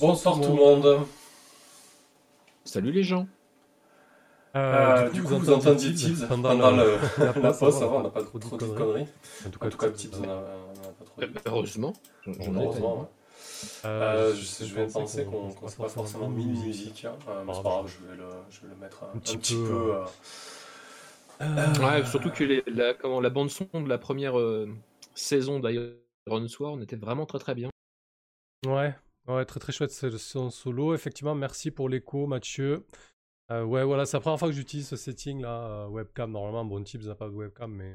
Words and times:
Bonsoir, 0.00 0.40
tout 0.40 0.48
le 0.48 0.54
monde. 0.54 1.06
Salut 2.64 2.92
les 2.92 3.02
gens. 3.02 3.26
Euh, 4.54 5.10
du 5.10 5.22
coup, 5.22 5.36
vous, 5.36 5.52
entendez 5.52 5.94
Tibbs 5.94 6.26
pendant, 6.28 6.54
le, 6.70 6.98
la, 7.42 7.52
pause, 7.52 7.78
ça 7.78 7.86
va, 7.86 7.92
on 7.92 8.02
n'a 8.02 8.10
pas 8.10 8.22
trop, 8.22 8.38
trop 8.38 8.56
de 8.56 8.64
conneries. 8.66 9.06
En 9.46 9.50
tout 9.50 9.58
cas, 9.58 9.66
en 9.66 9.70
tout 9.70 9.78
cas 9.78 9.90
Tibbs, 9.90 10.16
on 10.18 10.26
n'a 10.26 10.40
pas 10.88 11.04
trop. 11.04 11.22
Heureusement. 11.46 11.92
Heureusement, 12.26 13.00
ouais. 13.00 13.06
Euh, 13.84 14.34
je, 14.34 14.64
je 14.64 14.74
viens 14.74 14.86
de 14.86 14.92
penser 14.92 15.24
qu'on 15.24 15.48
ne 15.48 15.68
s'est 15.68 15.76
pas 15.76 15.88
forcément 15.88 16.28
mis 16.28 16.44
de 16.44 16.64
musique. 16.64 17.04
Hein. 17.04 17.16
Euh, 17.28 17.44
mais 17.46 17.54
c'est 17.54 17.62
pas 17.62 17.68
grave, 17.68 17.86
je 17.86 18.06
vais, 18.08 18.16
le, 18.16 18.28
je 18.50 18.60
vais 18.62 18.68
le 18.68 18.76
mettre 18.76 19.04
un, 19.04 19.16
un 19.16 19.18
petit, 19.18 19.36
petit 19.36 19.54
peu. 19.54 19.68
peu 19.68 21.42
euh... 21.42 21.74
Ouais, 21.86 22.04
surtout 22.06 22.30
que 22.30 22.44
les, 22.44 22.62
la, 22.66 22.94
comment, 22.94 23.20
la 23.20 23.30
bande-son 23.30 23.68
de 23.72 23.88
la 23.88 23.98
première 23.98 24.38
euh, 24.38 24.68
saison 25.14 25.60
d'Iron 25.60 26.48
Sword 26.48 26.82
était 26.82 26.96
vraiment 26.96 27.26
très 27.26 27.38
très 27.38 27.54
bien. 27.54 27.70
Ouais, 28.66 28.94
très 29.26 29.60
très 29.60 29.72
chouette 29.72 29.90
son 29.90 30.50
solo. 30.50 30.94
Effectivement, 30.94 31.34
merci 31.34 31.70
pour 31.70 31.88
l'écho, 31.88 32.26
Mathieu. 32.26 32.86
Euh, 33.50 33.64
ouais, 33.64 33.84
voilà, 33.84 34.06
c'est 34.06 34.16
la 34.16 34.20
première 34.20 34.38
fois 34.38 34.48
que 34.48 34.54
j'utilise 34.54 34.88
ce 34.88 34.96
setting 34.96 35.42
là, 35.42 35.84
euh, 35.84 35.88
webcam. 35.88 36.30
Normalement, 36.30 36.64
bon, 36.64 36.82
Tips 36.82 37.06
n'a 37.06 37.14
pas 37.14 37.28
de 37.28 37.34
webcam, 37.34 37.72
mais 37.72 37.94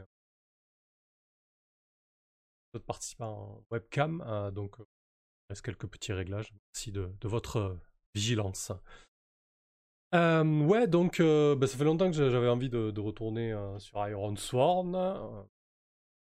d'autres 2.73 2.85
participants 2.85 3.27
en 3.31 3.66
webcam. 3.71 4.23
Euh, 4.26 4.52
donc, 4.52 4.76
il 4.80 4.85
reste 5.49 5.63
quelques 5.63 5.87
petits 5.87 6.13
réglages. 6.13 6.54
Merci 6.74 6.91
de, 6.91 7.12
votre 7.24 7.77
vigilance. 8.15 8.71
ouais, 10.13 10.87
donc, 10.87 11.21
bah, 11.21 11.68
ça 11.68 11.77
fait 11.77 11.84
longtemps 11.84 12.09
que 12.12 12.15
j'avais 12.15 12.49
envie 12.49 12.70
de, 12.70 12.91
de 12.91 13.02
retourner 13.02 13.54
sur 13.79 14.07
Iron 14.07 14.35
Sworn. 14.35 14.93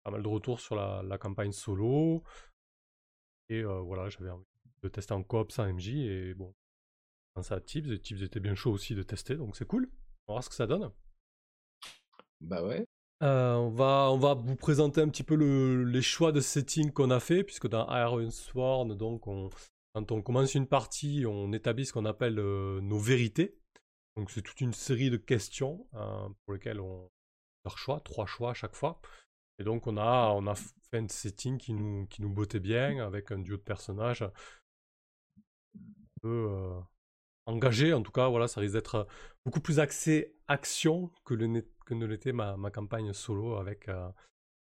pas 0.04 0.10
mal 0.10 0.22
de 0.22 0.28
retours 0.28 0.60
sur 0.60 0.74
la, 0.74 1.02
la 1.02 1.18
campagne 1.18 1.52
solo. 1.52 2.24
Et 3.48 3.62
voilà, 3.62 4.08
j'avais 4.08 4.30
envie 4.30 4.49
de 4.82 4.88
tester 4.88 5.14
en 5.14 5.22
coop 5.22 5.52
sans 5.52 5.72
MJ. 5.72 5.88
Et 5.88 6.34
bon, 6.34 6.54
ça 7.42 7.56
à 7.56 7.60
Tips, 7.60 7.90
et 7.90 7.98
Tips 7.98 8.22
était 8.22 8.40
bien 8.40 8.54
chaud 8.54 8.72
aussi 8.72 8.94
de 8.94 9.02
tester, 9.02 9.36
donc 9.36 9.56
c'est 9.56 9.66
cool. 9.66 9.88
On 10.26 10.32
va 10.32 10.34
voir 10.34 10.44
ce 10.44 10.48
que 10.48 10.54
ça 10.54 10.66
donne. 10.66 10.90
Bah 12.40 12.64
ouais. 12.64 12.86
Euh, 13.22 13.54
on, 13.54 13.70
va, 13.70 14.08
on 14.10 14.18
va 14.18 14.34
vous 14.34 14.56
présenter 14.56 15.00
un 15.00 15.08
petit 15.08 15.22
peu 15.22 15.34
le, 15.34 15.84
les 15.84 16.00
choix 16.00 16.32
de 16.32 16.40
setting 16.40 16.90
qu'on 16.90 17.10
a 17.10 17.20
fait, 17.20 17.44
puisque 17.44 17.68
dans 17.68 17.86
Iron 17.94 18.30
Sworn, 18.30 18.94
donc 18.94 19.26
on, 19.26 19.50
quand 19.94 20.10
on 20.12 20.22
commence 20.22 20.54
une 20.54 20.66
partie, 20.66 21.24
on 21.26 21.52
établit 21.52 21.84
ce 21.84 21.92
qu'on 21.92 22.06
appelle 22.06 22.38
euh, 22.38 22.80
nos 22.80 22.98
vérités. 22.98 23.58
Donc 24.16 24.30
c'est 24.30 24.42
toute 24.42 24.60
une 24.60 24.72
série 24.72 25.10
de 25.10 25.16
questions 25.16 25.86
euh, 25.94 26.28
pour 26.44 26.54
lesquelles 26.54 26.80
on 26.80 27.10
leur 27.64 27.78
choix, 27.78 28.00
trois 28.00 28.26
choix 28.26 28.50
à 28.50 28.54
chaque 28.54 28.74
fois. 28.74 29.00
Et 29.58 29.64
donc 29.64 29.86
on 29.86 29.96
a, 29.98 30.30
on 30.30 30.46
a 30.46 30.54
fait 30.54 30.98
un 30.98 31.08
setting 31.08 31.58
qui 31.58 31.74
nous, 31.74 32.06
qui 32.06 32.22
nous 32.22 32.30
bottait 32.30 32.60
bien 32.60 33.04
avec 33.04 33.30
un 33.30 33.38
duo 33.38 33.56
de 33.56 33.62
personnages 33.62 34.24
peu 36.22 36.48
engagé. 37.46 37.92
En 37.92 38.02
tout 38.02 38.12
cas, 38.12 38.28
voilà, 38.28 38.48
ça 38.48 38.60
risque 38.60 38.74
d'être 38.74 39.06
beaucoup 39.44 39.60
plus 39.60 39.80
axé 39.80 40.36
action 40.48 41.10
que, 41.24 41.34
le, 41.34 41.62
que 41.86 41.94
ne 41.94 42.06
l'était 42.06 42.32
ma, 42.32 42.56
ma, 42.56 42.70
campagne 42.70 43.12
solo 43.12 43.56
avec, 43.56 43.88
euh, 43.88 44.10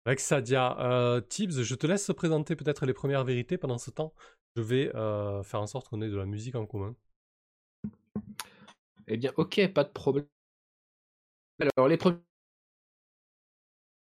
avec 0.05 0.19
Sadia. 0.19 0.79
Euh, 0.79 1.21
Tibbs, 1.21 1.63
je 1.63 1.75
te 1.75 1.87
laisse 1.87 2.11
présenter 2.15 2.55
peut-être 2.55 2.85
les 2.85 2.93
premières 2.93 3.23
vérités. 3.23 3.57
Pendant 3.57 3.77
ce 3.77 3.91
temps, 3.91 4.13
je 4.55 4.61
vais 4.61 4.95
euh, 4.95 5.43
faire 5.43 5.61
en 5.61 5.67
sorte 5.67 5.89
qu'on 5.89 6.01
ait 6.01 6.09
de 6.09 6.17
la 6.17 6.25
musique 6.25 6.55
en 6.55 6.65
commun. 6.65 6.95
Eh 9.07 9.17
bien, 9.17 9.31
ok, 9.37 9.71
pas 9.73 9.83
de 9.83 9.89
problème. 9.89 10.27
Alors, 11.59 11.87
les 11.87 11.97
premières. 11.97 12.21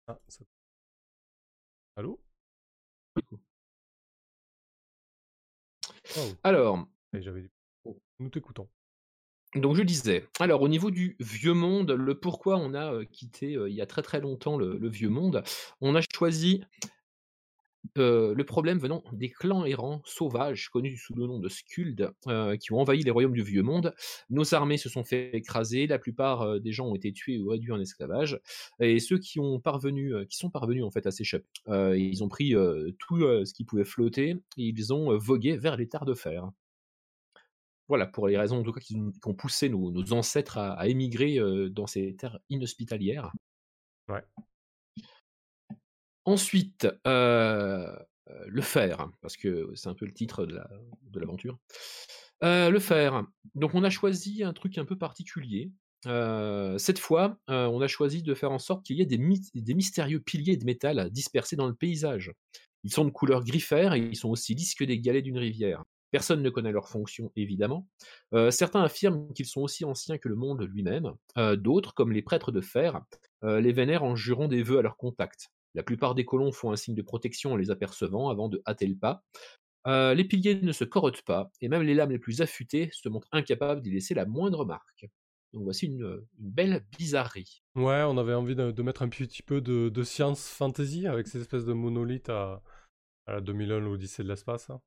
Ah, 0.06 0.18
ça... 0.28 0.44
Allô? 1.96 2.18
Oh. 6.16 6.34
Alors, 6.42 6.88
nous 8.18 8.28
t'écoutons. 8.30 8.68
Donc 9.54 9.76
je 9.76 9.82
disais, 9.82 10.26
alors 10.40 10.60
au 10.60 10.68
niveau 10.68 10.90
du 10.90 11.16
vieux 11.20 11.54
monde, 11.54 11.92
le 11.92 12.14
pourquoi 12.14 12.58
on 12.58 12.74
a 12.74 13.04
quitté 13.06 13.52
il 13.52 13.74
y 13.74 13.80
a 13.80 13.86
très 13.86 14.02
très 14.02 14.20
longtemps 14.20 14.58
le, 14.58 14.88
vieux 14.88 15.08
monde, 15.08 15.42
on 15.80 15.94
a 15.94 16.00
choisi 16.12 16.62
le 17.96 18.42
problème 18.42 18.78
venant 18.78 19.02
des 19.12 19.30
clans 19.30 19.64
errants 19.64 20.02
sauvages, 20.04 20.68
connus 20.68 20.98
sous 20.98 21.14
le 21.14 21.26
nom 21.26 21.38
de 21.38 21.48
Skuld, 21.48 22.12
qui 22.60 22.72
ont 22.72 22.78
envahi 22.78 23.02
les 23.02 23.10
royaumes 23.10 23.32
du 23.32 23.42
Vieux 23.42 23.62
Monde. 23.62 23.94
Nos 24.28 24.54
armées 24.54 24.76
se 24.76 24.90
sont 24.90 25.02
fait 25.02 25.34
écraser, 25.34 25.86
la 25.86 25.98
plupart 25.98 26.60
des 26.60 26.72
gens 26.72 26.86
ont 26.86 26.94
été 26.94 27.12
tués 27.12 27.38
ou 27.38 27.48
réduits 27.48 27.72
en 27.72 27.80
esclavage, 27.80 28.38
et 28.80 29.00
ceux 29.00 29.18
qui 29.18 29.40
ont 29.40 29.60
parvenu, 29.60 30.12
qui 30.28 30.36
sont 30.36 30.50
parvenus 30.50 30.84
en 30.84 30.90
fait 30.90 31.06
à 31.06 31.10
s'échapper, 31.10 31.46
ils 31.66 32.22
ont 32.22 32.28
pris 32.28 32.50
tout 32.98 33.18
ce 33.18 33.52
qui 33.54 33.64
pouvait 33.64 33.84
flotter 33.84 34.36
et 34.58 34.62
ils 34.62 34.92
ont 34.92 35.16
vogué 35.16 35.56
vers 35.56 35.78
les 35.78 35.88
terres 35.88 36.04
de 36.04 36.14
fer 36.14 36.50
voilà, 37.88 38.06
pour 38.06 38.28
les 38.28 38.36
raisons 38.36 38.58
en 38.58 38.62
tout 38.62 38.72
cas 38.72 38.80
qui, 38.80 38.96
ont 39.24 39.34
poussé 39.34 39.68
nos, 39.68 39.90
nos 39.90 40.12
ancêtres 40.12 40.58
à, 40.58 40.74
à 40.74 40.86
émigrer 40.86 41.38
euh, 41.38 41.70
dans 41.70 41.86
ces 41.86 42.14
terres 42.16 42.38
inhospitalières. 42.50 43.32
Ouais. 44.08 44.22
Ensuite, 46.24 46.86
euh, 47.06 47.98
le 48.46 48.62
fer, 48.62 49.08
parce 49.22 49.38
que 49.38 49.72
c'est 49.74 49.88
un 49.88 49.94
peu 49.94 50.04
le 50.04 50.12
titre 50.12 50.44
de 50.44 51.20
l'aventure. 51.20 51.58
La, 52.42 52.66
euh, 52.66 52.70
le 52.70 52.78
fer. 52.78 53.24
Donc 53.54 53.74
on 53.74 53.82
a 53.82 53.90
choisi 53.90 54.44
un 54.44 54.52
truc 54.52 54.76
un 54.76 54.84
peu 54.84 54.96
particulier. 54.96 55.72
cette 56.04 56.98
fois, 56.98 57.38
on 57.48 57.80
a 57.80 57.88
choisi 57.88 58.22
de 58.22 58.34
faire 58.34 58.52
en 58.52 58.58
sorte 58.58 58.84
qu'il 58.84 58.96
y 58.98 59.02
ait 59.02 59.06
des, 59.06 59.18
des, 59.54 59.74
mystérieux 59.74 60.20
piliers 60.20 60.58
de 60.58 60.66
métal 60.66 61.10
dispersés 61.10 61.56
dans 61.56 61.66
le 61.66 61.74
paysage. 61.74 62.32
Ils 62.84 62.92
sont 62.92 63.06
de 63.06 63.10
couleur 63.10 63.42
gris 63.42 63.60
fer 63.60 63.94
et 63.94 63.98
ils 63.98 64.16
sont 64.16 64.28
aussi 64.28 64.54
lisses 64.54 64.74
que 64.74 64.84
des 64.84 65.00
galets 65.00 65.24
d'une 65.24 65.38
rivière. 65.38 65.82
Personne 66.10 66.42
ne 66.42 66.50
connaît 66.50 66.72
leur 66.72 66.88
fonction, 66.88 67.30
évidemment. 67.36 67.86
Euh, 68.32 68.50
certains 68.50 68.82
affirment 68.82 69.32
qu'ils 69.34 69.46
sont 69.46 69.60
aussi 69.60 69.84
anciens 69.84 70.18
que 70.18 70.28
le 70.28 70.36
monde 70.36 70.62
lui-même. 70.62 71.12
Euh, 71.36 71.56
D'autres, 71.56 71.94
comme 71.94 72.12
les 72.12 72.22
prêtres 72.22 72.52
de 72.52 72.60
fer, 72.60 73.02
euh, 73.44 73.60
les 73.60 73.72
vénèrent 73.72 74.04
en 74.04 74.16
jurant 74.16 74.48
des 74.48 74.62
vœux 74.62 74.78
à 74.78 74.82
leur 74.82 74.96
contact. 74.96 75.50
La 75.74 75.82
plupart 75.82 76.14
des 76.14 76.24
colons 76.24 76.50
font 76.50 76.72
un 76.72 76.76
signe 76.76 76.94
de 76.94 77.02
protection 77.02 77.52
en 77.52 77.56
les 77.56 77.70
apercevant 77.70 78.30
avant 78.30 78.48
de 78.48 78.62
hâter 78.66 78.86
le 78.86 78.96
pas. 78.96 79.22
Les 79.86 80.24
piliers 80.24 80.60
ne 80.60 80.72
se 80.72 80.84
corrodent 80.84 81.22
pas, 81.22 81.50
et 81.62 81.68
même 81.68 81.80
les 81.80 81.94
lames 81.94 82.10
les 82.10 82.18
plus 82.18 82.42
affûtées 82.42 82.90
se 82.92 83.08
montrent 83.08 83.28
incapables 83.32 83.80
d'y 83.80 83.90
laisser 83.90 84.12
la 84.12 84.26
moindre 84.26 84.66
marque. 84.66 85.06
Donc 85.54 85.62
voici 85.62 85.86
une, 85.86 86.20
belle 86.38 86.84
bizarrerie. 86.98 87.62
Ouais, 87.74 88.02
on 88.02 88.18
avait 88.18 88.34
envie 88.34 88.54
de, 88.54 88.82
mettre 88.82 89.00
un 89.00 89.08
petit 89.08 89.42
peu 89.42 89.62
de, 89.62 90.02
science 90.02 90.46
fantasy 90.46 91.06
avec 91.06 91.26
ces 91.26 91.40
espèces 91.40 91.64
de 91.64 91.72
monolithes 91.72 92.28
à, 92.28 92.62
à 93.26 93.32
la 93.32 93.40
2001, 93.40 93.80
l'Odyssée 93.80 94.22
de 94.22 94.28
l'espace. 94.28 94.68
Hein. 94.68 94.82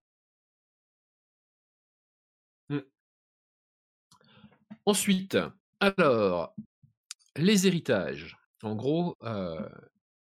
Ensuite, 4.86 5.38
alors, 5.80 6.56
les 7.36 7.68
héritages. 7.68 8.38
En 8.64 8.76
gros, 8.76 9.16
euh, 9.24 9.68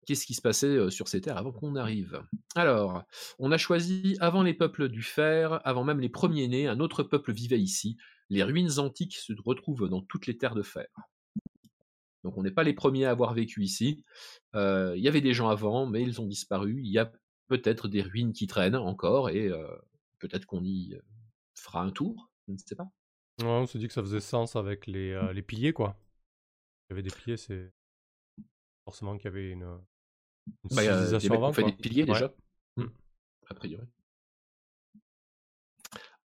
qu'est-ce 0.06 0.26
qui 0.26 0.34
se 0.34 0.42
passait 0.42 0.90
sur 0.90 1.08
ces 1.08 1.20
terres 1.20 1.36
avant 1.36 1.52
qu'on 1.52 1.76
arrive? 1.76 2.22
Alors, 2.54 3.02
on 3.38 3.52
a 3.52 3.58
choisi, 3.58 4.16
avant 4.20 4.42
les 4.42 4.54
peuples 4.54 4.88
du 4.88 5.02
fer, 5.02 5.60
avant 5.66 5.84
même 5.84 6.00
les 6.00 6.08
premiers-nés, 6.08 6.68
un 6.68 6.80
autre 6.80 7.02
peuple 7.02 7.32
vivait 7.32 7.60
ici. 7.60 7.96
Les 8.28 8.42
ruines 8.42 8.78
antiques 8.78 9.16
se 9.16 9.32
retrouvent 9.44 9.88
dans 9.88 10.02
toutes 10.02 10.26
les 10.26 10.36
terres 10.36 10.54
de 10.54 10.62
fer. 10.62 10.88
Donc 12.24 12.36
on 12.36 12.42
n'est 12.42 12.50
pas 12.50 12.64
les 12.64 12.74
premiers 12.74 13.04
à 13.04 13.10
avoir 13.10 13.34
vécu 13.34 13.62
ici. 13.62 14.04
Euh, 14.54 14.94
il 14.96 15.02
y 15.02 15.08
avait 15.08 15.20
des 15.20 15.32
gens 15.32 15.48
avant, 15.48 15.86
mais 15.86 16.02
ils 16.02 16.20
ont 16.20 16.26
disparu. 16.26 16.80
Il 16.82 16.90
y 16.90 16.98
a 16.98 17.12
peut-être 17.46 17.86
des 17.88 18.02
ruines 18.02 18.32
qui 18.32 18.46
traînent 18.46 18.74
encore, 18.74 19.30
et 19.30 19.50
peut-être 20.18 20.46
qu'on 20.46 20.64
y 20.64 20.96
fera 21.54 21.82
un 21.82 21.90
tour, 21.90 22.30
je 22.46 22.52
ne 22.52 22.58
sais 22.58 22.74
pas. 22.74 22.90
Ouais, 23.40 23.46
on 23.46 23.66
s'est 23.66 23.78
dit 23.78 23.86
que 23.86 23.92
ça 23.92 24.02
faisait 24.02 24.20
sens 24.20 24.56
avec 24.56 24.86
les, 24.86 25.12
euh, 25.12 25.32
les 25.32 25.42
piliers, 25.42 25.72
quoi. 25.72 25.98
Il 26.88 26.92
y 26.92 26.94
avait 26.94 27.02
des 27.02 27.10
piliers, 27.10 27.36
c'est 27.36 27.72
forcément 28.84 29.16
qu'il 29.16 29.26
y 29.26 29.28
avait 29.28 29.50
une, 29.50 29.64
une 29.64 30.76
bah, 30.76 30.82
civilisation 30.82 31.34
avant. 31.34 31.48
On 31.48 31.52
fait 31.52 31.64
des 31.64 31.72
piliers 31.72 32.04
déjà, 32.04 32.32
mmh. 32.76 32.84
a 33.48 33.54
priori. 33.54 33.86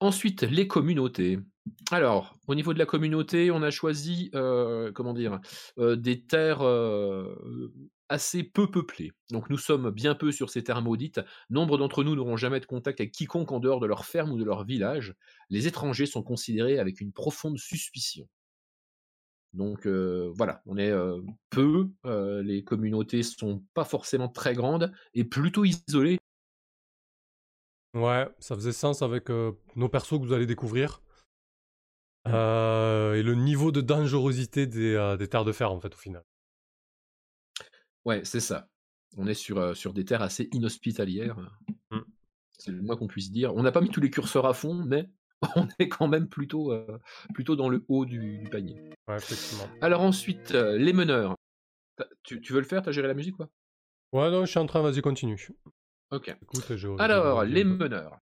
Ensuite, 0.01 0.41
les 0.41 0.67
communautés. 0.67 1.37
Alors, 1.91 2.35
au 2.47 2.55
niveau 2.55 2.73
de 2.73 2.79
la 2.79 2.87
communauté, 2.87 3.51
on 3.51 3.61
a 3.61 3.69
choisi, 3.69 4.31
euh, 4.33 4.91
comment 4.91 5.13
dire, 5.13 5.39
euh, 5.77 5.95
des 5.95 6.25
terres 6.25 6.61
euh, 6.61 7.71
assez 8.09 8.41
peu 8.41 8.71
peuplées. 8.71 9.11
Donc 9.29 9.51
nous 9.51 9.59
sommes 9.59 9.91
bien 9.91 10.15
peu 10.15 10.31
sur 10.31 10.49
ces 10.49 10.63
terres 10.63 10.81
maudites. 10.81 11.21
Nombre 11.51 11.77
d'entre 11.77 12.03
nous 12.03 12.15
n'auront 12.15 12.35
jamais 12.35 12.59
de 12.59 12.65
contact 12.65 12.99
avec 12.99 13.11
quiconque 13.11 13.51
en 13.51 13.59
dehors 13.59 13.79
de 13.79 13.85
leur 13.85 14.05
ferme 14.05 14.31
ou 14.31 14.39
de 14.39 14.43
leur 14.43 14.63
village. 14.63 15.13
Les 15.51 15.67
étrangers 15.67 16.07
sont 16.07 16.23
considérés 16.23 16.79
avec 16.79 16.99
une 16.99 17.11
profonde 17.13 17.59
suspicion. 17.59 18.27
Donc 19.53 19.85
voilà, 19.85 20.63
on 20.65 20.77
est 20.77 20.93
peu, 21.49 21.89
les 22.41 22.63
communautés 22.63 23.21
sont 23.21 23.63
pas 23.73 23.83
forcément 23.83 24.29
très 24.29 24.55
grandes 24.55 24.91
et 25.13 25.25
plutôt 25.25 25.63
isolées. 25.65 26.17
Ouais, 27.93 28.27
ça 28.39 28.55
faisait 28.55 28.71
sens 28.71 29.01
avec 29.01 29.29
nos 29.29 29.89
persos 29.89 30.19
que 30.19 30.25
vous 30.25 30.33
allez 30.33 30.45
découvrir. 30.45 31.01
et 32.25 32.29
le 32.31 33.33
niveau 33.35 33.71
de 33.71 33.81
dangerosité 33.81 34.67
des, 34.67 35.15
des 35.19 35.27
terres 35.27 35.45
de 35.45 35.51
fer, 35.51 35.71
en 35.71 35.79
fait, 35.79 35.93
au 35.93 35.97
final. 35.97 36.23
Ouais, 38.05 38.21
c'est 38.23 38.39
ça. 38.39 38.67
On 39.17 39.27
est 39.27 39.33
sur, 39.33 39.57
euh, 39.57 39.73
sur 39.73 39.93
des 39.93 40.05
terres 40.05 40.21
assez 40.21 40.49
inhospitalières. 40.53 41.37
Mmh. 41.91 41.99
C'est 42.57 42.71
le 42.71 42.81
moins 42.81 42.95
qu'on 42.95 43.07
puisse 43.07 43.31
dire. 43.31 43.53
On 43.55 43.63
n'a 43.63 43.71
pas 43.71 43.81
mis 43.81 43.89
tous 43.89 44.01
les 44.01 44.09
curseurs 44.09 44.45
à 44.45 44.53
fond, 44.53 44.73
mais 44.73 45.09
on 45.55 45.67
est 45.79 45.89
quand 45.89 46.07
même 46.07 46.27
plutôt, 46.27 46.73
plutôt 47.33 47.55
dans 47.55 47.69
le 47.69 47.83
haut 47.87 48.05
du, 48.05 48.47
panier. 48.51 48.79
Ouais, 49.07 49.17
effectivement. 49.17 49.67
Alors 49.81 50.01
ensuite, 50.01 50.51
les 50.51 50.93
meneurs. 50.93 51.35
Tu, 52.23 52.39
veux 52.53 52.59
le 52.59 52.65
faire? 52.65 52.81
T'as 52.81 52.91
géré 52.91 53.07
la 53.07 53.13
musique 53.13 53.35
quoi 53.35 53.49
Ouais, 54.13 54.29
non, 54.31 54.45
je 54.45 54.49
suis 54.49 54.59
en 54.59 54.65
train, 54.65 54.81
vas-y, 54.81 55.01
continue. 55.01 55.49
Ok. 56.11 56.35
Alors, 56.99 57.43
les 57.43 57.63
meneurs. 57.63 58.19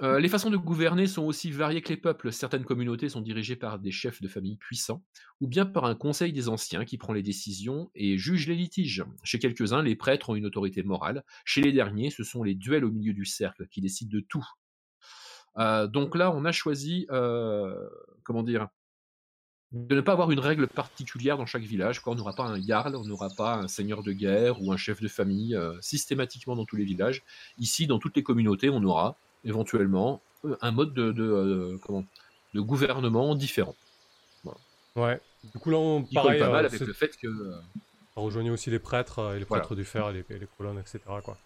Euh, 0.00 0.18
les 0.18 0.28
façons 0.28 0.50
de 0.50 0.56
gouverner 0.56 1.06
sont 1.06 1.22
aussi 1.22 1.50
variées 1.50 1.82
que 1.82 1.90
les 1.90 1.98
peuples. 1.98 2.32
Certaines 2.32 2.64
communautés 2.64 3.10
sont 3.10 3.20
dirigées 3.20 3.56
par 3.56 3.78
des 3.78 3.92
chefs 3.92 4.22
de 4.22 4.28
famille 4.28 4.56
puissants, 4.56 5.04
ou 5.40 5.46
bien 5.46 5.66
par 5.66 5.84
un 5.84 5.94
conseil 5.94 6.32
des 6.32 6.48
anciens 6.48 6.84
qui 6.84 6.96
prend 6.96 7.12
les 7.12 7.22
décisions 7.22 7.90
et 7.94 8.16
juge 8.16 8.48
les 8.48 8.56
litiges. 8.56 9.04
Chez 9.22 9.38
quelques-uns, 9.38 9.82
les 9.82 9.94
prêtres 9.94 10.30
ont 10.30 10.34
une 10.34 10.46
autorité 10.46 10.82
morale. 10.82 11.22
Chez 11.44 11.60
les 11.60 11.72
derniers, 11.72 12.10
ce 12.10 12.24
sont 12.24 12.42
les 12.42 12.54
duels 12.54 12.84
au 12.84 12.90
milieu 12.90 13.12
du 13.12 13.26
cercle 13.26 13.68
qui 13.68 13.80
décident 13.80 14.10
de 14.10 14.20
tout. 14.20 14.46
Euh, 15.58 15.86
donc 15.86 16.16
là, 16.16 16.32
on 16.34 16.44
a 16.46 16.52
choisi, 16.52 17.06
euh, 17.10 17.88
comment 18.24 18.42
dire, 18.42 18.68
de 19.72 19.94
ne 19.94 20.00
pas 20.00 20.12
avoir 20.12 20.30
une 20.30 20.40
règle 20.40 20.66
particulière 20.66 21.38
dans 21.38 21.46
chaque 21.46 21.62
village. 21.62 22.00
Quoi. 22.00 22.12
On 22.12 22.16
n'aura 22.16 22.34
pas 22.34 22.44
un 22.44 22.60
jarl, 22.60 22.94
on 22.96 23.04
n'aura 23.04 23.30
pas 23.30 23.54
un 23.54 23.68
seigneur 23.68 24.02
de 24.02 24.12
guerre 24.12 24.60
ou 24.62 24.72
un 24.72 24.76
chef 24.76 25.00
de 25.00 25.08
famille 25.08 25.58
systématiquement 25.80 26.56
dans 26.56 26.64
tous 26.64 26.76
les 26.76 26.84
villages. 26.84 27.22
Ici, 27.58 27.86
dans 27.86 27.98
toutes 27.98 28.16
les 28.16 28.22
communautés, 28.22 28.68
on 28.70 28.82
aura 28.84 29.16
éventuellement 29.44 30.20
euh, 30.44 30.56
un 30.60 30.70
mode 30.72 30.92
de, 30.94 31.12
de, 31.12 31.22
euh, 31.22 31.78
comment, 31.84 32.04
de 32.54 32.60
gouvernement 32.60 33.34
différent. 33.34 33.76
Ouais. 34.94 35.20
Du 35.52 35.58
coup, 35.58 35.70
là, 35.70 35.78
on 35.78 36.02
parle 36.02 36.38
pas 36.38 36.50
mal 36.50 36.66
avec 36.66 36.80
le 36.80 36.92
fait 36.92 37.16
que. 37.16 37.28
Ça 38.14 38.20
rejoignait 38.20 38.50
aussi 38.50 38.68
les 38.68 38.78
prêtres, 38.78 39.34
et 39.34 39.38
les 39.38 39.46
prêtres 39.46 39.74
du 39.74 39.84
fer, 39.84 40.12
les, 40.12 40.22
les, 40.28 40.46
colonnes, 40.58 40.78
etc. 40.78 41.00
Quoi. 41.24 41.38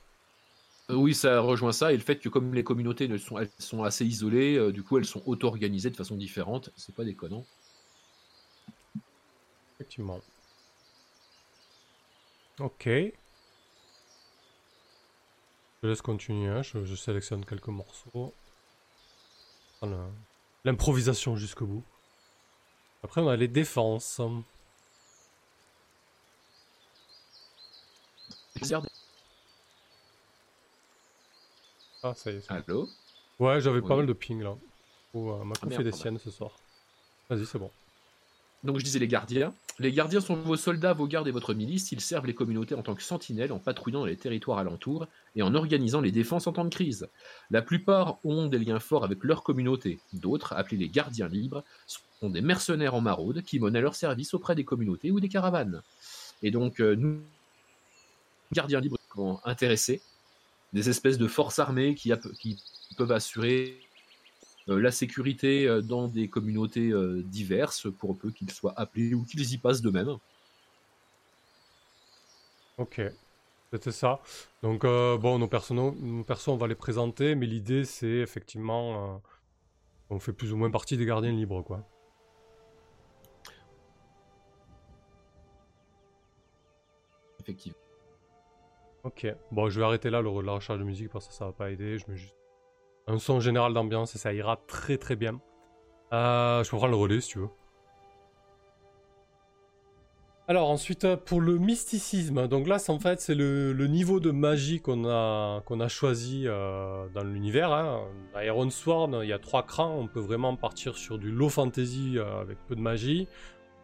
Euh, 0.91 0.95
oui, 0.95 1.15
ça 1.15 1.39
rejoint 1.41 1.71
ça, 1.71 1.93
et 1.93 1.97
le 1.97 2.03
fait 2.03 2.17
que 2.17 2.29
comme 2.29 2.55
les 2.55 2.65
communautés 2.65 3.07
ne 3.07 3.19
sont, 3.19 3.39
elles 3.39 3.51
sont 3.61 3.85
assez 3.85 4.05
isolées, 4.05 4.73
du 4.73 4.83
coup 4.83 4.99
elles 4.99 5.05
sont 5.05 5.23
auto-organisées 5.27 5.91
de 5.91 5.97
façon 5.97 6.17
différente, 6.17 6.71
c'est 6.77 6.95
pas 6.95 7.05
déconnant. 7.05 7.47
Effectivement. 9.79 10.21
Ok. 12.61 12.87
Je 12.87 13.13
laisse 15.83 16.01
continuer, 16.01 16.49
hein. 16.49 16.63
je, 16.63 16.95
sélectionne 16.95 17.45
quelques 17.45 17.69
morceaux. 17.69 18.33
L'improvisation 20.65 21.37
jusqu'au 21.37 21.67
bout. 21.67 21.85
Après, 23.05 23.21
on 23.21 23.29
a 23.29 23.37
les 23.37 23.49
défenses. 23.49 24.21
Ah, 32.03 32.15
ça 32.15 32.31
y 32.31 32.37
est. 32.37 32.51
Allô? 32.51 32.89
Ouais, 33.39 33.61
j'avais 33.61 33.83
pas 33.83 33.97
mal 33.97 34.07
de 34.07 34.13
ping 34.15 34.43
là. 34.43 34.57
Oh, 35.13 35.33
euh, 35.33 35.45
ma 35.45 35.55
ah, 35.61 35.71
fait 35.71 35.85
des 35.85 35.93
siennes 35.93 36.19
ce 36.19 36.31
soir. 36.31 36.57
Vas-y, 37.29 37.45
c'est 37.45 37.59
bon. 37.59 37.71
Donc 38.67 38.79
je 38.79 38.85
disais 38.85 38.99
les 38.99 39.09
gardiens. 39.09 39.55
Les 39.79 39.93
gardiens 39.93 40.21
sont 40.21 40.35
vos 40.35 40.57
soldats, 40.57 40.93
vos 40.93 41.07
gardes 41.07 41.29
et 41.29 41.31
votre 41.31 41.55
milice. 41.55 41.93
Ils 41.93 42.01
servent 42.01 42.27
les 42.27 42.35
communautés 42.35 42.75
en 42.75 42.83
tant 42.83 42.95
que 42.95 43.03
sentinelles, 43.03 43.53
en 43.53 43.59
patrouillant 43.59 44.01
dans 44.01 44.07
les 44.07 44.17
territoires 44.17 44.59
alentours 44.59 45.07
et 45.37 45.43
en 45.43 45.55
organisant 45.55 46.01
les 46.01 46.11
défenses 46.11 46.47
en 46.47 46.53
temps 46.53 46.65
de 46.65 46.75
crise. 46.75 47.09
La 47.51 47.63
plupart 47.63 48.19
ont 48.25 48.47
des 48.47 48.59
liens 48.59 48.81
forts 48.81 49.05
avec 49.05 49.23
leur 49.23 49.43
communauté. 49.43 50.01
D'autres, 50.13 50.55
appelés 50.55 50.79
les 50.79 50.89
gardiens 50.89 51.29
libres, 51.29 51.63
sont 51.87 52.31
des 52.31 52.41
mercenaires 52.41 52.95
en 52.95 53.01
maraude 53.01 53.43
qui 53.43 53.61
monnaient 53.61 53.81
leur 53.81 53.95
service 53.95 54.35
auprès 54.35 54.55
des 54.55 54.65
communautés 54.65 55.11
ou 55.11 55.21
des 55.21 55.29
caravanes. 55.29 55.83
Et 56.43 56.51
donc 56.51 56.81
euh, 56.81 56.97
nous, 56.97 57.21
gardiens 58.53 58.81
libres, 58.81 58.99
intéressés, 59.45 60.03
des 60.73 60.91
espèces 60.91 61.19
de 61.19 61.29
forces 61.29 61.59
armées 61.59 61.95
qui 61.95 62.13
peuvent 62.97 63.13
assurer 63.13 63.79
la 64.67 64.91
sécurité 64.91 65.67
euh, 65.67 65.81
dans 65.81 66.09
des 66.09 66.29
communautés 66.29 66.91
euh, 66.91 67.23
diverses, 67.25 67.89
pour 67.99 68.17
peu 68.17 68.31
qu'ils 68.31 68.51
soient 68.51 68.75
appelés 68.77 69.15
ou 69.15 69.25
qu'ils 69.25 69.53
y 69.53 69.59
passent 69.59 69.83
de 69.83 69.91
même. 69.91 70.17
Ok, 72.79 73.01
c'était 73.73 73.93
ça. 73.93 74.21
Donc, 74.63 74.83
bon, 74.83 75.39
nos 75.39 75.49
persos, 75.49 75.71
nos 75.71 76.25
persos, 76.25 76.49
on 76.49 76.57
va 76.57 76.67
les 76.67 76.75
présenter, 76.75 77.35
mais 77.35 77.47
l'idée, 77.47 77.85
c'est 77.85 78.07
effectivement. 78.07 79.23
on 80.11 80.19
fait 80.21 80.35
plus 80.35 80.53
ou 80.53 80.57
moins 80.57 80.71
partie 80.71 80.99
des 80.99 81.07
gardiens 81.07 81.33
libres, 81.33 81.63
quoi. 81.63 81.89
Effectivement. 87.41 87.79
Ok, 89.05 89.27
bon, 89.53 89.71
je 89.71 89.79
vais 89.79 89.87
arrêter 89.87 90.11
là 90.11 90.21
le, 90.21 90.43
la 90.43 90.53
recherche 90.53 90.81
de 90.81 90.85
musique 90.85 91.11
parce 91.11 91.29
que 91.29 91.33
ça 91.33 91.47
va 91.47 91.53
pas 91.53 91.71
aider. 91.71 91.97
Je 91.97 92.11
mets 92.11 92.17
juste 92.17 92.35
un 93.07 93.19
son 93.19 93.41
général 93.41 93.73
d'ambiance 93.73 94.15
et 94.15 94.19
ça 94.19 94.33
ira 94.33 94.59
très 94.67 94.99
très 94.99 95.17
bien. 95.17 95.41
Euh, 96.13 96.63
je 96.65 96.71
peux 96.71 96.77
prendre 96.77 96.93
le 96.93 96.99
relais 96.99 97.21
si 97.21 97.31
tu 97.31 97.39
veux. 97.39 97.49
Alors 100.49 100.71
ensuite 100.71 101.05
euh, 101.05 101.17
pour 101.17 101.41
le 101.41 101.59
mysticisme, 101.59 102.47
donc 102.47 102.69
là 102.69 102.79
en 102.89 102.99
fait 103.01 103.21
c'est 103.21 103.35
le, 103.35 103.75
niveau 103.89 104.21
de 104.21 104.31
magie 104.31 104.81
qu'on 104.81 105.05
a, 105.05 105.61
qu'on 105.63 105.81
a 105.81 105.89
choisi 105.89 106.45
euh, 106.47 107.09
dans 107.15 107.25
l'univers. 107.25 107.73
Hein. 107.73 108.03
Iron 108.45 108.71
Sword 108.71 109.11
il 109.23 109.29
y 109.29 109.33
a 109.33 109.41
trois 109.41 109.65
crans, 109.65 109.97
on 109.99 110.07
peut 110.07 110.21
vraiment 110.21 110.55
partir 110.55 110.97
sur 110.97 111.19
du 111.19 111.33
low 111.33 111.49
fantasy 111.49 112.19
avec 112.41 112.59
peu 112.69 112.77
de 112.77 112.81
magie, 112.81 113.27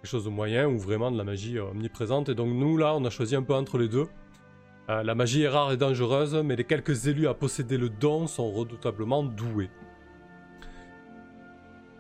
quelque 0.00 0.10
chose 0.10 0.24
de 0.24 0.30
moyen 0.30 0.68
ou 0.68 0.78
vraiment 0.78 1.10
de 1.10 1.18
la 1.18 1.24
magie 1.24 1.58
omniprésente. 1.58 2.28
Et 2.28 2.36
donc 2.36 2.54
nous 2.54 2.76
là 2.76 2.94
on 2.94 3.04
a 3.04 3.10
choisi 3.10 3.34
un 3.34 3.42
peu 3.42 3.54
entre 3.54 3.78
les 3.78 3.88
deux. 3.88 4.06
Euh, 4.90 5.02
la 5.02 5.14
magie 5.14 5.42
est 5.42 5.48
rare 5.48 5.72
et 5.72 5.76
dangereuse, 5.76 6.34
mais 6.44 6.56
les 6.56 6.64
quelques 6.64 7.06
élus 7.06 7.28
à 7.28 7.34
posséder 7.34 7.78
le 7.78 7.88
don 7.88 8.26
sont 8.26 8.50
redoutablement 8.50 9.22
doués. 9.22 9.70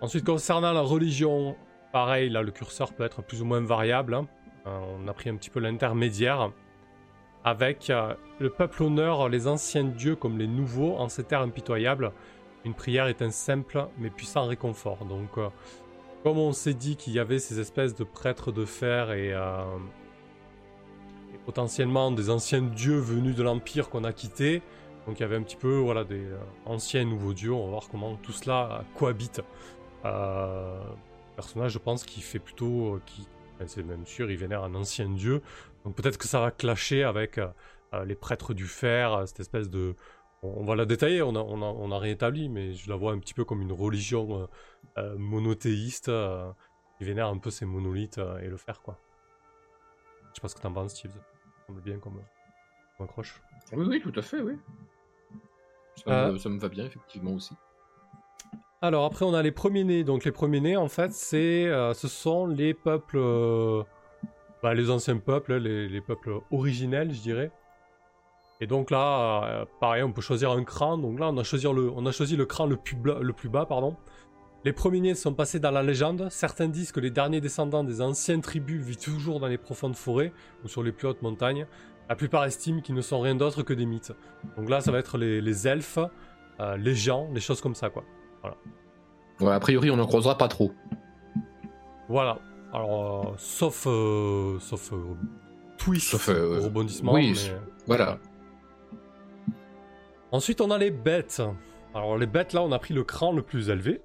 Ensuite, 0.00 0.24
concernant 0.24 0.72
la 0.72 0.80
religion, 0.80 1.56
pareil, 1.92 2.28
là 2.28 2.42
le 2.42 2.50
curseur 2.50 2.92
peut 2.92 3.04
être 3.04 3.22
plus 3.22 3.40
ou 3.40 3.44
moins 3.44 3.60
variable. 3.60 4.14
Hein. 4.14 4.26
Euh, 4.66 4.78
on 4.98 5.06
a 5.06 5.12
pris 5.12 5.30
un 5.30 5.36
petit 5.36 5.50
peu 5.50 5.60
l'intermédiaire. 5.60 6.50
Avec 7.44 7.90
euh, 7.90 8.14
le 8.38 8.50
peuple 8.50 8.82
honneur 8.82 9.28
les 9.28 9.46
anciens 9.48 9.84
dieux 9.84 10.14
comme 10.16 10.38
les 10.38 10.46
nouveaux 10.46 10.96
en 10.96 11.08
ces 11.08 11.24
terres 11.24 11.42
impitoyables. 11.42 12.12
Une 12.64 12.74
prière 12.74 13.06
est 13.06 13.22
un 13.22 13.30
simple 13.30 13.86
mais 13.98 14.10
puissant 14.10 14.46
réconfort. 14.46 15.04
Donc, 15.04 15.30
comme 16.22 16.38
on 16.38 16.52
s'est 16.52 16.74
dit 16.74 16.94
qu'il 16.94 17.12
y 17.12 17.18
avait 17.18 17.40
ces 17.40 17.58
espèces 17.58 17.96
de 17.96 18.04
prêtres 18.04 18.52
de 18.52 18.64
fer 18.64 19.10
et 19.10 19.34
potentiellement 21.44 22.10
des 22.10 22.30
anciens 22.30 22.62
dieux 22.62 22.98
venus 22.98 23.34
de 23.36 23.42
l'Empire 23.42 23.90
qu'on 23.90 24.04
a 24.04 24.12
quitté. 24.12 24.62
Donc 25.06 25.18
il 25.18 25.22
y 25.22 25.24
avait 25.24 25.36
un 25.36 25.42
petit 25.42 25.56
peu 25.56 25.78
voilà, 25.78 26.04
des 26.04 26.24
euh, 26.24 26.38
anciens 26.66 27.04
nouveaux 27.04 27.32
dieux. 27.32 27.52
On 27.52 27.64
va 27.64 27.70
voir 27.70 27.88
comment 27.90 28.16
tout 28.16 28.32
cela 28.32 28.84
cohabite. 28.96 29.42
Euh, 30.04 30.82
personnage, 31.36 31.72
je 31.72 31.78
pense, 31.78 32.04
qui 32.04 32.20
fait 32.20 32.38
plutôt. 32.38 32.96
Euh, 32.96 33.02
qui, 33.06 33.26
c'est 33.66 33.82
même 33.84 34.06
sûr, 34.06 34.30
il 34.30 34.36
vénère 34.36 34.64
un 34.64 34.74
ancien 34.74 35.08
dieu. 35.08 35.42
Donc 35.84 35.94
peut-être 35.94 36.18
que 36.18 36.26
ça 36.26 36.40
va 36.40 36.50
clasher 36.50 37.04
avec 37.04 37.38
euh, 37.38 37.48
les 38.04 38.16
prêtres 38.16 38.54
du 38.54 38.66
fer, 38.66 39.22
cette 39.26 39.40
espèce 39.40 39.70
de. 39.70 39.94
On, 40.42 40.64
va 40.64 40.74
la 40.74 40.86
détailler, 40.86 41.22
on 41.22 41.36
a, 41.36 41.38
on, 41.38 41.62
a, 41.62 41.66
on 41.66 42.48
mais 42.50 42.72
je 42.72 42.90
la 42.90 42.96
vois 42.96 43.12
un 43.12 43.20
petit 43.20 43.34
peu 43.34 43.44
comme 43.44 43.62
une 43.62 43.70
religion 43.70 44.48
monothéiste 45.16 46.10
qui 46.98 47.04
vénère 47.04 47.28
un 47.28 47.38
peu 47.38 47.50
ces 47.50 47.64
monolithes 47.64 48.18
et 48.42 48.48
le 48.48 48.56
fer, 48.56 48.82
quoi. 48.82 48.98
Je 50.30 50.34
sais 50.34 50.40
pas 50.40 50.48
ce 50.48 50.56
que 50.56 50.60
t'en 50.60 50.72
penses, 50.72 50.96
Steve 50.96 51.12
semble 51.66 51.80
bien 51.80 51.98
qu'on 51.98 52.10
me, 52.10 52.20
accroche. 53.00 53.40
Oui, 53.72 53.86
oui, 53.88 54.00
tout 54.00 54.12
à 54.16 54.22
fait, 54.22 54.40
oui. 54.40 54.54
Euh. 56.08 56.38
Ça, 56.38 56.48
me, 56.48 56.58
va 56.58 56.68
bien, 56.68 56.84
effectivement, 56.84 57.32
aussi. 57.32 57.54
Alors, 58.80 59.04
après, 59.04 59.24
on 59.24 59.34
a 59.34 59.42
les 59.42 59.52
premiers-nés. 59.52 60.04
Donc, 60.04 60.24
les 60.24 60.32
premiers-nés, 60.32 60.76
en 60.76 60.88
fait, 60.88 61.12
c'est, 61.12 61.66
euh, 61.66 61.94
ce 61.94 62.08
sont 62.08 62.46
les 62.46 62.74
peuples. 62.74 63.18
Euh, 63.18 63.82
bah, 64.62 64.74
les 64.74 64.90
anciens 64.90 65.18
peuples, 65.18 65.54
les, 65.56 66.00
peuples 66.00 66.40
originels, 66.50 67.12
je 67.12 67.20
dirais. 67.20 67.50
Et 68.60 68.68
donc 68.68 68.92
là, 68.92 69.66
pareil, 69.80 70.04
on 70.04 70.12
peut 70.12 70.20
choisir 70.20 70.52
un 70.52 70.62
cran. 70.62 70.96
Donc 70.96 71.18
là, 71.18 71.30
on 71.30 71.36
a 71.36 71.42
choisi 71.42 71.64
le, 71.64 71.90
on 71.90 72.06
a 72.06 72.12
choisi 72.12 72.36
le 72.36 72.46
cran 72.46 72.66
le 72.66 72.76
plus, 72.76 72.96
le 72.96 73.32
plus 73.32 73.48
bas, 73.48 73.66
pardon. 73.66 73.96
Les 74.64 74.72
premiers 74.72 75.16
sont 75.16 75.34
passés 75.34 75.58
dans 75.58 75.72
la 75.72 75.82
légende. 75.82 76.28
Certains 76.30 76.68
disent 76.68 76.92
que 76.92 77.00
les 77.00 77.10
derniers 77.10 77.40
descendants 77.40 77.82
des 77.82 78.00
anciennes 78.00 78.42
tribus 78.42 78.80
vivent 78.80 78.96
toujours 78.96 79.40
dans 79.40 79.48
les 79.48 79.58
profondes 79.58 79.96
forêts 79.96 80.32
ou 80.64 80.68
sur 80.68 80.84
les 80.84 80.92
plus 80.92 81.08
hautes 81.08 81.22
montagnes. 81.22 81.66
La 82.08 82.14
plupart 82.14 82.44
estiment 82.44 82.80
qu'ils 82.80 82.94
ne 82.94 83.00
sont 83.00 83.20
rien 83.20 83.34
d'autre 83.34 83.64
que 83.64 83.72
des 83.72 83.86
mythes. 83.86 84.12
Donc 84.56 84.70
là, 84.70 84.80
ça 84.80 84.92
va 84.92 84.98
être 84.98 85.18
les, 85.18 85.66
elfes, 85.66 85.98
euh, 86.60 86.76
les 86.76 86.94
gens, 86.94 87.28
les 87.34 87.40
choses 87.40 87.60
comme 87.60 87.74
ça, 87.74 87.90
quoi. 87.90 88.04
Voilà. 88.40 88.56
Ouais, 89.40 89.52
a 89.52 89.58
priori, 89.58 89.90
on 89.90 89.96
n'en 89.96 90.06
croisera 90.06 90.38
pas 90.38 90.48
trop. 90.48 90.72
Voilà. 92.08 92.38
Alors, 92.72 93.30
euh, 93.30 93.34
sauf, 93.38 93.86
euh, 93.88 94.60
sauf 94.60 94.92
twist, 95.76 96.10
sauf, 96.10 96.28
rebondissement. 96.28 97.14
Oui, 97.14 97.50
voilà. 97.86 98.18
Ensuite, 100.30 100.60
on 100.60 100.70
a 100.70 100.78
les 100.78 100.92
bêtes. 100.92 101.42
Alors, 101.94 102.16
les 102.16 102.26
bêtes, 102.26 102.52
là, 102.52 102.62
on 102.62 102.70
a 102.70 102.78
pris 102.78 102.94
le 102.94 103.02
cran 103.02 103.32
le 103.32 103.42
plus 103.42 103.68
élevé 103.68 104.02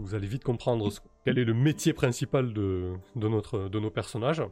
vous 0.00 0.14
allez 0.14 0.26
vite 0.26 0.44
comprendre 0.44 0.90
quel 1.24 1.38
est 1.38 1.44
le 1.44 1.54
métier 1.54 1.92
principal 1.92 2.52
de, 2.52 2.92
de, 3.14 3.28
notre, 3.28 3.68
de 3.68 3.80
nos 3.80 3.90
personnages. 3.90 4.42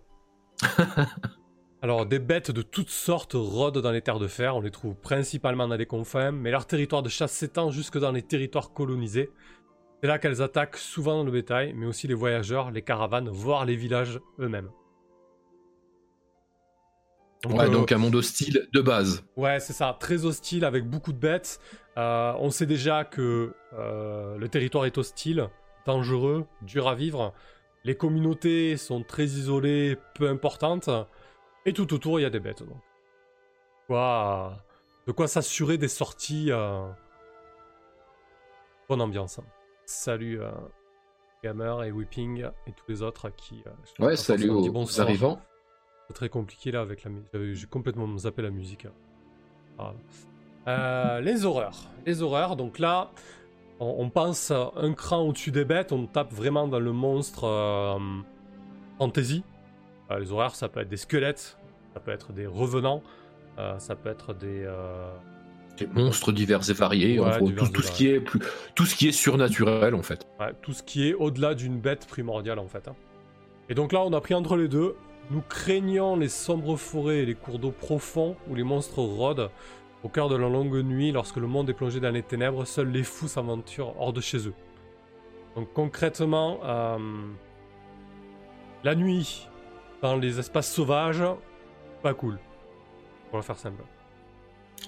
Alors, 1.82 2.06
des 2.06 2.18
bêtes 2.18 2.50
de 2.50 2.62
toutes 2.62 2.88
sortes 2.88 3.34
rôdent 3.34 3.82
dans 3.82 3.90
les 3.90 4.00
terres 4.00 4.18
de 4.18 4.26
fer. 4.26 4.56
On 4.56 4.60
les 4.60 4.70
trouve 4.70 4.94
principalement 4.94 5.68
dans 5.68 5.76
les 5.76 5.86
confins, 5.86 6.30
mais 6.32 6.50
leur 6.50 6.66
territoire 6.66 7.02
de 7.02 7.10
chasse 7.10 7.32
s'étend 7.32 7.70
jusque 7.70 7.98
dans 7.98 8.12
les 8.12 8.22
territoires 8.22 8.72
colonisés. 8.72 9.30
C'est 10.00 10.08
là 10.08 10.18
qu'elles 10.18 10.40
attaquent 10.40 10.78
souvent 10.78 11.22
le 11.22 11.30
bétail, 11.30 11.74
mais 11.74 11.86
aussi 11.86 12.06
les 12.06 12.14
voyageurs, 12.14 12.70
les 12.70 12.82
caravanes, 12.82 13.28
voire 13.28 13.64
les 13.64 13.76
villages 13.76 14.20
eux-mêmes. 14.38 14.70
Donc, 17.44 17.58
ouais, 17.58 17.70
donc 17.70 17.92
un 17.92 17.98
monde 17.98 18.14
hostile 18.14 18.68
de 18.72 18.80
base. 18.80 19.22
Ouais, 19.36 19.60
c'est 19.60 19.72
ça, 19.72 19.96
très 20.00 20.24
hostile 20.24 20.64
avec 20.64 20.88
beaucoup 20.88 21.12
de 21.12 21.18
bêtes. 21.18 21.60
on 21.96 22.50
sait 22.50 22.66
déjà 22.66 23.04
que 23.04 23.54
le 23.72 24.46
territoire 24.48 24.86
est 24.86 24.98
hostile, 24.98 25.48
dangereux, 25.86 26.46
dur 26.62 26.88
à 26.88 26.94
vivre. 26.94 27.32
Les 27.84 27.94
communautés 27.94 28.78
sont 28.78 29.02
très 29.02 29.24
isolées, 29.24 29.98
peu 30.14 30.28
importantes. 30.28 30.88
Et 31.66 31.72
tout 31.72 31.92
autour, 31.94 32.18
il 32.18 32.22
y 32.22 32.26
a 32.26 32.30
des 32.30 32.40
bêtes. 32.40 32.62
Donc. 32.62 32.80
De 35.06 35.12
quoi 35.12 35.28
s'assurer 35.28 35.78
des 35.78 35.88
sorties. 35.88 36.50
Euh... 36.50 36.88
Bonne 38.88 39.00
ambiance. 39.00 39.40
Salut 39.86 40.40
euh, 40.40 40.50
Gamer 41.42 41.84
et 41.84 41.92
Whipping 41.92 42.46
et 42.66 42.72
tous 42.72 42.84
les 42.88 43.02
autres 43.02 43.30
qui. 43.30 43.62
Euh, 43.66 44.04
ouais, 44.04 44.16
salut 44.16 44.50
aux, 44.50 45.00
arrivants. 45.00 45.40
C'est 46.08 46.14
très 46.14 46.28
compliqué 46.28 46.70
là 46.70 46.80
avec 46.80 47.04
la 47.04 47.11
musique. 47.11 47.30
J'ai 47.61 47.66
complètement 47.66 48.18
zappé 48.18 48.42
la 48.42 48.50
musique. 48.50 48.87
Euh, 50.66 51.20
les 51.20 51.44
horreurs. 51.44 51.90
Les 52.06 52.23
horreurs, 52.23 52.56
donc 52.56 52.78
là, 52.78 53.11
on, 53.80 53.96
on 53.99 54.11
pense 54.11 54.50
un 54.50 54.92
cran 54.92 55.23
au-dessus 55.23 55.50
des 55.50 55.64
bêtes, 55.64 55.92
on 55.92 56.06
tape 56.06 56.32
vraiment 56.32 56.68
dans 56.68 56.80
le 56.80 56.92
monstre 56.92 57.99
fantasy. 58.99 59.42
Euh, 60.11 60.18
les 60.18 60.32
horreurs, 60.32 60.54
ça 60.54 60.68
peut 60.68 60.80
être 60.80 60.88
des 60.88 60.96
squelettes, 60.96 61.56
ça 61.94 62.00
peut 62.00 62.11
être 62.11 62.32
des 62.32 62.46
revenants, 62.46 63.02
euh, 63.58 63.78
ça 63.78 63.94
peut 63.96 64.08
être 64.08 64.34
des, 64.34 64.64
euh, 64.64 65.11
des 65.78 65.87
monstres 65.87 66.32
divers 66.32 66.68
et 66.68 66.73
variés, 66.73 67.20
tout, 67.73 67.82
ce 67.82 67.92
qui 67.92 68.08
est 68.08 68.20
plus, 68.20 68.40
tout 68.75 68.84
ce 68.84 68.94
qui 68.94 69.08
est 69.08 69.12
surnaturel 69.12 69.94
en 69.94 70.02
fait. 70.02 70.26
tout 70.62 70.73
ce 70.73 70.82
qui 70.82 71.08
est 71.08 71.14
au-delà 71.14 71.54
d'une 71.54 71.80
bête 71.80 72.06
primordiale 72.06 72.58
en 72.58 72.68
fait. 72.68 72.88
Hein. 72.88 72.96
Et 73.68 73.75
donc 73.75 73.92
là, 73.92 74.02
on 74.02 74.12
a 74.12 74.20
pris 74.20 74.34
entre 74.34 74.56
les 74.56 74.68
deux. 74.68 74.94
Nous 75.31 75.40
craignons 75.40 76.16
les 76.16 76.28
sombres 76.28 76.76
forêts 76.76 77.19
et 77.19 77.26
les 77.26 77.35
cours 77.35 77.59
d'eau 77.59 77.71
profonds 77.71 78.37
où 78.49 78.54
les 78.54 78.62
monstres 78.62 79.00
rôdent. 79.00 79.50
Au 80.02 80.09
cœur 80.09 80.28
de 80.28 80.37
la 80.37 80.49
longue 80.49 80.83
nuit, 80.83 81.12
lorsque 81.12 81.37
le 81.37 81.47
monde 81.47 81.71
est 81.71 81.75
plongé 81.75 81.99
dans 81.99 82.11
les 82.11 82.23
ténèbres, 82.23 82.66
seuls 82.66 82.90
les 82.90 83.04
fous 83.04 83.28
s'aventurent 83.28 83.99
hors 83.99 84.12
de 84.12 84.21
chez 84.21 84.47
eux. 84.49 84.54
Donc 85.57 85.73
concrètement, 85.73 86.61
la 88.85 88.95
nuit, 88.95 89.49
dans 90.02 90.16
les 90.16 90.38
espaces 90.38 90.71
sauvages, 90.71 91.23
pas 92.02 92.12
cool. 92.12 92.38
Pour 93.31 93.38
le 93.38 93.43
faire 93.45 93.57
simple. 93.57 93.83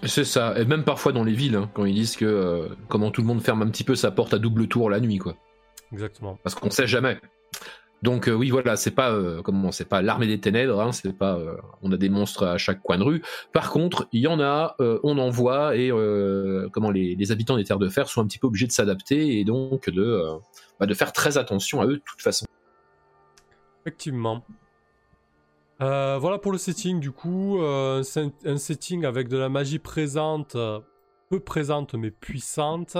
C'est 0.02 0.24
ça, 0.24 0.58
et 0.58 0.66
même 0.66 0.84
parfois 0.84 1.12
dans 1.12 1.24
les 1.24 1.32
villes, 1.32 1.56
hein, 1.56 1.70
quand 1.72 1.86
ils 1.86 1.94
disent 1.94 2.16
que 2.16 2.26
euh, 2.26 2.68
comment 2.88 3.10
tout 3.10 3.22
le 3.22 3.26
monde 3.26 3.40
ferme 3.40 3.62
un 3.62 3.68
petit 3.68 3.84
peu 3.84 3.94
sa 3.94 4.10
porte 4.10 4.34
à 4.34 4.38
double 4.38 4.68
tour 4.68 4.90
la 4.90 5.00
nuit, 5.00 5.16
quoi. 5.16 5.34
Exactement. 5.92 6.38
Parce 6.42 6.54
qu'on 6.54 6.68
sait 6.68 6.86
jamais. 6.86 7.18
Donc 8.02 8.28
euh, 8.28 8.32
oui, 8.32 8.50
voilà, 8.50 8.76
c'est 8.76 8.90
pas 8.90 9.10
euh, 9.10 9.42
comment, 9.42 9.72
c'est 9.72 9.88
pas 9.88 10.02
l'armée 10.02 10.26
des 10.26 10.38
ténèbres, 10.38 10.80
hein, 10.80 10.92
c'est 10.92 11.16
pas, 11.16 11.38
on 11.82 11.90
a 11.92 11.96
des 11.96 12.08
monstres 12.08 12.46
à 12.46 12.58
chaque 12.58 12.82
coin 12.82 12.98
de 12.98 13.02
rue. 13.02 13.22
Par 13.52 13.70
contre, 13.70 14.08
il 14.12 14.20
y 14.20 14.26
en 14.26 14.40
a, 14.40 14.76
on 14.78 15.18
en 15.18 15.30
voit 15.30 15.76
et 15.76 15.90
comment 16.72 16.90
les, 16.90 17.32
habitants 17.32 17.56
des 17.56 17.64
terres 17.64 17.78
de 17.78 17.88
fer 17.88 18.08
sont 18.08 18.20
un 18.20 18.26
petit 18.26 18.38
peu 18.38 18.46
obligés 18.46 18.66
de 18.66 18.72
s'adapter 18.72 19.38
et 19.38 19.44
donc 19.44 19.90
de, 19.90 20.22
bah, 20.78 20.86
faire 20.94 21.12
très 21.12 21.38
attention 21.38 21.80
à 21.80 21.86
eux 21.86 21.96
de 21.96 22.02
toute 22.04 22.22
façon. 22.22 22.46
Effectivement. 23.82 24.44
Euh, 25.82 26.16
voilà 26.18 26.38
pour 26.38 26.52
le 26.52 26.58
setting 26.58 27.00
du 27.00 27.12
coup, 27.12 27.60
euh, 27.60 28.02
un 28.44 28.56
setting 28.56 29.04
avec 29.04 29.28
de 29.28 29.36
la 29.36 29.50
magie 29.50 29.78
présente, 29.78 30.56
euh, 30.56 30.80
peu 31.28 31.38
présente 31.38 31.94
mais 31.94 32.10
puissante, 32.10 32.96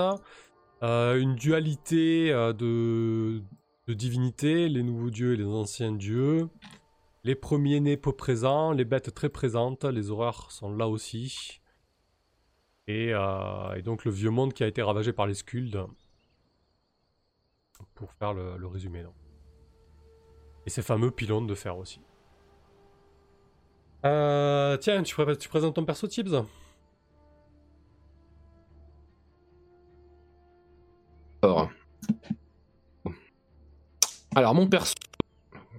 une 0.81 1.35
dualité 1.35 2.29
de, 2.57 3.41
de 3.87 3.93
divinités, 3.93 4.69
les 4.69 4.83
nouveaux 4.83 5.09
dieux 5.09 5.33
et 5.33 5.37
les 5.37 5.45
anciens 5.45 5.91
dieux, 5.91 6.49
les 7.23 7.35
premiers 7.35 7.79
nés 7.79 7.97
peu 7.97 8.11
présents, 8.11 8.71
les 8.71 8.85
bêtes 8.85 9.13
très 9.13 9.29
présentes, 9.29 9.85
les 9.85 10.11
horreurs 10.11 10.51
sont 10.51 10.73
là 10.73 10.87
aussi, 10.87 11.61
et, 12.87 13.13
donc 13.83 14.05
le 14.05 14.11
vieux 14.11 14.29
monde 14.29 14.53
qui 14.53 14.63
a 14.63 14.67
été 14.67 14.81
ravagé 14.81 15.13
par 15.13 15.27
les 15.27 15.33
Skulls, 15.33 15.77
pour 17.95 18.11
faire 18.13 18.33
le, 18.33 18.67
résumé. 18.67 19.03
Et 20.65 20.69
ces 20.69 20.81
fameux 20.81 21.11
pylônes 21.11 21.47
de 21.47 21.55
fer 21.55 21.77
aussi. 21.77 22.01
Euh, 24.05 24.77
tiens, 24.77 25.01
tu, 25.03 25.15
tu, 25.39 25.49
présentes 25.49 25.75
ton 25.75 25.85
perso, 25.85 26.07
Tibbs? 26.07 26.45
Alors. 31.41 31.69
Alors, 34.37 34.53
mon 34.53 34.67
perso, 34.67 34.93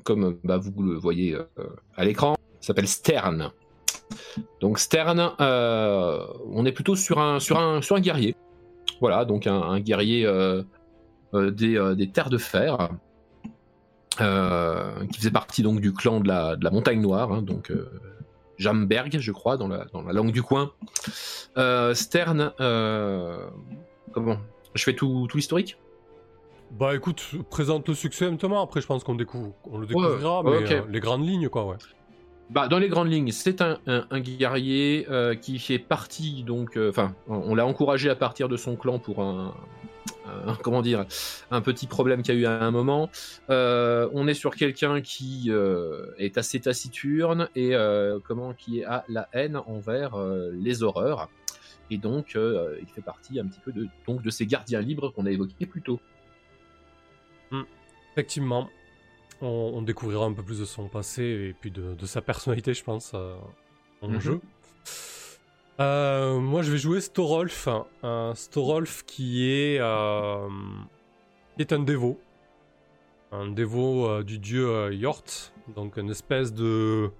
comme 0.02 0.36
bah, 0.42 0.56
vous 0.56 0.82
le 0.82 0.96
voyez 0.96 1.32
euh, 1.32 1.44
à 1.96 2.04
l'écran, 2.04 2.34
s'appelle 2.58 2.88
Stern. 2.88 3.52
Donc 4.60 4.80
Stern, 4.80 5.30
euh, 5.40 6.26
on 6.50 6.66
est 6.66 6.72
plutôt 6.72 6.96
sur 6.96 7.20
un, 7.20 7.38
sur 7.38 7.56
un, 7.60 7.80
sur 7.82 7.94
un 7.94 8.00
guerrier. 8.00 8.34
Voilà, 9.00 9.24
donc 9.24 9.46
un, 9.46 9.78
guerrier 9.78 10.26
des, 11.32 11.94
des, 11.96 12.10
terres 12.10 12.30
de 12.30 12.38
fer. 12.38 12.88
qui 14.18 15.18
faisait 15.18 15.30
partie 15.30 15.62
donc 15.62 15.80
du 15.80 15.92
clan 15.92 16.18
de 16.18 16.26
la, 16.26 16.56
de 16.56 16.64
la 16.64 16.72
Montagne 16.72 17.00
Noire, 17.00 17.30
hein, 17.30 17.42
donc 17.42 17.70
Jamberg, 18.56 19.18
je 19.20 19.30
crois, 19.30 19.56
dans 19.56 19.68
la, 19.68 19.84
dans 19.92 20.02
la 20.02 20.12
langue 20.12 20.32
du 20.32 20.42
coin. 20.42 20.72
Euh, 21.58 21.94
Stern, 21.94 22.52
euh, 22.58 23.46
comment? 24.10 24.38
Je 24.74 24.82
fais 24.82 24.94
tout, 24.94 25.28
tout 25.30 25.36
l'historique? 25.36 25.76
Bah 26.70 26.94
écoute, 26.94 27.24
présente 27.50 27.88
le 27.88 27.94
succès 27.94 28.30
Thomas, 28.36 28.62
après 28.62 28.80
je 28.80 28.86
pense 28.86 29.02
qu'on 29.02 29.14
découvre, 29.14 29.52
on 29.64 29.78
le 29.78 29.86
découvrira, 29.86 30.42
mais 30.44 30.72
euh, 30.72 30.82
les 30.88 31.00
grandes 31.00 31.26
lignes 31.26 31.48
quoi, 31.48 31.64
ouais. 31.66 31.76
Bah, 32.50 32.68
dans 32.68 32.78
les 32.78 32.88
grandes 32.88 33.10
lignes, 33.10 33.30
c'est 33.30 33.60
un, 33.60 33.78
un, 33.86 34.20
guerrier 34.20 35.06
qui 35.42 35.58
fait 35.58 35.78
partie, 35.78 36.44
donc, 36.44 36.78
enfin, 36.78 37.14
on 37.26 37.54
l'a 37.54 37.66
encouragé 37.66 38.08
à 38.08 38.16
partir 38.16 38.48
de 38.48 38.56
son 38.56 38.74
clan 38.74 38.98
pour 38.98 39.20
un, 39.20 39.52
comment 40.62 40.82
dire, 40.82 41.04
un 41.50 41.60
petit 41.60 41.86
problème 41.86 42.22
qu'il 42.22 42.34
y 42.34 42.38
a 42.38 42.40
eu 42.40 42.46
à 42.46 42.62
un 42.62 42.70
moment. 42.70 43.10
Euh, 43.50 44.08
on 44.12 44.28
est 44.28 44.34
sur 44.34 44.54
quelqu'un 44.54 45.00
qui 45.00 45.46
euh, 45.48 46.06
est 46.18 46.38
assez 46.38 46.60
taciturne 46.60 47.48
et 47.54 47.74
euh, 47.74 48.18
comment 48.24 48.54
qui 48.54 48.84
a 48.84 49.04
la 49.08 49.28
haine 49.32 49.56
envers 49.66 50.16
les 50.52 50.82
horreurs. 50.82 51.28
Et 51.90 51.96
donc, 51.96 52.34
il 52.34 52.86
fait 52.94 53.00
partie 53.00 53.40
un 53.40 53.46
petit 53.46 53.60
peu 53.60 53.72
de, 53.72 53.86
donc, 54.06 54.22
de 54.22 54.30
ces 54.30 54.46
gardiens 54.46 54.80
libres 54.80 55.10
qu'on 55.10 55.26
a 55.26 55.30
évoqués 55.30 55.66
plus 55.66 55.82
tôt. 55.82 56.00
Hmm. 57.50 57.62
Effectivement, 58.12 58.68
on, 59.40 59.82
découvrira 59.82 60.26
un 60.26 60.32
peu 60.32 60.42
plus 60.42 60.58
de 60.58 60.64
son 60.64 60.88
passé 60.88 61.22
et 61.22 61.52
puis 61.52 61.70
de, 61.70 62.06
sa 62.06 62.20
personnalité, 62.20 62.74
je 62.74 62.82
pense, 62.82 63.14
en 63.14 64.08
mhm. 64.08 64.20
jeu. 64.20 64.40
Euh, 65.80 66.40
moi, 66.40 66.62
je 66.62 66.72
vais 66.72 66.78
jouer 66.78 67.00
Storolf. 67.00 67.68
Un 68.02 68.34
Storolf 68.34 69.04
qui 69.04 69.48
est, 69.48 69.78
euh, 69.80 70.48
est 71.58 71.72
un 71.72 71.78
dévot. 71.78 72.18
Un 73.30 73.48
dévot 73.48 74.08
euh, 74.08 74.22
du 74.24 74.38
dieu 74.38 74.92
Yort. 74.92 75.52
Donc, 75.76 75.96
une 75.96 76.10
espèce 76.10 76.52
de. 76.52 77.10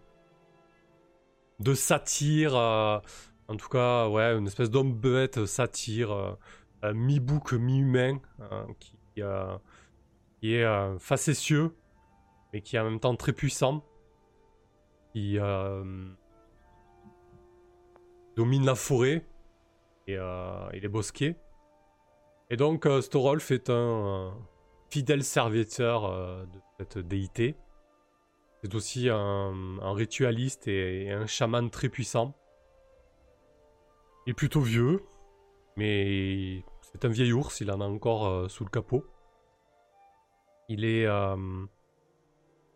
de 1.61 1.75
satire. 1.75 2.55
en 2.57 3.57
tout 3.57 3.69
cas, 3.69 4.09
ouais, 4.09 4.37
une 4.37 4.47
espèce 4.47 4.71
d'homme 4.71 4.93
bête 4.93 5.47
satire. 5.47 6.37
mi-bouc, 6.83 7.53
mi-humain. 7.53 8.19
qui, 8.81 9.23
qui, 10.41 10.55
est 10.55 10.99
facétieux. 10.99 11.75
Mais 12.53 12.63
qui 12.63 12.77
est 12.77 12.79
en 12.79 12.85
même 12.85 13.01
temps 13.01 13.17
très 13.17 13.33
puissant. 13.33 13.85
Qui 15.13 15.39
domine 18.39 18.65
la 18.65 18.77
forêt 18.77 19.27
et, 20.07 20.17
euh, 20.17 20.71
les 20.71 20.87
bosquets. 20.87 21.37
Et 22.51 22.57
donc 22.57 22.87
euh, 22.87 23.01
Storolf 23.01 23.51
est 23.51 23.69
un 23.69 24.33
fidèle 24.91 25.25
serviteur 25.25 26.05
euh, 26.05 26.45
de 26.47 26.61
cette 26.79 26.99
déité. 26.99 27.57
C'est 28.63 28.75
aussi 28.77 29.09
un, 29.09 29.93
ritualiste 29.93 30.69
et, 30.69 31.11
un 31.11 31.27
chaman 31.27 31.69
très 31.69 31.89
puissant. 31.89 32.35
Il 34.27 34.31
est 34.31 34.35
plutôt 34.35 34.61
vieux, 34.61 35.03
mais 35.77 36.65
c'est 36.81 37.05
un 37.05 37.09
vieil 37.09 37.33
ours, 37.33 37.61
il 37.61 37.71
en 37.73 37.81
a 37.81 37.85
encore 37.85 38.51
sous 38.51 38.65
le 38.65 38.71
capot. 38.71 39.05
Il 40.69 40.85
est... 40.85 41.09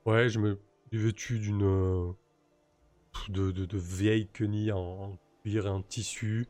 ouais, 0.06 0.28
je 0.28 0.38
me 0.38 0.58
vêtu 0.92 1.38
d'une... 1.38 2.14
De, 3.28 3.50
de, 3.50 3.78
vieille 3.78 4.26
quenille 4.28 4.72
en, 4.72 5.18
un 5.44 5.82
tissu. 5.82 6.48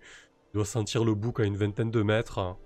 Il 0.49 0.55
doit 0.55 0.65
sentir 0.65 1.05
le 1.05 1.15
bouc 1.15 1.41
à 1.41 1.45
une 1.45 1.57
vingtaine 1.57 1.91
de 1.91 2.03
mètres. 2.03 2.57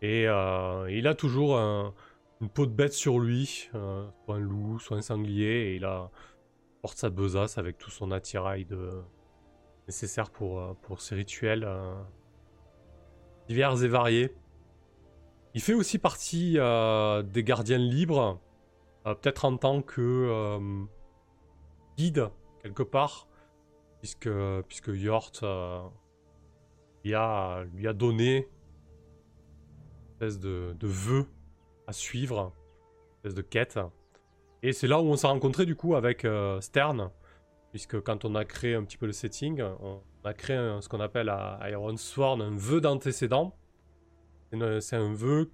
Et 0.00 0.28
euh, 0.28 0.88
il 0.90 1.08
a 1.08 1.14
toujours 1.14 1.56
une 1.56 2.48
peau 2.48 2.66
de 2.66 2.70
bête 2.70 2.92
sur 2.92 3.18
lui, 3.18 3.68
euh, 3.74 4.06
soit 4.24 4.36
un 4.36 4.40
loup, 4.40 4.78
soit 4.78 4.96
un 4.96 5.02
sanglier. 5.02 5.72
Et 5.72 5.76
il 5.76 5.84
a 5.84 6.10
porte 6.82 6.98
sa 6.98 7.10
besace 7.10 7.58
avec 7.58 7.78
tout 7.78 7.90
son 7.90 8.12
attirail 8.12 8.66
nécessaire 9.88 10.30
pour, 10.30 10.76
pour 10.82 11.00
ses 11.00 11.16
rituels 11.16 11.68
divers 13.48 13.82
et 13.82 13.88
variés. 13.88 14.34
Il 15.56 15.62
fait 15.62 15.72
aussi 15.72 15.98
partie 15.98 16.58
des 16.58 17.42
gardiens 17.42 17.78
libres, 17.78 18.38
peut-être 19.04 19.46
en 19.46 19.56
tant 19.56 19.80
que 19.80 20.60
guide 21.96 22.28
quelque 22.62 22.82
part, 22.82 23.26
puisque, 24.00 24.28
puisque 24.68 24.88
Yort 24.88 25.32
lui, 27.04 27.14
a, 27.14 27.92
donné 27.94 28.36
une 28.36 30.12
espèce 30.12 30.38
de, 30.38 30.76
vœu 30.82 31.24
à 31.86 31.94
suivre, 31.94 32.52
une 32.52 33.16
espèce 33.16 33.34
de 33.34 33.40
quête. 33.40 33.78
Et 34.62 34.74
c'est 34.74 34.86
là 34.86 35.00
où 35.00 35.06
on 35.06 35.16
s'est 35.16 35.26
rencontré 35.26 35.64
du 35.64 35.74
coup 35.74 35.94
avec 35.94 36.26
euh, 36.26 36.60
Stern, 36.60 37.10
puisque 37.70 37.98
quand 38.02 38.26
on 38.26 38.34
a 38.34 38.44
créé 38.44 38.74
un 38.74 38.84
petit 38.84 38.98
peu 38.98 39.06
le 39.06 39.12
setting, 39.12 39.62
on 39.62 40.02
a 40.22 40.34
créé 40.34 40.58
ce 40.82 40.88
qu'on 40.90 41.00
appelle 41.00 41.30
à 41.30 41.58
Iron 41.70 41.96
Sworn 41.96 42.42
un 42.42 42.54
vœu 42.54 42.82
d'antécédent. 42.82 43.56
C'est 44.80 44.96
un 44.96 45.12
vœu 45.12 45.50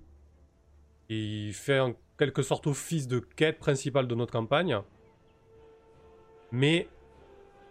qui 1.08 1.52
fait 1.52 1.80
en 1.80 1.94
quelque 2.18 2.42
sorte 2.42 2.66
office 2.66 3.08
de 3.08 3.18
quête 3.18 3.58
principale 3.58 4.06
de 4.06 4.14
notre 4.14 4.32
campagne. 4.32 4.78
Mais 6.50 6.88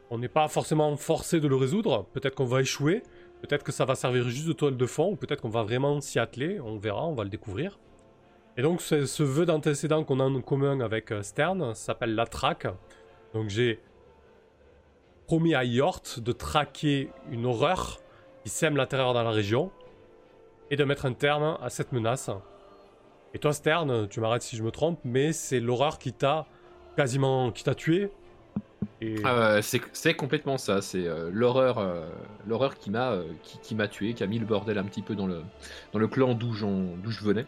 on 0.10 0.18
n'est 0.18 0.28
pas 0.28 0.48
forcément 0.48 0.96
forcé 0.98 1.40
de 1.40 1.48
le 1.48 1.56
résoudre. 1.56 2.06
Peut-être 2.14 2.36
qu'on 2.36 2.46
va 2.46 2.62
échouer, 2.62 3.04
peut-être 3.42 3.64
que 3.64 3.72
ça 3.72 3.86
va 3.86 3.96
servir 3.96 4.28
juste 4.28 4.48
de 4.48 4.54
toile 4.54 4.76
de 4.76 4.86
fond, 4.86 5.12
ou 5.12 5.16
peut-être 5.16 5.42
qu'on 5.42 5.50
va 5.50 5.64
vraiment 5.64 6.02
s'y 6.02 6.20
atteler. 6.20 6.60
On 6.60 6.78
verra, 6.78 7.08
on 7.08 7.14
va 7.14 7.24
le 7.24 7.30
découvrir. 7.30 7.80
Et 8.58 8.62
donc 8.62 8.82
ce 8.82 9.24
vœu 9.24 9.46
d'antécédent 9.46 10.04
qu'on 10.04 10.20
a 10.20 10.26
en 10.26 10.42
commun 10.42 10.82
avec 10.82 11.12
euh, 11.12 11.24
Stern 11.24 11.74
s'appelle 11.74 12.16
la 12.16 12.26
traque. 12.26 12.68
Donc 13.34 13.50
j'ai 13.50 13.80
promis 15.26 15.56
à 15.56 15.64
Yort 15.64 16.04
de 16.18 16.32
traquer 16.34 17.10
une 17.32 17.46
horreur 17.46 18.02
qui 18.44 18.50
sème 18.50 18.76
la 18.76 18.86
terreur 18.86 19.14
dans 19.14 19.24
la 19.24 19.32
région 19.32 19.72
et 20.72 20.76
de 20.76 20.84
mettre 20.84 21.06
un 21.06 21.14
terme 21.14 21.60
à 21.62 21.70
cette 21.70 21.92
menace. 21.92 22.32
Et 23.36 23.40
toi 23.40 23.54
Stern, 23.54 24.08
tu 24.10 24.20
m'arrêtes 24.20 24.42
si 24.42 24.56
je 24.56 24.64
me 24.64 24.72
trompe, 24.72 25.00
mais 25.04 25.32
c'est 25.34 25.60
l'horreur 25.60 26.00
qui 26.00 26.14
t'a 26.14 26.48
quasiment 26.98 27.52
qui 27.52 27.64
t'a 27.64 27.76
tué. 27.76 28.10
Ah, 29.24 29.60
c'est 29.62 30.14
complètement 30.16 30.58
ça, 30.58 30.82
c'est 30.82 31.06
euh, 31.08 31.30
l'horreur 31.32 31.78
euh, 31.78 32.10
l'horreur 32.48 32.76
qui 32.76 32.90
m'a 32.90 33.18
qui, 33.44 33.76
m'a 33.76 33.88
tué, 33.88 34.16
qui 34.16 34.24
a 34.24 34.28
mis 34.28 34.40
le 34.40 34.46
bordel 34.46 34.80
un 34.80 34.84
petit 34.84 35.04
peu 35.04 35.16
dans 35.16 35.28
le, 35.28 35.44
dans 35.94 36.00
le 36.00 36.08
clan 36.08 36.34
d'où 36.34 36.52
je 36.54 37.24
venais. 37.24 37.46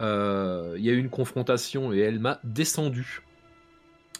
Euh, 0.00 0.74
il 0.78 0.84
y 0.84 0.90
a 0.90 0.92
eu 0.92 0.98
une 0.98 1.10
confrontation 1.10 1.92
et 1.92 1.98
elle 1.98 2.20
m'a 2.20 2.40
descendu. 2.44 3.22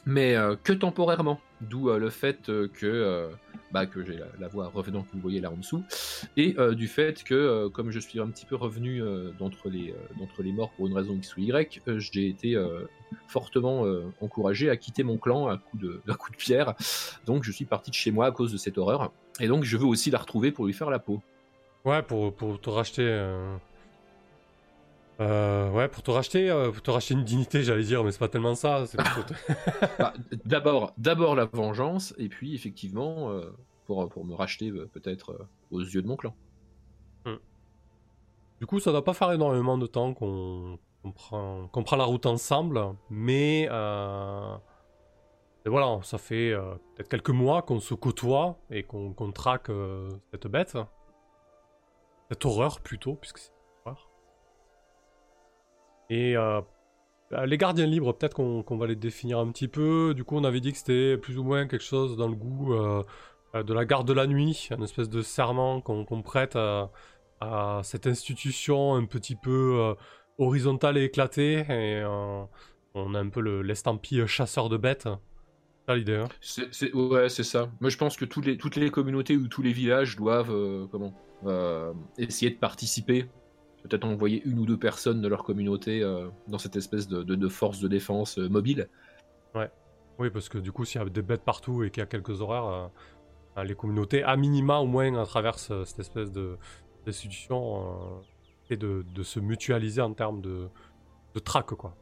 Mais 0.07 0.35
euh, 0.37 0.57
que 0.63 0.73
temporairement. 0.73 1.41
D'où 1.61 1.91
euh, 1.91 1.99
le 1.99 2.11
fait 2.11 2.51
que, 2.75 3.31
bah, 3.73 3.87
que 3.87 4.05
j'ai 4.05 4.19
la, 4.39 4.49
voix 4.49 4.69
revenant 4.69 5.03
que 5.03 5.09
vous 5.13 5.21
voyez 5.21 5.41
là 5.41 5.51
en 5.51 5.57
dessous. 5.57 5.83
Et 6.37 6.57
du 6.75 6.89
fait 6.89 7.23
que, 7.25 7.69
comme 7.69 7.91
je 7.91 7.99
suis 7.99 8.21
un 8.21 8.29
petit 8.29 8.47
peu 8.47 8.57
revenu 8.57 9.03
d'entre 9.39 9.69
les, 9.69 9.95
les 10.39 10.53
morts 10.53 10.71
pour 10.77 10.87
une 10.87 10.95
raison 10.95 11.15
X 11.15 11.37
ou 11.37 11.41
Y, 11.41 11.83
j'ai 11.99 12.29
été 12.29 12.57
fortement 13.27 13.85
encouragé 14.21 14.71
à 14.71 14.77
quitter 14.77 15.03
mon 15.03 15.19
clan 15.19 15.49
à 15.49 15.59
coup, 15.59 15.77
de, 15.77 16.01
à 16.09 16.15
coup 16.15 16.31
de 16.31 16.37
pierre. 16.37 16.75
Donc 17.27 17.45
je 17.45 17.53
suis 17.53 17.65
parti 17.65 17.91
de 17.91 17.97
chez 17.97 18.11
moi 18.11 18.27
à 18.27 18.31
cause 18.31 18.53
de 18.53 18.59
cette 18.59 18.79
horreur. 18.79 19.13
Et 19.41 19.49
donc 19.49 19.65
je 19.65 19.77
veux 19.77 19.87
aussi 19.87 20.11
la 20.11 20.19
retrouver 20.19 20.53
pour 20.53 20.67
lui 20.67 20.73
faire 20.73 20.91
la 20.91 20.99
peau. 20.99 21.21
Ouais, 21.85 22.03
pour, 22.03 22.35
pour 22.35 22.61
te 22.61 22.71
racheter 22.71 23.03
euh, 23.03 23.57
ouais, 25.19 25.89
pour 25.89 26.03
te 26.03 26.11
racheter, 26.11 26.49
euh, 26.49 26.71
pour 26.71 26.83
te 26.83 26.91
racheter 26.91 27.15
une 27.15 27.25
dignité, 27.25 27.63
j'allais 27.63 27.83
dire, 27.83 28.05
mais 28.05 28.13
c'est 28.13 28.19
pas 28.19 28.29
tellement 28.29 28.55
ça. 28.55 28.85
bah, 29.99 30.15
d'abord, 30.45 30.93
d'abord 30.97 31.35
la 31.35 31.47
vengeance, 31.47 32.15
et 32.19 32.29
puis 32.29 32.55
effectivement 32.55 33.31
euh, 33.31 33.51
pour, 33.87 34.09
pour 34.09 34.25
me 34.25 34.35
racheter 34.35 34.71
peut-être 34.71 35.49
aux 35.71 35.81
yeux 35.81 36.03
de 36.03 36.07
mon 36.07 36.17
clan. 36.17 36.35
Hmm. 37.25 37.39
Du 38.61 38.67
coup, 38.67 38.79
ça 38.79 38.93
doit 38.93 39.05
pas 39.05 39.15
faire 39.15 39.33
énormément 39.33 39.77
de 39.77 39.87
temps 39.87 40.15
qu'on 40.15 40.79
prend, 41.15 41.67
qu'on 41.69 41.83
prend 41.83 41.97
la 41.97 42.05
route 42.05 42.27
ensemble, 42.27 42.81
mais 43.11 43.69
et 45.67 45.71
voilà, 45.71 45.99
ça 46.03 46.19
fait 46.19 46.55
peut-être 46.95 47.09
quelques 47.09 47.31
mois 47.31 47.63
qu'on 47.63 47.81
se 47.81 47.95
côtoie 47.95 48.59
et 48.71 48.85
qu'on 48.85 49.33
traque 49.33 49.71
cette 50.31 50.47
bête, 50.47 50.79
cette 52.31 52.45
horreur 52.45 52.81
plutôt, 52.81 53.17
puisque 53.17 53.39
c'est 53.39 53.51
et 56.11 56.37
euh, 56.37 56.61
bah, 57.31 57.47
les 57.47 57.59
gardiens 57.59 57.87
libres, 57.87 58.13
peut-être 58.13 58.35
qu'on 58.35 58.77
va 58.77 58.87
les 58.87 58.97
définir 58.97 59.39
un 59.39 59.51
petit 59.51 59.69
peu. 59.69 60.15
Du 60.15 60.25
coup, 60.25 60.37
on 60.37 60.45
avait 60.45 60.61
dit 60.61 60.73
que 60.73 60.79
c'était 60.79 61.17
plus 61.17 61.39
ou 61.39 61.45
moins 61.45 61.67
quelque 61.67 61.85
chose 61.85 62.17
dans 62.17 62.29
le 62.29 62.35
goût 62.35 62.75
euh, 62.75 63.03
euh, 63.55 63.63
de 63.63 63.75
la 63.75 63.85
garde 63.85 64.07
de 64.07 64.13
la 64.13 64.27
nuit, 64.27 64.69
une 64.77 64.85
espèce 64.85 65.09
de 65.09 65.23
serment 65.23 65.81
qu'on 65.81 66.23
prête 66.23 66.57
à, 66.57 66.91
cette 67.85 68.09
institution 68.09 68.95
un 68.95 69.05
petit 69.05 69.37
peu 69.37 69.95
horizontale 70.39 70.99
et 70.99 71.05
éclatée. 71.05 71.65
Et 71.69 72.03
on 72.95 73.15
a 73.15 73.19
un 73.19 73.29
peu 73.29 73.41
l'estampille 73.63 74.27
chasseur 74.27 74.69
de 74.69 74.77
bêtes. 74.77 75.09
C'est 75.87 75.97
l'idée. 75.97 76.17
Hein 76.17 76.29
ouais, 76.95 77.29
c'est 77.29 77.45
ça. 77.45 77.71
Moi, 77.81 77.91
je 77.91 77.97
pense 77.97 78.17
que 78.17 78.25
toutes 78.25 78.45
les, 78.45 78.57
toutes 78.57 78.75
les 78.75 78.91
communautés 78.91 79.37
ou 79.37 79.47
tous 79.47 79.63
les 79.63 79.73
villages 79.73 80.17
doivent 80.17 80.89
comment, 80.91 81.15
essayer 82.19 82.51
de 82.51 82.59
participer 82.59 83.27
peut-être 83.89 84.05
envoyer 84.05 84.43
une 84.45 84.59
ou 84.59 84.67
deux 84.67 84.77
personnes 84.77 85.21
de 85.21 85.29
leur 85.29 85.45
communauté 85.45 86.03
euh, 86.03 86.29
dans 86.47 86.59
cette 86.59 86.77
espèce 86.77 87.09
de, 87.09 87.49
force 87.49 87.81
de 87.81 87.89
défense 87.89 88.39
euh, 88.39 88.49
mobile. 88.49 88.89
Ouais. 89.55 89.71
Oui, 90.19 90.31
parce 90.31 90.49
que 90.49 90.59
du 90.59 90.73
coup, 90.73 90.85
s'il 90.85 91.01
y 91.01 91.05
a 91.05 91.09
des 91.09 91.23
bêtes 91.23 91.45
partout 91.45 91.83
et 91.83 91.91
qu'il 91.91 92.01
y 92.01 92.05
a 92.05 92.07
quelques 92.07 92.41
horaires, 92.41 92.91
euh, 93.57 93.65
les 93.65 93.75
communautés, 93.75 94.23
à 94.23 94.37
minima 94.37 94.79
au 94.79 94.87
moins, 94.87 95.15
à 95.21 95.25
travers 95.25 95.59
cette 95.59 95.99
espèce 95.99 96.31
de 96.31 96.57
d'institution, 97.07 98.21
et 98.71 98.77
de, 98.77 99.05
se 99.23 99.41
mutualiser 99.41 100.03
en 100.03 100.13
termes 100.13 100.43
de, 100.43 100.69
de 101.35 101.39
track, 101.41 101.69
quoi. 101.69 101.97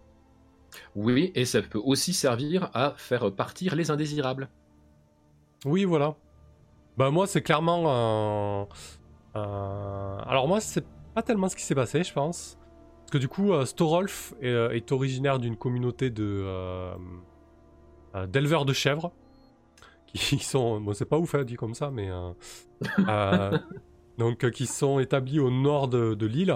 Oui, 0.97 1.31
et 1.35 1.45
ça 1.45 1.63
peut 1.63 1.81
aussi 1.83 2.13
servir 2.13 2.71
à 2.75 2.95
faire 2.97 3.33
partir 3.33 3.77
les 3.77 3.91
indésirables. 3.91 4.49
Oui, 5.65 5.85
voilà. 5.85 6.17
Bah 6.97 7.11
moi, 7.11 7.27
c'est 7.27 7.43
clairement... 7.43 8.69
Alors 9.35 10.49
moi, 10.49 10.61
c'est 10.61 10.85
pas 11.17 11.23
tellement 11.23 11.49
ce 11.49 11.57
qui 11.57 11.63
s'est 11.63 11.75
passé, 11.75 12.05
je 12.05 12.13
pense. 12.13 12.59
Parce 13.01 13.11
que 13.13 13.17
du 13.17 13.27
coup, 13.27 13.55
euh, 13.55 13.65
Storolf 13.65 14.35
euh, 14.43 14.69
est, 14.69 14.93
originaire 14.93 15.39
d'une 15.39 15.57
communauté 15.57 16.11
de 16.11 16.43
euh, 16.45 16.95
d'éleveurs 18.27 18.67
de 18.67 18.75
chèvres 18.75 19.13
qui 20.07 20.39
sont, 20.45 20.79
bon, 20.79 20.93
c'est 20.93 21.07
pas 21.07 21.17
ouf 21.17 21.35
hein, 21.35 21.45
dit 21.45 21.57
comme 21.57 21.73
ça, 21.73 21.91
mais 21.91 22.11
donc 24.19 24.51
qui 24.51 24.67
sont 24.67 24.99
établis 24.99 25.41
au 25.41 25.51
nord 25.51 25.89
de, 25.89 26.27
l'île. 26.27 26.55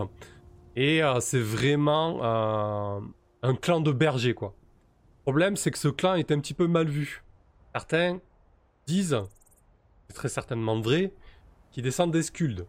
Et 0.77 1.01
c'est 1.20 1.40
vraiment 1.40 2.23
un 2.23 3.55
clan 3.55 3.81
de 3.81 3.92
bergers, 3.92 4.35
quoi. 4.35 4.55
Le 5.20 5.23
problème, 5.23 5.57
c'est 5.57 5.70
que 5.70 5.79
ce 5.79 5.88
clan 5.88 6.16
est 6.16 6.31
un 6.33 6.38
petit 6.38 6.55
peu 6.55 6.66
mal 6.66 6.87
vu. 6.87 7.25
Certains 7.73 8.20
disent, 8.87 9.23
c'est 10.09 10.16
très 10.16 10.29
certainement 10.29 10.81
vrai, 10.81 11.14
qu'ils 11.70 11.83
descendent 11.83 12.12
des 12.12 12.23
Skulls. 12.23 12.66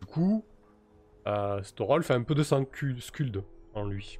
Du 0.00 0.06
coup, 0.06 0.44
euh, 1.26 1.62
Storol 1.62 2.02
fait 2.02 2.14
un 2.14 2.22
peu 2.22 2.34
de 2.34 2.42
sang 2.42 2.64
sculde 3.00 3.44
en 3.74 3.84
lui. 3.84 4.18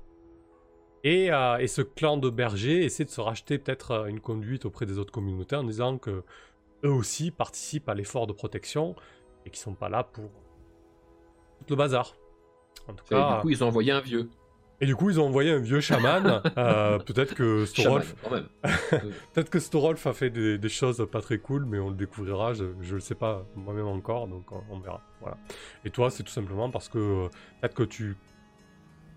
Et, 1.04 1.30
euh, 1.32 1.58
et, 1.58 1.68
ce 1.68 1.82
clan 1.82 2.16
de 2.16 2.30
bergers 2.30 2.84
essaie 2.84 3.04
de 3.04 3.10
se 3.10 3.20
racheter 3.20 3.58
peut-être 3.58 3.92
euh, 3.92 4.06
une 4.06 4.20
conduite 4.20 4.64
auprès 4.64 4.86
des 4.86 4.98
autres 4.98 5.12
communautés 5.12 5.54
en 5.54 5.62
disant 5.62 5.98
que 5.98 6.24
eux 6.84 6.90
aussi 6.90 7.30
participent 7.30 7.88
à 7.88 7.94
l'effort 7.94 8.26
de 8.26 8.32
protection 8.32 8.96
et 9.44 9.50
qu'ils 9.50 9.60
sont 9.60 9.74
pas 9.74 9.88
là 9.88 10.02
pour 10.02 10.30
tout 11.66 11.74
le 11.74 11.76
bazar. 11.76 12.16
En 12.88 12.94
tout 12.94 13.04
cas, 13.04 13.36
du 13.36 13.42
coup, 13.42 13.50
ils 13.50 13.62
ont 13.62 13.68
envoyé 13.68 13.92
un 13.92 14.00
vieux. 14.00 14.28
Et 14.80 14.86
du 14.86 14.94
coup, 14.94 15.08
ils 15.08 15.18
ont 15.18 15.26
envoyé 15.26 15.52
un 15.52 15.58
vieux 15.58 15.80
chaman. 15.80 16.42
Euh, 16.58 16.98
peut-être 16.98 17.34
que 17.34 17.66
Storolf. 17.66 18.14
peut-être 19.34 19.50
que 19.50 19.58
Storolf 19.58 20.06
a 20.06 20.12
fait 20.12 20.30
des, 20.30 20.68
choses 20.68 21.06
pas 21.10 21.20
très 21.20 21.38
cool, 21.38 21.64
mais 21.66 21.78
on 21.78 21.90
le 21.90 21.96
découvrira. 21.96 22.54
Je, 22.54 22.64
je 22.80 22.94
le 22.94 23.00
sais 23.00 23.14
pas 23.14 23.44
moi-même 23.54 23.86
encore, 23.86 24.26
donc 24.26 24.46
on, 24.70 24.78
verra. 24.78 25.02
Voilà. 25.20 25.36
Et 25.84 25.90
toi, 25.90 26.10
c'est 26.10 26.22
tout 26.22 26.32
simplement 26.32 26.70
parce 26.70 26.88
que 26.88 26.98
euh, 26.98 27.28
peut-être 27.60 27.74
que 27.74 27.82
tu 27.82 28.16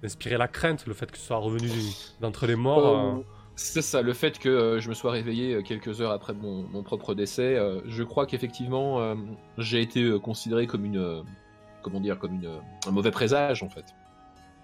inspirais 0.04 0.38
la 0.38 0.48
crainte, 0.48 0.86
le 0.86 0.94
fait 0.94 1.10
que 1.10 1.16
tu 1.16 1.22
sois 1.22 1.38
revenu 1.38 1.70
d'entre 2.20 2.46
les 2.46 2.56
morts. 2.56 3.18
Euh. 3.18 3.24
C'est 3.56 3.82
ça, 3.82 4.02
le 4.02 4.14
fait 4.14 4.38
que 4.38 4.80
je 4.80 4.90
me 4.90 4.94
sois 4.94 5.12
réveillé 5.12 5.64
quelques 5.64 6.02
heures 6.02 6.12
après 6.12 6.34
mon, 6.34 6.84
propre 6.84 7.14
décès. 7.14 7.58
je 7.86 8.04
crois 8.04 8.26
qu'effectivement, 8.26 9.16
j'ai 9.58 9.82
été 9.82 10.18
considéré 10.20 10.68
comme 10.68 10.86
une, 10.86 11.24
comment 11.82 12.00
dire, 12.00 12.20
comme 12.20 12.36
une, 12.36 12.60
un 12.88 12.92
mauvais 12.92 13.12
présage 13.12 13.64
en 13.64 13.70
fait. 13.70 13.86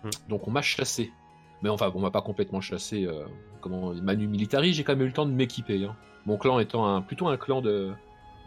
Mm. 0.04 0.10
Donc 0.30 0.48
on 0.48 0.52
m'a 0.52 0.62
chassé. 0.62 1.12
Mais 1.62 1.70
enfin, 1.70 1.92
on 1.96 2.00
m'a 2.00 2.12
pas 2.12 2.22
complètement 2.22 2.62
chassé. 2.62 3.06
Euh, 3.06 3.26
comment 3.62 3.94
Manu 3.94 4.28
Militari, 4.28 4.74
j'ai 4.74 4.84
quand 4.84 4.94
même 4.94 5.04
eu 5.04 5.08
le 5.08 5.14
temps 5.14 5.26
de 5.26 5.32
m'équiper. 5.32 5.84
Hein. 5.86 5.96
Mon 6.26 6.38
clan 6.38 6.60
étant 6.60 6.86
un, 6.86 7.02
plutôt 7.02 7.28
un 7.28 7.38
clan 7.38 7.62
de, 7.62 7.94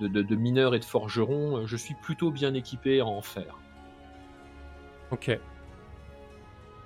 de, 0.01 0.37
mineurs 0.37 0.75
et 0.75 0.79
de 0.79 0.85
forgerons, 0.85 1.59
euh, 1.59 1.67
je 1.67 1.77
suis 1.77 1.95
plutôt 1.95 2.31
bien 2.31 2.55
équipé 2.55 3.03
en 3.03 3.21
fer. 3.23 3.57
Ok. 5.11 5.39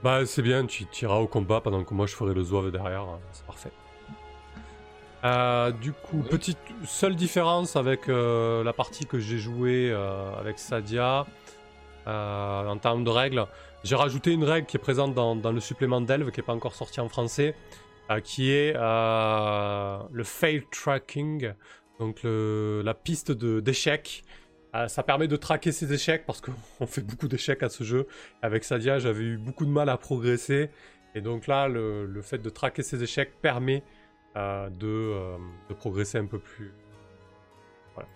Bah 0.02 0.26
c'est 0.26 0.42
bien, 0.42 0.66
tu 0.66 0.86
iras 1.02 1.18
au 1.18 1.26
combat 1.28 1.60
pendant 1.60 1.84
que 1.84 1.94
moi 1.94 2.06
je 2.06 2.14
ferai 2.14 2.34
le 2.34 2.42
zouave 2.42 2.72
derrière, 2.72 3.02
hein. 3.02 3.20
c'est 3.30 3.46
parfait. 3.46 3.70
du 5.80 5.92
coup, 5.92 6.22
petite 6.22 6.58
seule 6.84 7.14
différence 7.14 7.76
avec 7.76 8.08
la 8.08 8.72
partie 8.72 9.06
que 9.06 9.20
j'ai 9.20 9.38
jouée 9.38 9.92
avec 10.40 10.58
Sadia 10.58 11.26
en 12.06 12.76
termes 12.78 13.04
de 13.04 13.10
règles. 13.10 13.46
J'ai 13.84 13.96
rajouté 13.96 14.32
une 14.32 14.44
règle 14.44 14.66
qui 14.66 14.76
est 14.76 14.80
présente 14.80 15.14
dans, 15.14 15.52
le 15.52 15.60
supplément 15.60 16.00
d'Elve, 16.00 16.30
qui 16.30 16.40
n'est 16.40 16.46
pas 16.46 16.54
encore 16.54 16.74
sorti 16.74 17.00
en 17.00 17.08
français, 17.08 17.54
qui 18.22 18.50
est 18.50 18.74
le 18.74 20.24
fail 20.24 20.64
tracking, 20.70 21.52
donc 21.98 22.20
la 22.22 22.94
piste 22.94 23.32
d'échecs. 23.32 24.24
Euh, 24.74 24.88
ça 24.88 25.02
permet 25.02 25.28
de 25.28 25.36
traquer 25.36 25.70
ses 25.70 25.92
échecs 25.92 26.24
parce 26.26 26.40
qu'on 26.40 26.86
fait 26.86 27.02
beaucoup 27.02 27.28
d'échecs 27.28 27.62
à 27.62 27.68
ce 27.68 27.84
jeu. 27.84 28.06
Avec 28.40 28.64
Sadia, 28.64 28.98
j'avais 28.98 29.24
eu 29.24 29.36
beaucoup 29.36 29.66
de 29.66 29.70
mal 29.70 29.88
à 29.88 29.96
progresser. 29.96 30.70
Et 31.14 31.20
donc 31.20 31.46
là, 31.46 31.68
le, 31.68 32.22
fait 32.22 32.38
de 32.38 32.48
traquer 32.48 32.82
ses 32.82 33.02
échecs 33.02 33.32
permet 33.42 33.82
euh, 34.36 34.70
euh, 34.82 35.36
de, 35.68 35.74
progresser 35.74 36.16
un 36.18 36.24
peu 36.24 36.38
plus. 36.38 36.72
Voilà. 37.94 38.08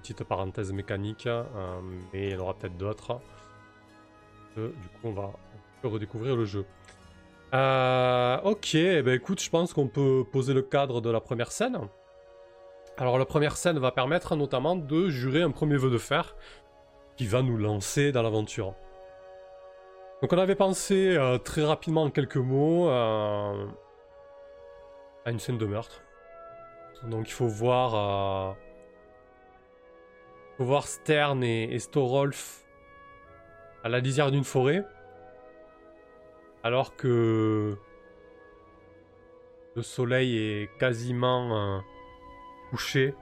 Petite 0.00 0.22
parenthèse 0.22 0.72
mécanique, 0.72 1.28
mais 2.12 2.28
il 2.28 2.30
y 2.30 2.36
en 2.36 2.40
aura 2.40 2.54
peut-être 2.54 2.76
d'autres. 2.76 3.20
Du 4.56 4.88
coup, 5.00 5.08
on 5.08 5.12
va 5.12 5.32
redécouvrir 5.84 6.36
le 6.36 6.44
jeu. 6.44 6.64
ok, 7.52 8.74
eh 8.74 9.02
ben 9.02 9.14
écoute, 9.14 9.40
je 9.42 9.50
pense 9.50 9.72
qu'on 9.72 9.88
peut 9.88 10.24
poser 10.30 10.54
le 10.54 10.62
cadre 10.62 11.00
de 11.00 11.10
la 11.10 11.20
première 11.20 11.52
scène. 11.52 11.78
Alors 12.98 13.18
la 13.18 13.24
première 13.24 13.56
scène 13.56 13.78
va 13.78 13.90
permettre 13.90 14.36
notamment 14.36 14.76
de 14.76 15.08
jurer 15.08 15.42
un 15.42 15.50
premier 15.50 15.76
vœu 15.76 15.90
de 15.90 15.98
fer 15.98 16.36
qui 17.16 17.26
va 17.26 17.42
nous 17.42 17.56
lancer 17.56 18.12
dans 18.12 18.22
l'aventure. 18.22 18.74
Donc 20.20 20.32
on 20.32 20.38
avait 20.38 20.54
pensé 20.54 21.16
euh, 21.16 21.38
très 21.38 21.64
rapidement 21.64 22.04
en 22.04 22.10
quelques 22.10 22.36
mots 22.36 22.88
euh, 22.88 23.66
à 25.24 25.30
une 25.30 25.38
scène 25.38 25.58
de 25.58 25.66
meurtre. 25.66 26.02
Donc 27.04 27.28
il 27.28 27.32
faut 27.32 27.48
voir, 27.48 27.94
euh, 27.94 28.52
voir 30.58 30.86
Stern 30.86 31.42
et 31.42 31.78
Storolf 31.78 32.61
à 33.84 33.88
la 33.88 34.00
lisière 34.00 34.30
d'une 34.30 34.44
forêt, 34.44 34.84
alors 36.62 36.96
que 36.96 37.76
le 39.74 39.82
soleil 39.82 40.36
est 40.36 40.78
quasiment 40.78 41.82
coucher. 42.70 43.14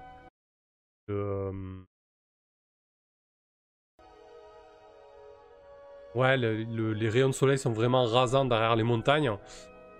Ouais, 6.15 6.37
les 6.37 7.09
rayons 7.09 7.29
de 7.29 7.35
soleil 7.35 7.59
sont 7.59 7.73
vraiment 7.73 8.05
rasants 8.05 8.45
derrière 8.45 8.77
les 8.77 8.83
montagnes. 8.83 9.31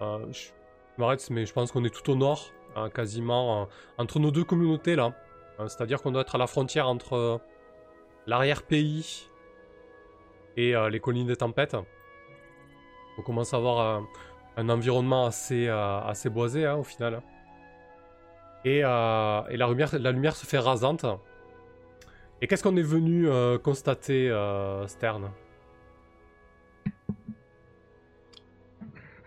Euh, 0.03 0.27
je 0.33 0.51
m'arrête, 0.99 1.29
mais 1.31 1.47
je 1.47 1.53
pense 1.53 1.71
qu'on 1.73 1.85
est 1.85 1.95
tout 1.95 2.11
au 2.11 2.17
nord, 2.17 2.51
hein, 2.75 2.91
quasiment 2.91 3.69
entre 3.97 4.19
nos 4.19 4.31
deux 4.31 4.45
communautés 4.45 4.97
là. 4.97 5.15
Hein, 5.59 5.69
c'est-à-dire 5.69 6.03
qu'on 6.03 6.11
doit 6.11 6.23
être 6.23 6.35
à 6.35 6.39
la 6.39 6.47
frontière 6.47 6.89
entre 6.89 7.41
l'arrière-pays 8.27 9.30
et 10.61 10.75
euh, 10.75 10.91
les 10.91 11.01
collines 11.01 11.27
des 11.27 11.37
tempêtes. 11.37 11.77
On 13.19 13.23
commence 13.23 13.55
à 13.55 13.57
avoir 13.57 14.03
un 14.57 14.69
environnement 14.69 15.27
assez, 15.27 15.67
euh, 15.69 16.01
assez 16.01 16.29
boisé 16.29 16.67
hein, 16.67 16.77
au 16.77 16.85
final. 16.85 17.23
Euh, 18.67 19.43
et, 19.49 19.57
la, 19.57 19.69
lumière, 19.69 19.99
la 19.99 20.13
lumière 20.13 20.37
se 20.37 20.47
fait 20.47 20.59
rasante. 20.59 21.07
Et 22.43 22.47
qu'est-ce 22.47 22.63
qu'on 22.63 22.77
est 22.77 22.83
venu 22.83 23.29
euh, 23.29 23.59
constater, 23.59 24.29
euh, 24.29 24.87
Stern? 24.87 25.31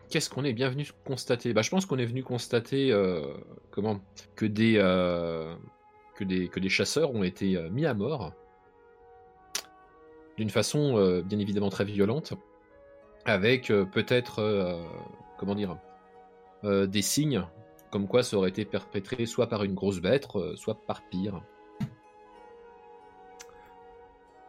Qu'est-ce 0.10 0.30
qu'on 0.30 0.44
est 0.44 0.54
bien 0.54 0.70
venu 0.70 0.88
constater? 1.06 1.54
Bah, 1.54 1.64
Je 1.64 1.72
pense 1.72 1.88
qu'on 1.88 1.98
est 1.98 2.06
venu 2.06 2.22
constater 2.24 2.94
comment? 3.72 4.00
Que 4.36 4.46
des, 4.46 4.76
que, 6.16 6.24
des, 6.24 6.50
que 6.50 6.60
des 6.60 6.70
chasseurs 6.70 7.16
ont 7.16 7.24
été 7.24 7.60
mis 7.72 7.88
à 7.88 7.96
mort 7.96 8.32
d'une 10.38 10.50
façon 10.50 11.22
bien 11.22 11.40
évidemment 11.40 11.70
très 11.70 11.86
violente, 11.86 12.34
avec 13.26 13.68
peut-être 13.68 14.42
comment 15.38 15.56
dire 15.56 15.78
des 16.64 17.02
signes 17.02 17.46
comme 17.94 18.08
quoi 18.08 18.24
ça 18.24 18.38
aurait 18.38 18.50
été 18.50 18.66
perpétré 18.66 19.28
soit 19.28 19.46
par 19.46 19.64
une 19.64 19.76
grosse 19.76 20.00
bête, 20.00 20.28
euh, 20.34 20.56
soit 20.56 20.74
par 20.74 21.04
pire. 21.10 21.44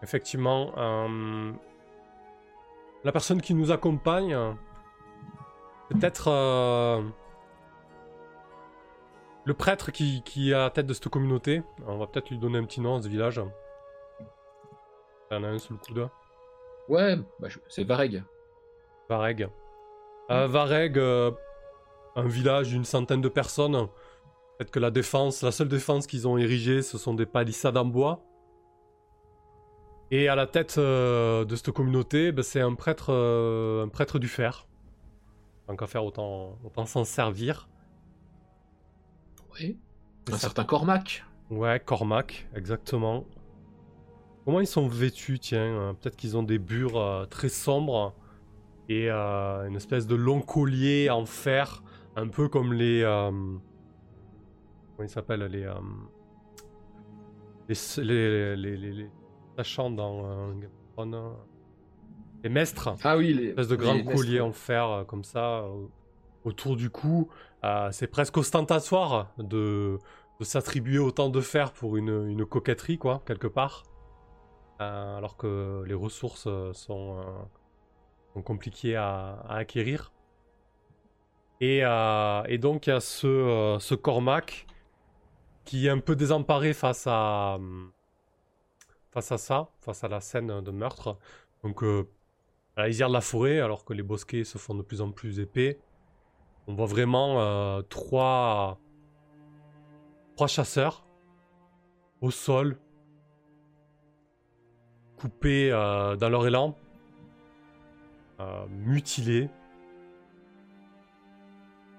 Effectivement, 0.03 0.73
euh, 0.79 1.53
la 3.05 3.13
personne 3.13 3.43
qui 3.43 3.53
nous 3.53 3.71
accompagne, 3.71 4.35
peut-être 5.91 6.29
euh, 6.29 7.03
le 9.45 9.53
prêtre 9.53 9.93
qui, 9.93 10.23
est 10.51 10.55
à 10.55 10.61
la 10.61 10.71
tête 10.71 10.87
de 10.87 10.95
cette 10.95 11.11
communauté. 11.11 11.63
On 11.87 11.99
va 11.99 12.07
peut-être 12.07 12.31
lui 12.31 12.39
donner 12.39 12.57
un 12.57 12.65
petit 12.65 12.81
nom 12.81 12.97
à 12.97 13.03
ce 13.03 13.09
village. 13.09 13.43
Il 15.31 15.35
y 15.35 15.37
en 15.37 15.45
a 15.45 15.49
un 15.49 15.59
sous 15.59 15.73
le 15.73 15.79
coude. 15.79 16.09
Ouais, 16.89 17.17
bah, 17.41 17.49
c'est 17.69 17.85
Vareg. 17.85 18.23
Vareg. 19.09 19.49
Vareg, 20.29 20.99
un 20.99 22.29
village 22.29 22.69
d'une 22.69 22.85
centaine 22.85 23.21
de 23.21 23.29
personnes. 23.29 23.89
Peut-être 24.57 24.71
que 24.71 24.79
la 24.79 24.91
défense, 24.91 25.43
la 25.43 25.51
seule 25.51 25.69
défense 25.69 26.07
qu'ils 26.07 26.29
ont 26.29 26.39
érigée, 26.39 26.83
ce 26.83 26.97
sont 26.97 27.15
des 27.15 27.27
palissades 27.27 27.77
en 27.77 27.85
bois. 27.85 28.23
Et 30.11 30.29
à 30.29 30.37
la 30.37 30.47
tête 30.47 30.77
euh, 30.79 31.45
de 31.45 31.57
cette 31.57 31.73
communauté, 31.73 32.31
ben, 32.31 32.43
c'est 32.43 32.61
un 32.61 32.75
prêtre, 32.75 33.07
euh, 33.09 33.85
un 33.85 33.89
prêtre 33.89 34.21
du 34.21 34.29
fer. 34.29 34.69
Tant 35.67 35.75
qu'à 35.75 35.87
faire, 35.87 36.05
autant, 36.05 36.57
autant 36.65 36.87
s'en 36.87 37.05
servir. 37.05 37.69
Oui. 39.55 39.79
Un 40.31 40.37
certain 40.37 40.65
Cormac. 40.65 41.25
Ouais, 41.51 41.81
Cormac, 41.81 42.47
exactement. 42.55 43.25
Comment 44.45 44.61
ils 44.61 44.67
sont 44.67 44.89
vêtus, 44.89 45.39
tiens 45.39 45.61
euh, 45.61 45.93
Peut-être 45.95 46.17
qu'ils 46.17 46.37
ont 46.37 46.43
des 46.43 46.59
bures 46.59 47.27
très 47.31 47.49
sombres 47.49 48.15
et 48.89 49.11
une 49.11 49.77
espèce 49.77 50.07
de 50.07 50.15
long 50.15 50.41
collier 50.41 51.09
en 51.11 51.25
fer 51.25 51.83
un 52.17 52.29
peu 52.29 52.49
comme 52.49 52.73
les. 52.73 53.03
Euh, 53.03 53.31
comment 53.31 53.61
ils 55.01 55.09
s'appellent 55.09 55.45
les, 55.45 55.65
euh, 55.65 55.75
les, 57.69 58.57
les, 58.57 58.77
les, 58.77 58.93
les, 58.93 59.11
sachants 59.57 59.91
dans 59.91 60.25
euh, 60.99 61.31
Les 62.43 62.49
mestres. 62.49 62.95
Ah 63.03 63.17
oui, 63.17 63.35
les. 63.35 63.49
Espèce 63.49 63.69
de 63.69 63.77
grands 63.77 64.03
colliers 64.03 64.41
en 64.41 64.53
fer 64.53 65.05
comme 65.09 65.25
ça 65.25 65.65
autour 66.45 66.77
du 66.77 66.91
cou. 66.91 67.29
c'est 67.91 68.07
presque 68.07 68.37
ostentatoire 68.37 69.33
de, 69.39 69.99
de 70.39 70.45
s'attribuer 70.45 70.99
autant 70.99 71.31
de 71.31 71.41
fer 71.41 71.73
pour 71.73 71.97
une, 71.97 72.29
une, 72.29 72.45
coquetterie, 72.45 72.99
quoi, 72.99 73.23
quelque 73.27 73.47
part. 73.47 73.85
Alors 74.79 75.37
que 75.37 75.85
les 75.87 75.95
ressources 75.95 76.49
sont, 76.73 77.23
sont 78.35 78.43
compliquées 78.43 78.97
à, 78.97 79.45
acquérir. 79.49 80.13
Euh, 81.63 82.43
et, 82.47 82.59
donc 82.59 82.87
il 82.87 82.91
y 82.91 82.93
a 82.93 83.01
ce, 83.01 83.27
euh, 83.27 83.97
Cormac 83.97 84.67
qui 85.65 85.87
est 85.87 85.91
un 85.91 86.01
peu 86.01 86.15
désemparé 86.15 86.75
face 86.75 87.07
à, 87.07 87.59
ça, 89.13 89.71
face 89.81 90.05
à 90.05 90.09
la 90.09 90.21
scène 90.21 90.61
de 90.61 90.71
meurtre. 90.71 91.17
Donc 91.63 91.83
euh, 91.83 92.07
à 92.77 92.83
la 92.83 92.89
lisière 92.89 93.09
de 93.09 93.15
la 93.15 93.23
forêt, 93.23 93.61
alors 93.61 93.85
que 93.85 93.95
les 93.95 94.03
bosquets 94.03 94.45
se 94.45 94.59
font 94.59 94.75
de 94.75 94.83
plus 94.83 95.01
en 95.01 95.11
plus 95.11 95.41
épais, 95.41 95.79
on 96.67 96.75
voit 96.75 96.87
vraiment 96.87 97.83
trois 97.89 98.79
chasseurs 100.47 101.07
au 102.21 102.31
sol, 102.31 102.79
coupés 105.25 105.71
dans 105.71 106.29
leur 106.29 106.47
élan, 106.47 106.77
mutilés 108.69 109.49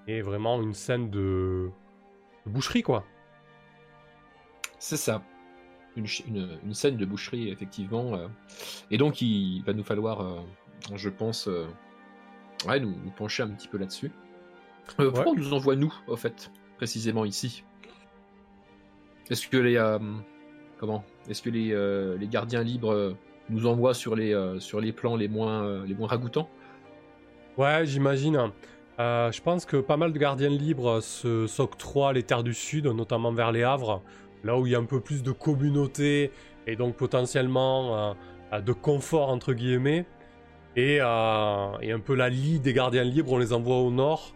et 0.07 0.21
vraiment 0.21 0.61
une 0.61 0.73
scène 0.73 1.09
de, 1.09 1.71
boucherie, 2.45 2.83
quoi. 2.83 3.03
C'est 4.77 4.97
ça. 4.97 5.23
Une, 5.95 6.05
scène 6.73 6.97
de 6.97 7.05
boucherie, 7.05 7.49
effectivement. 7.49 8.15
Euh. 8.15 8.27
Et 8.91 8.97
donc, 8.97 9.21
il 9.21 9.63
va 9.63 9.73
nous 9.73 9.83
falloir, 9.83 10.21
euh, 10.21 10.41
je 10.95 11.09
pense, 11.09 11.47
euh, 11.47 11.65
ouais, 12.67 12.79
nous, 12.79 12.93
pencher 13.15 13.43
un 13.43 13.49
petit 13.49 13.67
peu 13.67 13.77
là-dessus. 13.77 14.11
Pourquoi 14.97 15.27
on 15.27 15.35
nous 15.35 15.53
envoie, 15.53 15.75
nous, 15.75 15.93
au 16.07 16.15
fait, 16.15 16.51
précisément 16.77 17.25
ici? 17.25 17.63
Est-ce 19.29 19.47
que 19.47 19.57
les. 19.57 19.97
comment? 20.77 21.03
Est-ce 21.29 21.41
que 21.41 21.49
les, 21.49 22.17
les 22.17 22.27
gardiens 22.27 22.63
libres 22.63 23.15
nous 23.49 23.65
envoient 23.65 23.93
sur 23.93 24.15
les, 24.15 24.35
sur 24.59 24.79
les 24.79 24.91
plans 24.91 25.15
les 25.15 25.27
moins, 25.27 25.83
les 25.85 25.95
ragoûtants? 25.99 26.49
Ouais, 27.57 27.85
j'imagine. 27.85 28.51
Euh, 28.99 29.31
je 29.31 29.41
pense 29.41 29.65
que 29.65 29.77
pas 29.77 29.97
mal 29.97 30.13
de 30.13 30.19
gardiens 30.19 30.49
libres 30.49 31.01
s'octroient 31.01 32.13
les 32.13 32.23
terres 32.23 32.43
du 32.43 32.53
sud, 32.53 32.87
notamment 32.87 33.31
vers 33.31 33.51
les 33.51 33.63
Havres, 33.63 34.01
là 34.43 34.57
où 34.57 34.65
il 34.65 34.71
y 34.71 34.75
a 34.75 34.79
un 34.79 34.85
peu 34.85 35.01
plus 35.01 35.23
de 35.23 35.31
communauté 35.31 36.31
et 36.67 36.75
donc 36.75 36.95
potentiellement 36.95 38.15
euh, 38.53 38.61
de 38.61 38.71
confort 38.71 39.29
entre 39.29 39.53
guillemets. 39.53 40.05
Et, 40.77 40.99
euh, 41.01 41.05
un 41.05 41.99
peu 41.99 42.15
la 42.15 42.29
lie 42.29 42.59
des 42.59 42.73
gardiens 42.73 43.03
libres, 43.03 43.33
on 43.33 43.37
les 43.37 43.53
envoie 43.53 43.77
au 43.77 43.91
nord, 43.91 44.33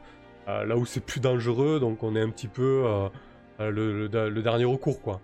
là 0.47 0.75
où 0.77 0.85
c'est 0.85 1.05
plus 1.05 1.19
dangereux, 1.19 1.79
donc 1.79 2.01
on 2.01 2.15
est 2.15 2.21
un 2.21 2.29
petit 2.29 2.47
peu 2.47 2.85
le, 3.59 4.07
dernier 4.41 4.65
recours, 4.65 4.99
quoi. 4.99 5.21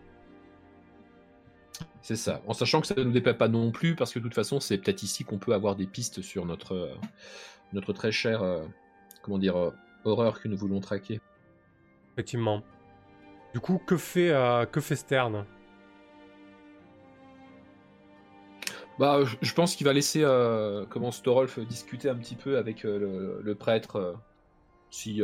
C'est 2.01 2.15
ça, 2.15 2.41
en 2.47 2.53
sachant 2.53 2.81
que 2.81 2.87
ça 2.87 2.95
ne 2.95 3.03
nous 3.03 3.11
déplaît 3.11 3.33
pas 3.33 3.47
non 3.47 3.71
plus, 3.71 3.95
parce 3.95 4.13
que 4.13 4.19
de 4.19 4.23
toute 4.23 4.33
façon, 4.33 4.59
c'est 4.59 4.77
peut-être 4.77 5.03
ici 5.03 5.23
qu'on 5.23 5.37
peut 5.37 5.53
avoir 5.53 5.75
des 5.75 5.87
pistes 5.87 6.21
sur 6.21 6.45
notre, 6.45 6.97
notre 7.73 7.93
très 7.93 8.11
cher, 8.11 8.43
comment 9.21 9.37
dire, 9.37 9.71
horreur 10.03 10.39
que 10.39 10.47
nous 10.47 10.57
voulons 10.57 10.79
traquer. 10.79 11.19
Effectivement. 12.13 12.61
Du 13.53 13.59
coup, 13.59 13.81
que 13.85 13.97
fait, 13.97 14.31
que 14.71 14.79
fait 14.79 14.95
Stern? 14.95 15.45
Bah, 18.97 19.19
je 19.41 19.53
pense 19.53 19.75
qu'il 19.75 19.85
va 19.85 19.91
laisser 19.91 20.21
euh, 20.23 20.85
comment 20.89 21.11
Storolf 21.11 21.59
discuter 21.59 22.09
un 22.09 22.15
petit 22.15 22.35
peu 22.35 22.57
avec 22.57 22.85
euh, 22.85 23.41
le, 23.43 23.55
prêtre 23.55 23.97
euh, 23.97 24.13
si 24.89 25.21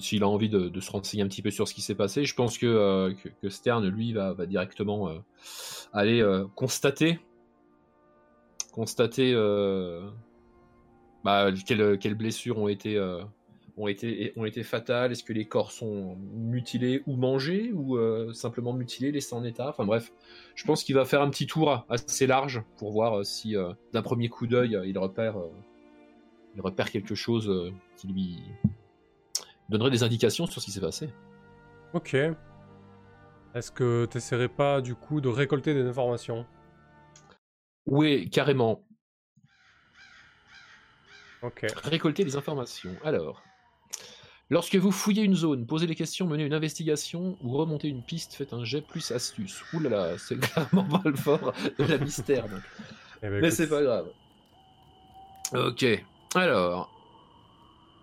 s'il 0.00 0.22
a 0.22 0.28
envie 0.28 0.48
de, 0.48 0.80
se 0.80 0.90
renseigner 0.90 1.22
un 1.22 1.28
petit 1.28 1.42
peu 1.42 1.50
sur 1.50 1.66
ce 1.66 1.74
qui 1.74 1.82
s'est 1.82 1.94
passé. 1.94 2.24
Je 2.24 2.34
pense 2.34 2.58
que, 2.58 3.14
que, 3.42 3.48
Stern, 3.48 3.86
lui, 3.88 4.12
va, 4.12 4.34
directement 4.46 5.10
aller 5.92 6.24
constater 6.54 7.20
constater 8.72 9.34
bah, 11.24 11.50
quelles, 11.66 12.14
blessures 12.14 12.58
ont 12.58 12.68
été 12.68 12.98
ont 13.78 13.86
été, 14.44 14.62
fatales 14.62 15.12
Est-ce 15.12 15.22
que 15.22 15.32
les 15.32 15.44
corps 15.44 15.72
sont 15.72 16.16
mutilés 16.34 17.02
ou 17.06 17.16
mangés 17.16 17.72
ou 17.72 17.96
euh, 17.96 18.32
simplement 18.32 18.72
mutilés, 18.72 19.12
laissés 19.12 19.34
en 19.34 19.44
état? 19.44 19.68
Enfin 19.68 19.84
bref, 19.84 20.12
je 20.54 20.64
pense 20.64 20.82
qu'il 20.82 20.94
va 20.94 21.04
faire 21.04 21.22
un 21.22 21.30
petit 21.30 21.46
tour 21.46 21.86
assez 21.88 22.26
large 22.26 22.62
pour 22.76 22.90
voir 22.90 23.18
euh, 23.18 23.24
si 23.24 23.56
euh, 23.56 23.72
d'un 23.92 24.02
premier 24.02 24.28
coup 24.28 24.46
d'œil 24.46 24.78
il 24.84 24.98
repère 24.98 26.90
quelque 26.90 27.14
chose 27.14 27.72
qui 27.96 28.08
lui 28.08 28.42
donnerait 29.68 29.90
des 29.90 30.02
indications 30.02 30.46
sur 30.46 30.60
ce 30.60 30.66
qui 30.66 30.72
s'est 30.72 30.80
passé. 30.80 31.10
Ok. 31.94 32.14
Est-ce 33.54 33.72
que 33.72 34.06
tu 34.10 34.16
n'essaierais 34.16 34.48
pas 34.48 34.80
du 34.80 34.94
coup 34.94 35.20
de 35.20 35.28
récolter 35.28 35.74
des 35.74 35.86
informations? 35.86 36.46
Oui, 37.86 38.28
carrément. 38.30 38.84
Ok. 41.42 41.66
Récolter 41.84 42.24
des 42.24 42.36
informations. 42.36 42.94
Alors, 43.04 43.42
Lorsque 44.50 44.76
vous 44.76 44.92
fouillez 44.92 45.24
une 45.24 45.34
zone, 45.34 45.66
posez 45.66 45.86
des 45.86 45.94
questions, 45.94 46.26
menez 46.26 46.44
une 46.44 46.54
investigation 46.54 47.36
ou 47.42 47.50
remontez 47.50 47.88
une 47.88 48.02
piste, 48.02 48.32
faites 48.32 48.54
un 48.54 48.64
jet 48.64 48.80
plus 48.80 49.10
astuce. 49.10 49.62
Ouh 49.74 49.80
là 49.80 49.90
là, 49.90 50.18
c'est 50.18 50.40
clairement 50.40 50.84
pas 50.84 51.02
le 51.04 51.16
fort 51.16 51.52
de 51.78 51.84
la 51.84 51.98
mystère. 51.98 52.46
Eh 53.22 53.28
ben, 53.28 53.42
Mais 53.42 53.50
c'est 53.50 53.68
pas 53.68 53.82
grave. 53.82 54.06
Ok, 55.52 55.84
alors. 56.34 56.97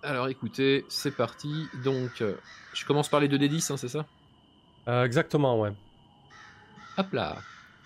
Alors 0.05 0.27
écoutez, 0.27 0.85
c'est 0.87 1.15
parti. 1.15 1.67
Donc, 1.83 2.21
euh, 2.21 2.35
je 2.73 2.85
commence 2.85 3.09
par 3.09 3.19
les 3.19 3.27
2D10, 3.27 3.71
hein, 3.71 3.77
c'est 3.77 3.87
ça? 3.87 4.05
Euh, 4.87 5.03
Exactement, 5.03 5.59
ouais. 5.59 5.73
Hop 6.97 7.11
là. 7.11 7.37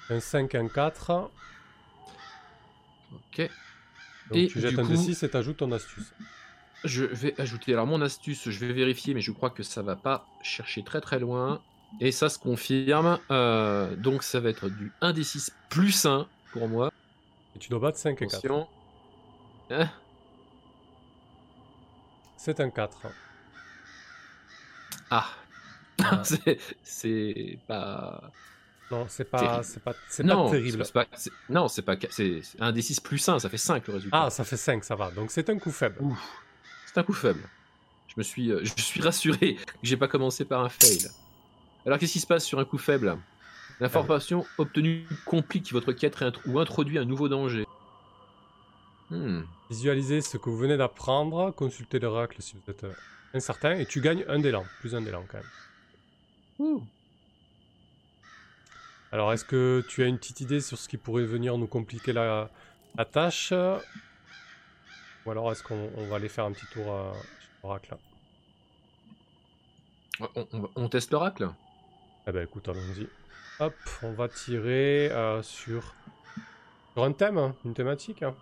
Un 0.09 0.19
5, 0.19 0.53
un 0.55 0.67
4. 0.67 1.29
Ok. 3.13 3.49
Donc 4.31 4.47
tu 4.49 4.59
jettes 4.59 4.77
un 4.77 4.83
D6 4.83 5.25
et 5.25 5.29
t'ajoutes 5.29 5.57
ton 5.57 5.71
astuce. 5.71 6.11
Je 6.83 7.05
vais 7.05 7.39
ajouter 7.39 7.73
alors 7.73 7.87
mon 7.87 8.01
astuce, 8.01 8.49
je 8.49 8.65
vais 8.65 8.73
vérifier, 8.73 9.13
mais 9.13 9.21
je 9.21 9.31
crois 9.31 9.49
que 9.49 9.63
ça 9.63 9.81
va 9.81 9.95
pas 9.95 10.27
chercher 10.43 10.83
très 10.83 10.99
très 10.99 11.19
loin. 11.19 11.61
Et 12.01 12.11
ça 12.11 12.27
se 12.29 12.37
confirme. 12.37 13.17
Euh, 13.31 13.95
donc 13.95 14.23
ça 14.23 14.39
va 14.41 14.49
être 14.49 14.69
du 14.69 14.91
1 15.01 15.13
des 15.13 15.23
6 15.23 15.51
plus 15.69 16.05
1 16.05 16.27
pour 16.51 16.67
moi. 16.67 16.91
Et 17.55 17.59
tu 17.59 17.69
dois 17.69 17.79
battre 17.79 17.97
5 17.97 18.21
et 18.21 18.27
4. 18.27 18.67
Hein? 19.71 19.89
C'est 22.39 22.61
un 22.61 22.69
4. 22.69 23.01
Ah. 25.11 25.27
c'est 26.83 27.59
pas. 27.67 28.31
Non, 28.89 29.05
c'est 29.09 29.25
pas, 29.25 29.61
c'est 29.61 29.83
pas, 29.83 29.93
c'est 30.07 30.23
pas 30.23 30.49
terrible. 30.49 30.83
Pas, 30.93 31.05
non, 31.49 31.67
c'est 31.67 31.81
pas, 31.81 31.95
c'est 32.09 32.41
un 32.59 32.71
des 32.71 32.81
6 32.81 33.01
plus 33.01 33.27
1, 33.27 33.39
ça 33.39 33.49
fait 33.49 33.57
5 33.57 33.85
le 33.87 33.93
résultat. 33.93 34.23
Ah, 34.23 34.29
ça 34.29 34.45
fait 34.45 34.57
5, 34.57 34.83
ça 34.85 34.95
va. 34.95 35.11
Donc 35.11 35.31
c'est 35.31 35.49
un 35.49 35.59
coup 35.59 35.69
faible. 35.69 35.97
C'est 36.85 36.97
un 36.97 37.03
coup 37.03 37.13
faible. 37.13 37.41
Je 38.07 38.13
me 38.17 38.23
suis, 38.23 38.51
euh, 38.51 38.61
je 38.63 38.81
suis 38.81 39.01
rassuré 39.03 39.55
que 39.55 39.61
j'ai 39.83 39.97
pas 39.97 40.07
commencé 40.07 40.45
par 40.45 40.63
un 40.63 40.69
fail. 40.69 41.09
Alors 41.85 41.99
qu'est-ce 41.99 42.13
qui 42.13 42.19
se 42.21 42.27
passe 42.27 42.45
sur 42.45 42.57
un 42.57 42.65
coup 42.65 42.77
faible? 42.77 43.17
L'information 43.81 44.45
obtenue 44.57 45.05
complique 45.25 45.71
votre 45.73 45.91
quête 45.91 46.17
ou 46.45 46.59
introduit 46.59 46.97
un 46.97 47.05
nouveau 47.05 47.27
danger. 47.27 47.65
Hmm. 49.09 49.41
Visualisez 49.69 50.21
ce 50.21 50.37
que 50.37 50.49
vous 50.49 50.57
venez 50.57 50.77
d'apprendre, 50.77 51.51
consultez 51.51 51.99
l'oracle 51.99 52.41
si 52.41 52.55
vous 52.55 52.71
êtes 52.71 52.83
euh, 52.85 52.93
incertain, 53.33 53.77
et 53.77 53.85
tu 53.85 54.01
gagnes 54.01 54.25
un 54.27 54.39
d'élan, 54.39 54.65
plus 54.79 54.95
un 54.95 55.01
d'élan 55.01 55.23
quand 55.29 55.37
même. 55.37 56.81
Alors 59.11 59.31
est-ce 59.31 59.45
que 59.45 59.83
tu 59.87 60.03
as 60.03 60.07
une 60.07 60.17
petite 60.17 60.41
idée 60.41 60.59
sur 60.59 60.77
ce 60.77 60.89
qui 60.89 60.97
pourrait 60.97 61.25
venir 61.25 61.57
nous 61.57 61.67
compliquer 61.67 62.13
la, 62.13 62.49
la 62.97 63.05
tâche? 63.05 63.53
Ou 65.25 65.31
alors 65.31 65.51
est-ce 65.51 65.63
qu'on 65.63 66.07
va 66.09 66.15
aller 66.15 66.29
faire 66.29 66.45
un 66.45 66.51
petit 66.51 66.67
tour 66.67 66.91
à 66.91 67.13
l'oracle 67.63 67.95
on, 70.75 70.89
teste 70.89 71.11
l'oracle 71.11 71.49
Eh 72.27 72.31
ben 72.31 72.43
écoute, 72.43 72.67
allons-y. 72.67 73.07
Hop, 73.59 73.75
on 74.03 74.11
va 74.11 74.27
tirer 74.27 75.09
euh, 75.11 75.41
sur... 75.43 75.95
sur 76.93 77.03
un 77.03 77.13
thème, 77.13 77.37
hein, 77.37 77.55
une 77.63 77.73
thématique. 77.73 78.23
Hein. 78.23 78.35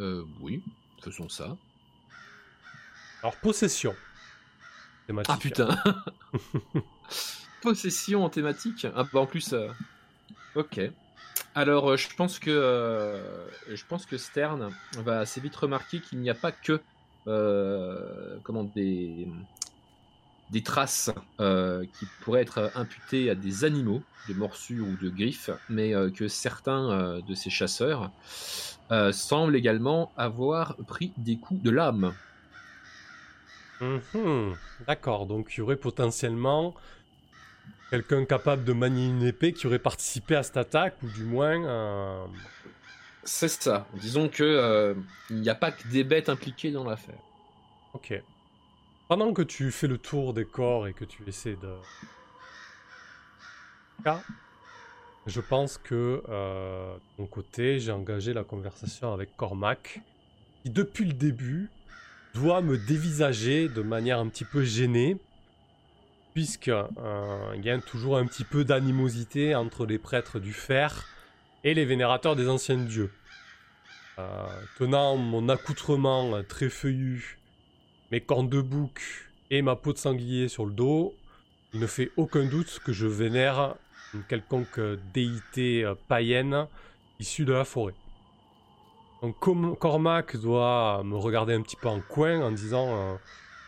Euh, 0.00 0.24
oui, 0.40 0.62
faisons 1.02 1.28
ça. 1.28 1.56
Alors, 3.22 3.36
possession. 3.36 3.94
Thématique. 5.06 5.32
Ah 5.32 5.38
putain 5.38 5.82
Possession 7.62 8.24
en 8.24 8.30
thématique 8.30 8.86
Ah 8.96 9.04
bah 9.12 9.20
en 9.20 9.26
plus... 9.26 9.52
Euh, 9.52 9.68
ok. 10.54 10.80
Alors, 11.54 11.90
euh, 11.90 11.96
je 11.96 12.08
pense 12.16 12.38
que 12.38 12.50
euh, 12.50 13.46
je 13.68 13.84
pense 13.86 14.06
que 14.06 14.16
Stern 14.16 14.70
va 14.98 15.20
assez 15.20 15.40
vite 15.40 15.56
remarquer 15.56 16.00
qu'il 16.00 16.20
n'y 16.20 16.30
a 16.30 16.34
pas 16.34 16.52
que 16.52 16.80
euh, 17.26 18.36
comment 18.44 18.64
des 18.64 19.28
des 20.50 20.62
traces 20.62 21.10
qui 21.38 22.06
pourraient 22.20 22.42
être 22.42 22.70
imputées 22.74 23.30
à 23.30 23.34
des 23.34 23.64
animaux, 23.64 24.02
de 24.28 24.34
morsures 24.34 24.86
ou 24.86 24.96
de 24.96 25.08
griffes, 25.10 25.50
mais 25.68 25.92
que 26.16 26.28
certains 26.28 27.20
de 27.20 27.34
ces 27.34 27.50
chasseurs 27.50 28.10
semblent 29.12 29.56
également 29.56 30.12
avoir 30.16 30.76
pris 30.86 31.12
des 31.16 31.36
coups 31.36 31.62
de 31.62 31.70
lame. 31.70 32.12
Mhm. 33.80 34.54
D'accord, 34.86 35.26
donc 35.26 35.54
il 35.54 35.58
y 35.58 35.62
aurait 35.62 35.76
potentiellement 35.76 36.74
quelqu'un 37.90 38.24
capable 38.24 38.64
de 38.64 38.72
manier 38.72 39.08
une 39.08 39.22
épée 39.22 39.52
qui 39.52 39.66
aurait 39.66 39.78
participé 39.78 40.36
à 40.36 40.42
cette 40.42 40.56
attaque, 40.56 41.02
ou 41.02 41.08
du 41.08 41.24
moins. 41.24 41.64
Euh, 41.64 42.26
C'est 43.24 43.48
ça. 43.48 43.86
Disons 43.94 44.28
que 44.28 44.44
euh, 44.44 44.94
il 45.30 45.40
n'y 45.40 45.48
a 45.48 45.54
pas 45.54 45.72
que 45.72 45.86
des 45.88 46.04
bêtes 46.04 46.28
impliquées 46.28 46.70
dans 46.70 46.84
l'affaire. 46.84 47.18
Ok. 47.94 48.14
Pendant 49.10 49.32
que 49.32 49.42
tu 49.42 49.72
fais 49.72 49.88
le 49.88 49.98
tour 49.98 50.32
des 50.34 50.44
corps 50.44 50.86
et 50.86 50.92
que 50.92 51.04
tu 51.04 51.24
essaies 51.26 51.56
de. 51.60 51.74
Je 55.26 55.40
pense 55.40 55.78
que 55.78 56.22
euh, 56.28 56.94
de 56.94 57.00
mon 57.18 57.26
côté, 57.26 57.80
j'ai 57.80 57.90
engagé 57.90 58.32
la 58.32 58.44
conversation 58.44 59.12
avec 59.12 59.36
Cormac, 59.36 60.00
qui 60.62 60.70
depuis 60.70 61.06
le 61.06 61.12
début 61.12 61.70
doit 62.34 62.60
me 62.60 62.78
dévisager 62.78 63.68
de 63.68 63.82
manière 63.82 64.20
un 64.20 64.28
petit 64.28 64.44
peu 64.44 64.62
gênée 64.62 65.16
puisqu'il 66.32 66.70
euh, 66.70 67.56
y 67.64 67.68
a 67.68 67.78
toujours 67.80 68.16
un 68.16 68.26
petit 68.26 68.44
peu 68.44 68.64
d'animosité 68.64 69.56
entre 69.56 69.86
les 69.86 69.98
prêtres 69.98 70.38
du 70.38 70.52
fer 70.52 71.08
et 71.64 71.74
les 71.74 71.84
vénérateurs 71.84 72.36
des 72.36 72.48
anciens 72.48 72.78
dieux. 72.78 73.10
Euh, 74.20 74.46
tenant 74.78 75.16
mon 75.16 75.48
accoutrement 75.48 76.44
très 76.44 76.68
feuillu, 76.68 77.39
mes 78.10 78.20
cornes 78.20 78.48
de 78.48 78.60
bouc 78.60 79.00
et 79.50 79.62
ma 79.62 79.76
peau 79.76 79.92
de 79.92 79.98
sanglier 79.98 80.48
sur 80.48 80.66
le 80.66 80.72
dos, 80.72 81.14
il 81.72 81.80
ne 81.80 81.86
fait 81.86 82.10
aucun 82.16 82.44
doute 82.44 82.80
que 82.84 82.92
je 82.92 83.06
vénère 83.06 83.74
une 84.14 84.24
quelconque 84.24 84.80
déité 85.14 85.84
euh, 85.84 85.94
païenne 86.08 86.66
issue 87.18 87.44
de 87.44 87.52
la 87.52 87.64
forêt. 87.64 87.94
Donc 89.22 89.36
Cormac 89.78 90.36
doit 90.36 91.02
me 91.04 91.16
regarder 91.16 91.54
un 91.54 91.60
petit 91.60 91.76
peu 91.76 91.88
en 91.88 92.00
coin 92.00 92.40
en 92.40 92.50
disant 92.50 93.18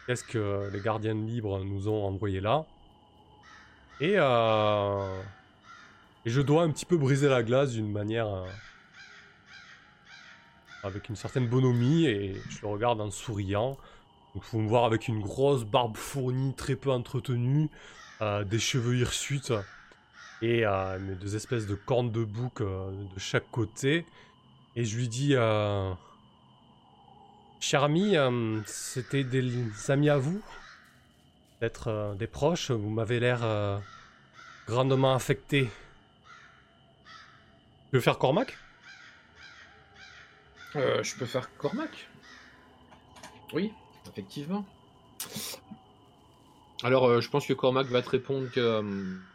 Qu'est-ce 0.06 0.24
que 0.24 0.70
les 0.72 0.80
gardiens 0.80 1.14
libres 1.14 1.62
nous 1.62 1.88
ont 1.88 2.04
envoyé 2.04 2.40
là 2.40 2.66
et, 4.00 4.14
euh, 4.16 5.22
je 6.26 6.40
dois 6.40 6.64
un 6.64 6.70
petit 6.70 6.84
peu 6.84 6.96
briser 6.96 7.28
la 7.28 7.44
glace 7.44 7.72
d'une 7.72 7.90
manière 7.90 8.26
euh, 8.26 8.46
avec 10.82 11.08
une 11.08 11.14
certaine 11.14 11.46
bonhomie 11.46 12.06
et 12.06 12.34
je 12.50 12.62
le 12.62 12.68
regarde 12.68 13.00
en 13.00 13.12
souriant. 13.12 13.76
Donc 14.34 14.44
faut 14.44 14.58
me 14.58 14.68
voir 14.68 14.84
avec 14.84 15.08
une 15.08 15.20
grosse 15.20 15.64
barbe 15.64 15.96
fournie, 15.96 16.54
très 16.54 16.76
peu 16.76 16.90
entretenue, 16.90 17.68
euh, 18.20 18.44
des 18.44 18.58
cheveux 18.58 18.96
hirsutes 18.96 19.52
et 20.40 20.64
mes 21.00 21.14
deux 21.14 21.36
espèces 21.36 21.66
de 21.66 21.74
cornes 21.74 22.10
de 22.10 22.24
bouc 22.24 22.62
de 22.62 23.18
chaque 23.18 23.50
côté. 23.50 24.04
Et 24.74 24.84
je 24.84 24.96
lui 24.96 25.08
dis 25.08 25.34
cher 27.60 27.84
ami, 27.84 28.16
euh, 28.16 28.60
c'était 28.66 29.22
des 29.22 29.90
amis 29.90 30.10
à 30.10 30.18
vous? 30.18 30.42
Euh, 31.86 32.14
des 32.14 32.26
proches? 32.26 32.72
Vous 32.72 32.90
m'avez 32.90 33.20
l'air 33.20 33.44
euh, 33.44 33.78
grandement 34.66 35.14
affecté. 35.14 35.70
Tu 37.90 37.96
veux 37.96 38.00
faire 38.00 38.18
Cormac? 38.18 38.58
Je 40.74 41.16
peux 41.16 41.26
faire 41.26 41.54
Cormac. 41.56 42.08
Oui, 43.52 43.72
effectivement. 44.10 44.64
Alors, 46.82 47.20
je 47.20 47.28
pense 47.28 47.46
que 47.46 47.52
Cormac 47.52 47.86
va 47.88 48.02
te 48.02 48.10
répondre 48.10 48.50
que 48.50 48.82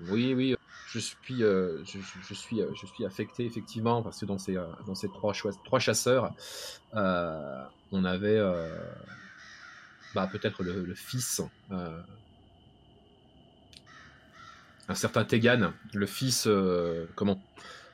oui, 0.09 0.33
oui, 0.33 0.55
je 0.87 0.99
suis, 0.99 1.43
euh, 1.43 1.83
je, 1.85 2.33
suis, 2.33 2.61
euh, 2.61 2.73
je 2.73 2.85
suis 2.85 3.05
affecté 3.05 3.45
effectivement 3.45 4.01
parce 4.01 4.19
que 4.19 4.25
dans 4.25 4.37
ces, 4.37 4.57
euh, 4.57 4.65
trois, 5.13 5.79
chasseurs, 5.79 6.33
on 6.93 8.05
avait 8.05 8.39
bah, 10.15 10.27
peut-être 10.31 10.63
le, 10.63 10.95
fils, 10.95 11.41
un 14.89 14.95
certain 14.95 15.25
Tegan, 15.25 15.73
le 15.93 16.05
fils, 16.05 16.47
comment, 17.15 17.41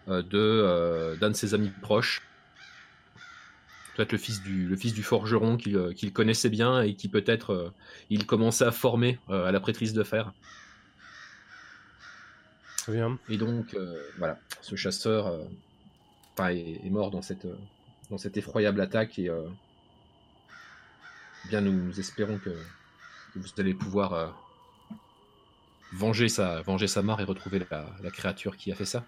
de 0.08 1.18
d'un 1.20 1.30
de 1.30 1.36
ses 1.36 1.54
amis 1.54 1.72
proches. 1.82 2.22
Peut-être 3.96 4.12
le 4.12 4.18
fils 4.18 4.42
du, 4.42 4.66
le 4.66 4.76
fils 4.76 4.94
du 4.94 5.04
forgeron 5.04 5.56
qu'il 5.56 6.14
connaissait 6.14 6.50
bien 6.50 6.82
et 6.82 6.96
qui 6.96 7.10
peut-être 7.10 7.74
il 8.10 8.26
commençait 8.26 8.66
à 8.66 8.72
former 8.72 9.20
à 9.30 9.52
la 9.52 9.60
prêtrise 9.60 9.94
de 9.94 10.04
fer. 10.04 10.34
Et 13.30 13.38
donc, 13.38 13.74
euh, 13.74 14.02
voilà, 14.18 14.38
ce 14.62 14.76
chasseur 14.76 15.28
euh, 15.28 16.48
est, 16.50 16.90
mort 16.90 17.12
dans 17.12 17.22
cette, 17.22 17.46
euh, 17.46 17.56
dans 18.10 18.18
cette 18.18 18.36
effroyable 18.36 18.82
attaque 18.82 19.20
et 19.20 19.30
bien 21.48 21.62
nous, 21.62 22.00
espérons 22.00 22.38
que, 22.40 22.56
vous 23.36 23.48
allez 23.58 23.74
pouvoir 23.74 24.38
venger, 25.92 26.30
sa, 26.30 26.62
venger 26.62 26.88
sa 26.88 27.02
mort 27.02 27.20
et 27.20 27.24
retrouver 27.24 27.60
la, 27.72 28.12
créature 28.12 28.58
qui 28.58 28.72
a 28.72 28.76
fait 28.76 28.86
ça. 28.86 29.06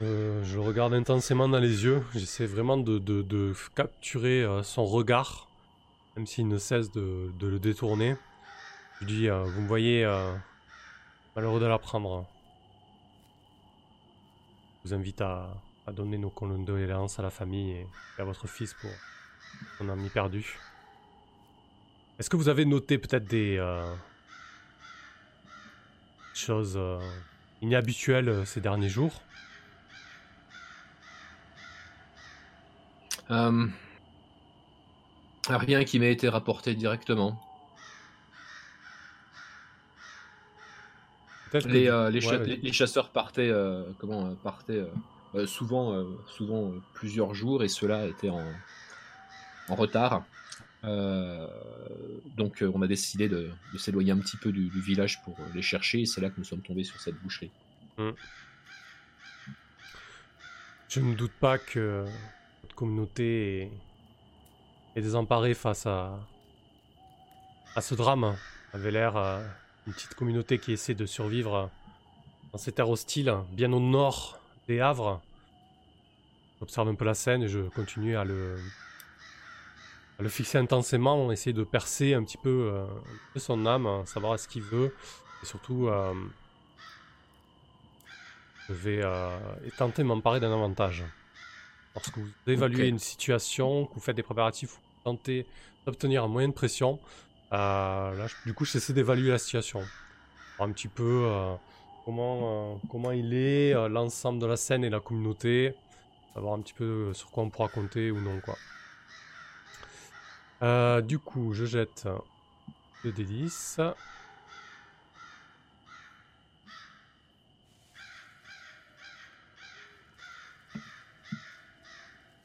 Je 0.00 0.58
regarde 0.58 0.94
intensément 0.94 1.48
dans 1.48 1.58
les 1.58 1.84
yeux, 1.84 2.02
j'essaie 2.14 2.46
vraiment 2.46 2.76
de, 2.76 3.52
capturer 3.74 4.46
son 4.62 4.84
regard, 4.86 5.48
même 6.16 6.26
s'il 6.26 6.48
ne 6.48 6.58
cesse 6.58 6.90
de, 6.92 7.32
le 7.40 7.58
détourner. 7.58 8.16
Je 9.00 9.06
dis, 9.06 9.28
euh, 9.28 9.44
vous 9.44 9.60
me 9.60 9.68
voyez 9.68 10.04
euh, 10.04 10.34
malheureux 11.36 11.60
de 11.60 11.66
l'apprendre. 11.66 12.26
Je 14.84 14.88
vous 14.88 14.94
invite 14.94 15.20
à, 15.20 15.48
donner 15.92 16.18
nos 16.18 16.30
condoléances 16.30 17.18
à 17.18 17.22
la 17.22 17.30
famille 17.30 17.70
et, 17.70 17.86
à 18.18 18.24
votre 18.24 18.46
fils 18.46 18.74
pour 18.74 18.90
son 19.78 19.88
ami 19.88 20.10
perdu. 20.10 20.58
Est-ce 22.18 22.28
que 22.28 22.36
vous 22.36 22.48
avez 22.48 22.64
noté 22.64 22.98
peut-être 22.98 23.24
des 23.26 23.56
euh, 23.56 23.94
choses 26.34 26.78
inhabituelles 27.62 28.44
ces 28.44 28.60
derniers 28.60 28.88
jours? 28.88 29.22
Rien 35.48 35.84
qui 35.84 35.98
m'ait 35.98 36.12
été 36.12 36.28
rapporté 36.28 36.74
directement. 36.74 37.40
Euh, 41.54 42.10
les, 42.10 42.72
chasseurs 42.72 43.10
partaient, 43.10 43.48
euh, 43.48 43.84
comment, 43.98 44.26
euh, 44.26 44.34
partaient 44.42 44.84
souvent, 45.46 46.06
souvent 46.26 46.72
plusieurs 46.94 47.34
jours 47.34 47.62
et 47.62 47.68
ceux-là 47.68 48.06
étaient 48.06 48.30
en, 48.30 48.44
en 49.68 49.74
retard. 49.74 50.24
donc 50.82 52.62
on 52.62 52.82
a 52.82 52.86
décidé 52.86 53.28
de, 53.28 53.50
s'éloigner 53.76 54.12
un 54.12 54.18
petit 54.18 54.36
peu 54.36 54.52
du, 54.52 54.68
village 54.80 55.22
pour 55.22 55.36
les 55.54 55.62
chercher 55.62 56.02
et 56.02 56.06
c'est 56.06 56.20
là 56.20 56.30
que 56.30 56.38
nous 56.38 56.44
sommes 56.44 56.62
tombés 56.62 56.84
sur 56.84 57.00
cette 57.00 57.16
boucherie. 57.22 57.50
Hmm. 57.96 58.10
Je 60.88 61.00
ne 61.00 61.14
doute 61.14 61.32
pas 61.32 61.58
que 61.58 62.06
communauté 62.78 63.72
est, 64.94 65.00
désemparée 65.00 65.54
face 65.54 65.84
à, 65.86 66.20
ce 67.80 67.94
drame. 67.96 68.36
avait 68.72 68.92
l'air 68.92 69.16
une 69.86 69.92
petite 69.92 70.14
communauté 70.14 70.58
qui 70.58 70.72
essaie 70.72 70.94
de 70.94 71.06
survivre 71.06 71.70
dans 72.52 72.58
ces 72.58 72.70
terres 72.72 72.88
hostiles, 72.88 73.34
bien 73.50 73.72
au 73.72 73.80
nord 73.80 74.38
des 74.68 74.80
Havres. 74.80 75.20
J'observe 76.60 76.88
un 76.88 76.94
peu 76.94 77.04
la 77.04 77.14
scène 77.14 77.42
et 77.42 77.48
je 77.48 77.60
continue 77.60 78.16
à 78.16 78.24
le, 78.24 78.58
fixer 80.28 80.58
intensément, 80.58 81.32
essayer 81.32 81.52
de 81.52 81.64
percer 81.64 82.14
un 82.14 82.22
petit 82.22 82.38
peu, 82.38 82.70
euh, 82.72 82.86
son 83.36 83.66
âme, 83.66 84.06
savoir 84.06 84.38
ce 84.38 84.46
qu'il 84.46 84.62
veut. 84.62 84.94
Et 85.42 85.46
surtout, 85.46 85.88
euh, 85.88 86.14
je 88.68 88.72
vais 88.72 89.00
euh, 89.02 89.36
tenter 89.76 90.02
de 90.02 90.08
m'emparer 90.08 90.38
d'un 90.38 90.52
avantage 90.52 91.04
lorsque 91.98 92.18
vous 92.18 92.30
évaluez 92.46 92.88
une 92.88 92.98
situation, 92.98 93.86
que 93.86 93.94
vous 93.94 94.00
faites 94.00 94.16
des 94.16 94.22
préparatifs, 94.22 94.70
vous 94.70 95.02
tentez 95.04 95.46
d'obtenir 95.84 96.24
un 96.24 96.28
moyen 96.28 96.48
de 96.48 96.52
pression, 96.54 97.00
euh, 97.52 98.14
là, 98.14 98.26
du 98.44 98.54
coup, 98.54 98.64
j'essaie 98.64 98.92
d'évaluer 98.92 99.30
la 99.30 99.38
situation. 99.38 99.82
Un 100.58 100.70
petit 100.72 100.88
peu 100.88 101.24
euh, 101.26 101.54
comment, 102.04 102.74
euh, 102.74 102.76
comment 102.90 103.12
il 103.12 103.32
est, 103.34 103.74
euh, 103.74 103.88
l'ensemble 103.88 104.38
de 104.40 104.46
la 104.46 104.56
scène 104.56 104.84
et 104.84 104.90
la 104.90 105.00
communauté. 105.00 105.74
Savoir 106.34 106.54
un 106.54 106.60
petit 106.60 106.74
peu 106.74 107.12
sur 107.14 107.30
quoi 107.30 107.42
on 107.42 107.50
pourra 107.50 107.68
compter 107.68 108.10
ou 108.10 108.20
non. 108.20 108.40
quoi. 108.40 108.56
du 111.02 111.18
coup, 111.18 111.52
je 111.52 111.64
jette 111.64 112.06
2d10. 113.04 113.94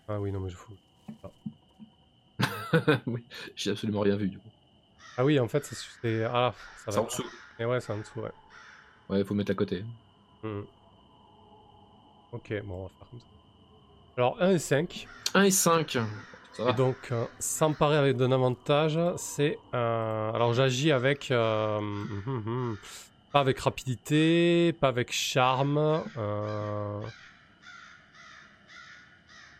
Ah 0.07 0.19
oui, 0.19 0.31
non, 0.31 0.39
mais 0.39 0.49
je 0.49 0.55
fous. 0.55 0.73
oui, 3.05 3.23
j'ai 3.55 3.71
absolument 3.71 4.01
rien 4.01 4.15
vu 4.15 4.27
du 4.29 4.37
coup. 4.37 4.49
Ah 5.17 5.23
oui, 5.23 5.39
en 5.39 5.47
fait, 5.47 5.63
c'est. 5.65 6.23
Ah, 6.25 6.53
ça 6.85 6.91
va. 6.91 7.01
en 7.01 7.05
dessous. 7.05 7.25
Et 7.59 7.65
ouais, 7.65 7.79
c'est 7.79 7.93
en 7.93 7.97
dessous, 7.99 8.19
ouais. 8.19 8.31
Ouais, 9.09 9.19
il 9.19 9.25
faut 9.25 9.35
mettre 9.35 9.51
à 9.51 9.55
côté. 9.55 9.83
Hmm. 10.41 10.61
Ok, 12.31 12.53
bon, 12.63 12.75
on 12.75 12.83
va 12.83 12.89
faire 12.89 13.07
comme 13.09 13.19
ça. 13.19 13.25
Alors, 14.17 14.41
1 14.41 14.51
et 14.51 14.59
5. 14.59 15.07
1 15.35 15.43
et 15.43 15.51
5. 15.51 15.97
Ça 16.53 16.63
va. 16.63 16.69
Et 16.71 16.73
donc, 16.73 16.97
euh, 17.11 17.25
s'emparer 17.39 17.97
avec 17.97 18.19
un 18.19 18.31
avantage, 18.31 18.99
c'est. 19.17 19.57
Euh... 19.73 20.31
Alors, 20.33 20.53
j'agis 20.53 20.91
avec. 20.91 21.31
Euh... 21.31 21.77
Hum, 21.77 22.23
hum, 22.25 22.43
hum. 22.45 22.77
Pas 23.31 23.39
avec 23.39 23.59
rapidité, 23.59 24.73
pas 24.73 24.89
avec 24.89 25.11
charme. 25.11 26.03
Euh... 26.17 27.01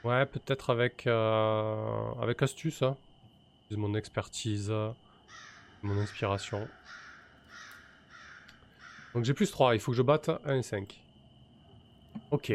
Ouais, 0.03 0.25
peut-être 0.25 0.69
avec. 0.69 1.07
Euh, 1.07 2.11
avec 2.21 2.41
astuce. 2.41 2.81
Hein. 2.81 2.97
Mon 3.71 3.95
expertise 3.95 4.71
mon 5.83 5.97
inspiration. 5.99 6.67
Donc 9.13 9.25
j'ai 9.25 9.33
plus 9.33 9.51
3, 9.51 9.75
il 9.75 9.81
faut 9.81 9.91
que 9.91 9.97
je 9.97 10.01
batte 10.01 10.31
1 10.45 10.55
et 10.55 10.63
5. 10.63 11.01
Ok. 12.31 12.53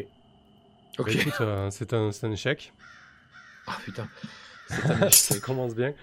Ok. 0.99 1.17
Bah, 1.17 1.33
euh, 1.41 1.71
c'est 1.71 1.93
un, 1.93 2.11
un, 2.11 2.33
échec. 2.33 2.73
Ah 3.67 3.79
putain. 3.85 4.09
Ça 5.11 5.39
commence 5.41 5.75
bien. 5.75 5.95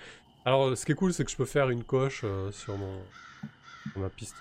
Alors 0.46 0.78
ce 0.78 0.86
qui 0.86 0.94
est 0.94 0.96
cool, 0.96 1.14
c'est 1.14 1.26
que 1.26 1.32
je 1.32 1.36
peux 1.36 1.46
faire 1.46 1.70
une 1.70 1.84
coche 1.84 2.22
euh, 2.24 2.52
sur, 2.52 2.78
mon, 2.78 3.04
ma 3.96 4.10
piste 4.10 4.36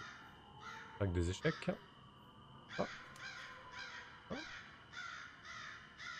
avec 1.01 1.13
des 1.13 1.31
échecs. 1.31 1.71
Ah. 2.79 2.87
Ah. 4.31 4.35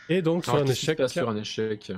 Et 0.09 0.23
donc 0.23 0.45
sur 0.45 0.57
un 0.57 0.67
échec. 0.67 1.01
Sur 1.09 1.29
un 1.29 1.37
échec. 1.37 1.93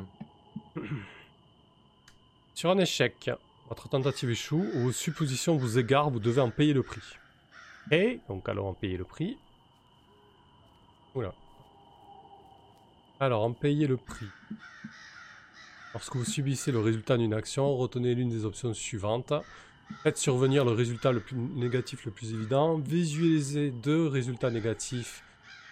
sur 2.55 2.71
un 2.71 2.79
échec. 2.79 3.31
Votre 3.69 3.89
tentative 3.89 4.31
échoue, 4.31 4.65
ou 4.75 4.81
vos 4.85 4.93
suppositions 4.93 5.57
vous 5.57 5.79
égarent, 5.79 6.11
vous 6.11 6.21
devez 6.21 6.41
en 6.41 6.51
payer 6.51 6.73
le 6.73 6.85
prix. 6.85 7.03
Et, 7.91 8.21
donc 8.29 8.49
allons 8.49 8.69
en 8.69 8.75
payer 8.75 8.97
le 8.97 9.05
prix. 9.05 9.37
Oula. 11.15 11.35
Alors, 13.19 13.43
en 13.43 13.53
payer 13.53 13.87
le 13.87 13.97
prix. 13.97 14.27
Lorsque 15.95 16.15
vous 16.15 16.27
subissez 16.27 16.71
le 16.71 16.81
résultat 16.81 17.17
d'une 17.17 17.33
action, 17.33 17.75
retenez 17.75 18.15
l'une 18.15 18.29
des 18.29 18.45
options 18.45 18.75
suivantes. 18.75 19.33
Faites 20.03 20.19
survenir 20.19 20.65
le 20.67 20.73
résultat 20.73 21.13
le 21.13 21.21
plus 21.21 21.37
négatif 21.37 22.05
le 22.05 22.11
plus 22.11 22.35
évident. 22.35 22.77
Visualisez 22.77 23.71
deux 23.71 24.07
résultats 24.07 24.51
négatifs. 24.51 25.25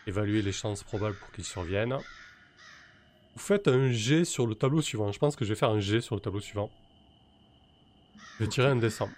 Évaluez 0.06 0.40
les 0.40 0.52
chances 0.52 0.82
probables 0.82 1.16
pour 1.16 1.30
qu'ils 1.32 1.44
surviennent. 1.44 1.98
Vous 3.34 3.42
faites 3.42 3.66
un 3.68 3.90
G 3.90 4.24
sur 4.24 4.46
le 4.46 4.54
tableau 4.54 4.80
suivant. 4.80 5.10
Je 5.10 5.18
pense 5.18 5.34
que 5.34 5.44
je 5.44 5.50
vais 5.50 5.58
faire 5.58 5.70
un 5.70 5.80
G 5.80 6.00
sur 6.00 6.14
le 6.14 6.20
tableau 6.20 6.40
suivant. 6.40 6.70
Je 8.38 8.44
vais 8.44 8.48
tirer 8.48 8.68
un 8.68 8.76
dessin. 8.76 9.08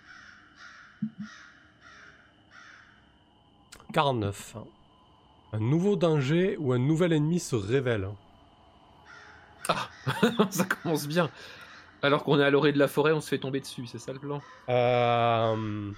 49. 3.92 4.56
Un 5.52 5.60
nouveau 5.60 5.96
danger 5.96 6.56
ou 6.58 6.72
un 6.72 6.78
nouvel 6.78 7.12
ennemi 7.12 7.40
se 7.40 7.56
révèle. 7.56 8.08
Ah 9.68 9.88
ça 10.50 10.64
commence 10.64 11.06
bien. 11.06 11.30
Alors 12.02 12.24
qu'on 12.24 12.38
est 12.38 12.44
à 12.44 12.50
l'orée 12.50 12.72
de 12.72 12.78
la 12.78 12.88
forêt, 12.88 13.12
on 13.12 13.20
se 13.20 13.28
fait 13.28 13.38
tomber 13.38 13.60
dessus, 13.60 13.86
c'est 13.86 13.98
ça 13.98 14.12
le 14.12 14.18
plan? 14.18 14.42
Euh... 14.68 15.90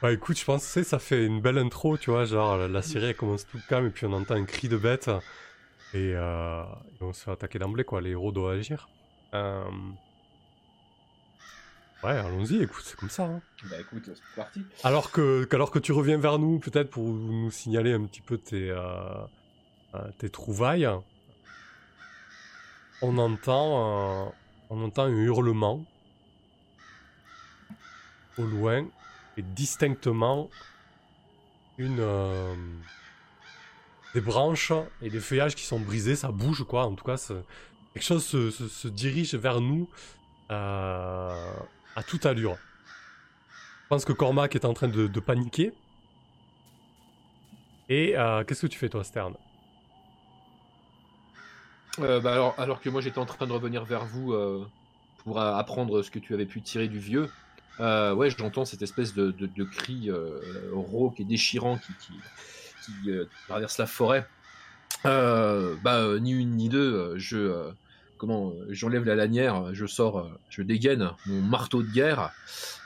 Bah 0.00 0.12
écoute, 0.12 0.38
je 0.38 0.44
pense 0.44 0.72
que 0.72 0.82
ça 0.82 0.98
fait 0.98 1.24
une 1.24 1.40
belle 1.40 1.58
intro, 1.58 1.98
tu 1.98 2.10
vois, 2.10 2.24
genre 2.26 2.56
la 2.56 2.82
série 2.82 3.06
elle 3.06 3.16
commence 3.16 3.46
tout 3.46 3.58
calme 3.68 3.86
et 3.86 3.90
puis 3.90 4.06
on 4.06 4.12
entend 4.12 4.34
un 4.34 4.44
cri 4.44 4.68
de 4.68 4.76
bête 4.76 5.10
et, 5.96 6.14
euh... 6.14 6.62
et 7.00 7.02
on 7.02 7.12
se 7.12 7.24
fait 7.24 7.30
attaquer 7.30 7.58
d'emblée 7.58 7.84
quoi, 7.84 8.00
les 8.00 8.10
héros 8.10 8.32
doivent 8.32 8.58
agir. 8.58 8.88
Euh... 9.34 9.64
Ouais, 12.04 12.12
allons-y, 12.12 12.62
écoute, 12.62 12.82
c'est 12.84 12.96
comme 12.96 13.08
ça. 13.10 13.24
Hein. 13.24 13.40
Bah 13.70 13.80
écoute, 13.80 14.10
c'est 14.14 14.36
parti. 14.36 14.60
Alors 14.84 15.10
que, 15.10 15.48
alors 15.50 15.70
que 15.70 15.78
tu 15.78 15.92
reviens 15.92 16.18
vers 16.18 16.38
nous, 16.38 16.58
peut-être 16.58 16.90
pour 16.90 17.04
nous 17.04 17.50
signaler 17.50 17.94
un 17.94 18.04
petit 18.04 18.20
peu 18.20 18.36
tes, 18.36 18.70
euh, 18.70 19.26
tes 20.18 20.28
trouvailles, 20.28 20.88
on 23.00 23.16
entend, 23.18 24.32
on 24.68 24.84
entend 24.84 25.04
un 25.04 25.10
hurlement 25.10 25.84
au 28.38 28.44
loin 28.44 28.86
et 29.38 29.42
distinctement 29.42 30.50
une 31.78 32.00
des 34.16 34.22
branches 34.22 34.72
et 35.02 35.10
des 35.10 35.20
feuillages 35.20 35.54
qui 35.54 35.64
sont 35.64 35.78
brisés, 35.78 36.16
ça 36.16 36.32
bouge 36.32 36.64
quoi. 36.64 36.86
En 36.86 36.94
tout 36.94 37.04
cas, 37.04 37.16
quelque 37.92 38.02
chose 38.02 38.24
se, 38.24 38.50
se, 38.50 38.88
dirige 38.88 39.34
vers 39.34 39.60
nous 39.60 39.90
euh, 40.50 41.52
à 41.94 42.02
toute 42.02 42.24
allure. 42.24 42.56
Je 43.82 43.88
pense 43.90 44.06
que 44.06 44.14
Cormac 44.14 44.54
est 44.54 44.64
en 44.64 44.72
train 44.72 44.88
de, 44.88 45.20
paniquer. 45.20 45.74
Et 47.90 48.16
euh, 48.16 48.42
qu'est-ce 48.44 48.62
que 48.62 48.66
tu 48.68 48.78
fais 48.78 48.88
toi, 48.88 49.04
Stern? 49.04 49.34
Euh, 51.98 52.18
bah 52.18 52.54
alors, 52.56 52.80
que 52.80 52.88
moi 52.88 53.02
j'étais 53.02 53.18
en 53.18 53.26
train 53.26 53.46
de 53.46 53.52
revenir 53.52 53.84
vers 53.84 54.06
vous 54.06 54.34
pour 55.24 55.40
apprendre 55.40 56.00
ce 56.00 56.10
que 56.10 56.18
tu 56.18 56.32
avais 56.32 56.46
pu 56.46 56.62
tirer 56.62 56.88
du 56.88 57.00
vieux, 57.00 57.30
ouais, 57.80 58.30
j'entends 58.30 58.64
cette 58.64 58.80
espèce 58.80 59.12
de, 59.12 59.30
de, 59.30 59.44
de 59.44 59.64
cri 59.64 60.10
rauque 60.72 61.20
et 61.20 61.24
déchirant 61.24 61.76
qui, 61.76 61.92
qui, 62.00 62.14
qui 62.86 63.10
traverse 63.48 63.78
la 63.78 63.86
forêt. 63.86 64.26
bah, 65.04 66.18
ni 66.20 66.32
une 66.32 66.56
ni 66.56 66.68
deux, 66.68 67.18
je 67.18 67.70
comment 68.18 68.54
j'enlève 68.70 69.04
la 69.04 69.14
lanière, 69.14 69.74
je 69.74 69.84
sors, 69.84 70.30
je 70.48 70.62
dégaine 70.62 71.10
mon 71.26 71.42
marteau 71.42 71.82
de 71.82 71.90
guerre 71.92 72.32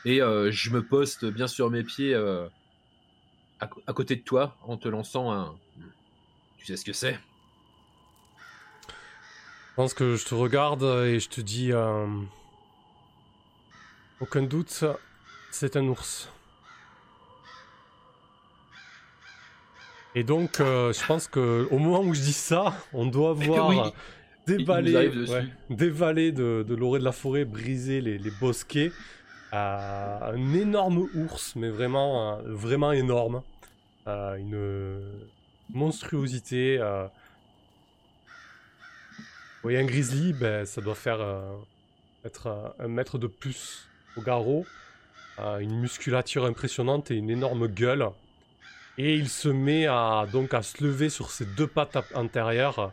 et 0.05 0.18
je 0.18 0.70
me 0.70 0.82
poste 0.82 1.24
bien 1.24 1.46
sur 1.46 1.70
mes 1.70 1.84
pieds 1.84 2.14
à, 3.61 3.92
côté 3.92 4.16
de 4.16 4.22
toi 4.22 4.57
en 4.62 4.76
te 4.76 4.88
lançant 4.88 5.32
un. 5.32 5.55
Tu 6.59 6.66
sais 6.66 6.76
ce 6.76 6.84
que 6.84 6.92
c'est? 6.92 7.18
Je 9.70 9.74
pense 9.76 9.94
que 9.94 10.16
je 10.16 10.26
te 10.26 10.34
regarde 10.34 10.82
et 10.82 11.20
je 11.20 11.28
te 11.28 11.40
dis 11.40 11.72
euh, 11.72 12.07
aucun 14.20 14.42
doute, 14.42 14.84
c'est 15.51 15.76
un 15.76 15.86
ours. 15.86 16.28
Et 20.14 20.24
donc, 20.24 20.61
euh, 20.61 20.92
je 20.92 21.06
pense 21.06 21.28
que 21.28 21.68
au 21.70 21.78
moment 21.78 22.00
où 22.00 22.14
je 22.14 22.20
dis 22.20 22.32
ça, 22.32 22.74
on 22.92 23.06
doit 23.06 23.32
voir 23.32 23.92
dévaler, 24.46 25.11
dévaler 25.68 26.32
de, 26.32 26.64
de 26.66 26.74
l'orée 26.74 26.98
de 26.98 27.04
la 27.04 27.12
forêt, 27.12 27.44
briser 27.44 28.00
les, 28.00 28.30
bosquets, 28.40 28.90
euh, 29.52 30.18
un 30.34 30.54
énorme 30.54 31.08
ours, 31.14 31.54
mais 31.54 31.70
vraiment, 31.70 32.40
vraiment 32.44 32.92
énorme, 32.92 33.42
une 34.06 35.00
monstruosité 35.72 36.80
oui, 39.62 39.76
un 39.76 39.84
grizzly, 39.84 40.32
ben, 40.32 40.64
ça 40.64 40.80
doit 40.80 40.94
faire 40.94 41.20
euh, 41.20 41.54
être 42.24 42.46
euh, 42.46 42.68
un 42.78 42.88
mètre 42.88 43.18
de 43.18 43.26
plus 43.26 43.86
au 44.16 44.22
garrot, 44.22 44.64
euh, 45.38 45.58
une 45.58 45.78
musculature 45.78 46.46
impressionnante 46.46 47.11
et 47.11 47.16
une 47.16 47.28
énorme 47.28 47.68
gueule. 47.68 48.08
Et 49.03 49.14
il 49.14 49.30
se 49.30 49.48
met 49.48 49.86
à, 49.86 50.26
donc 50.30 50.53
à 50.53 50.61
se 50.61 50.84
lever 50.84 51.09
sur 51.09 51.30
ses 51.30 51.46
deux 51.46 51.66
pattes 51.66 51.96
antérieures 52.14 52.92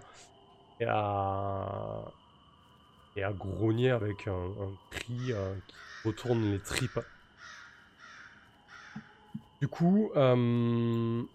et 0.79 0.85
à, 0.85 2.01
et 3.17 3.25
à 3.25 3.33
grogner 3.33 3.91
avec 3.91 4.25
un, 4.25 4.47
cri 4.89 5.03
qui 5.03 5.33
retourne 6.05 6.49
les 6.49 6.59
tripes. 6.59 7.01
Du 9.59 9.67
coup, 9.67 10.09
coup, 10.13 11.27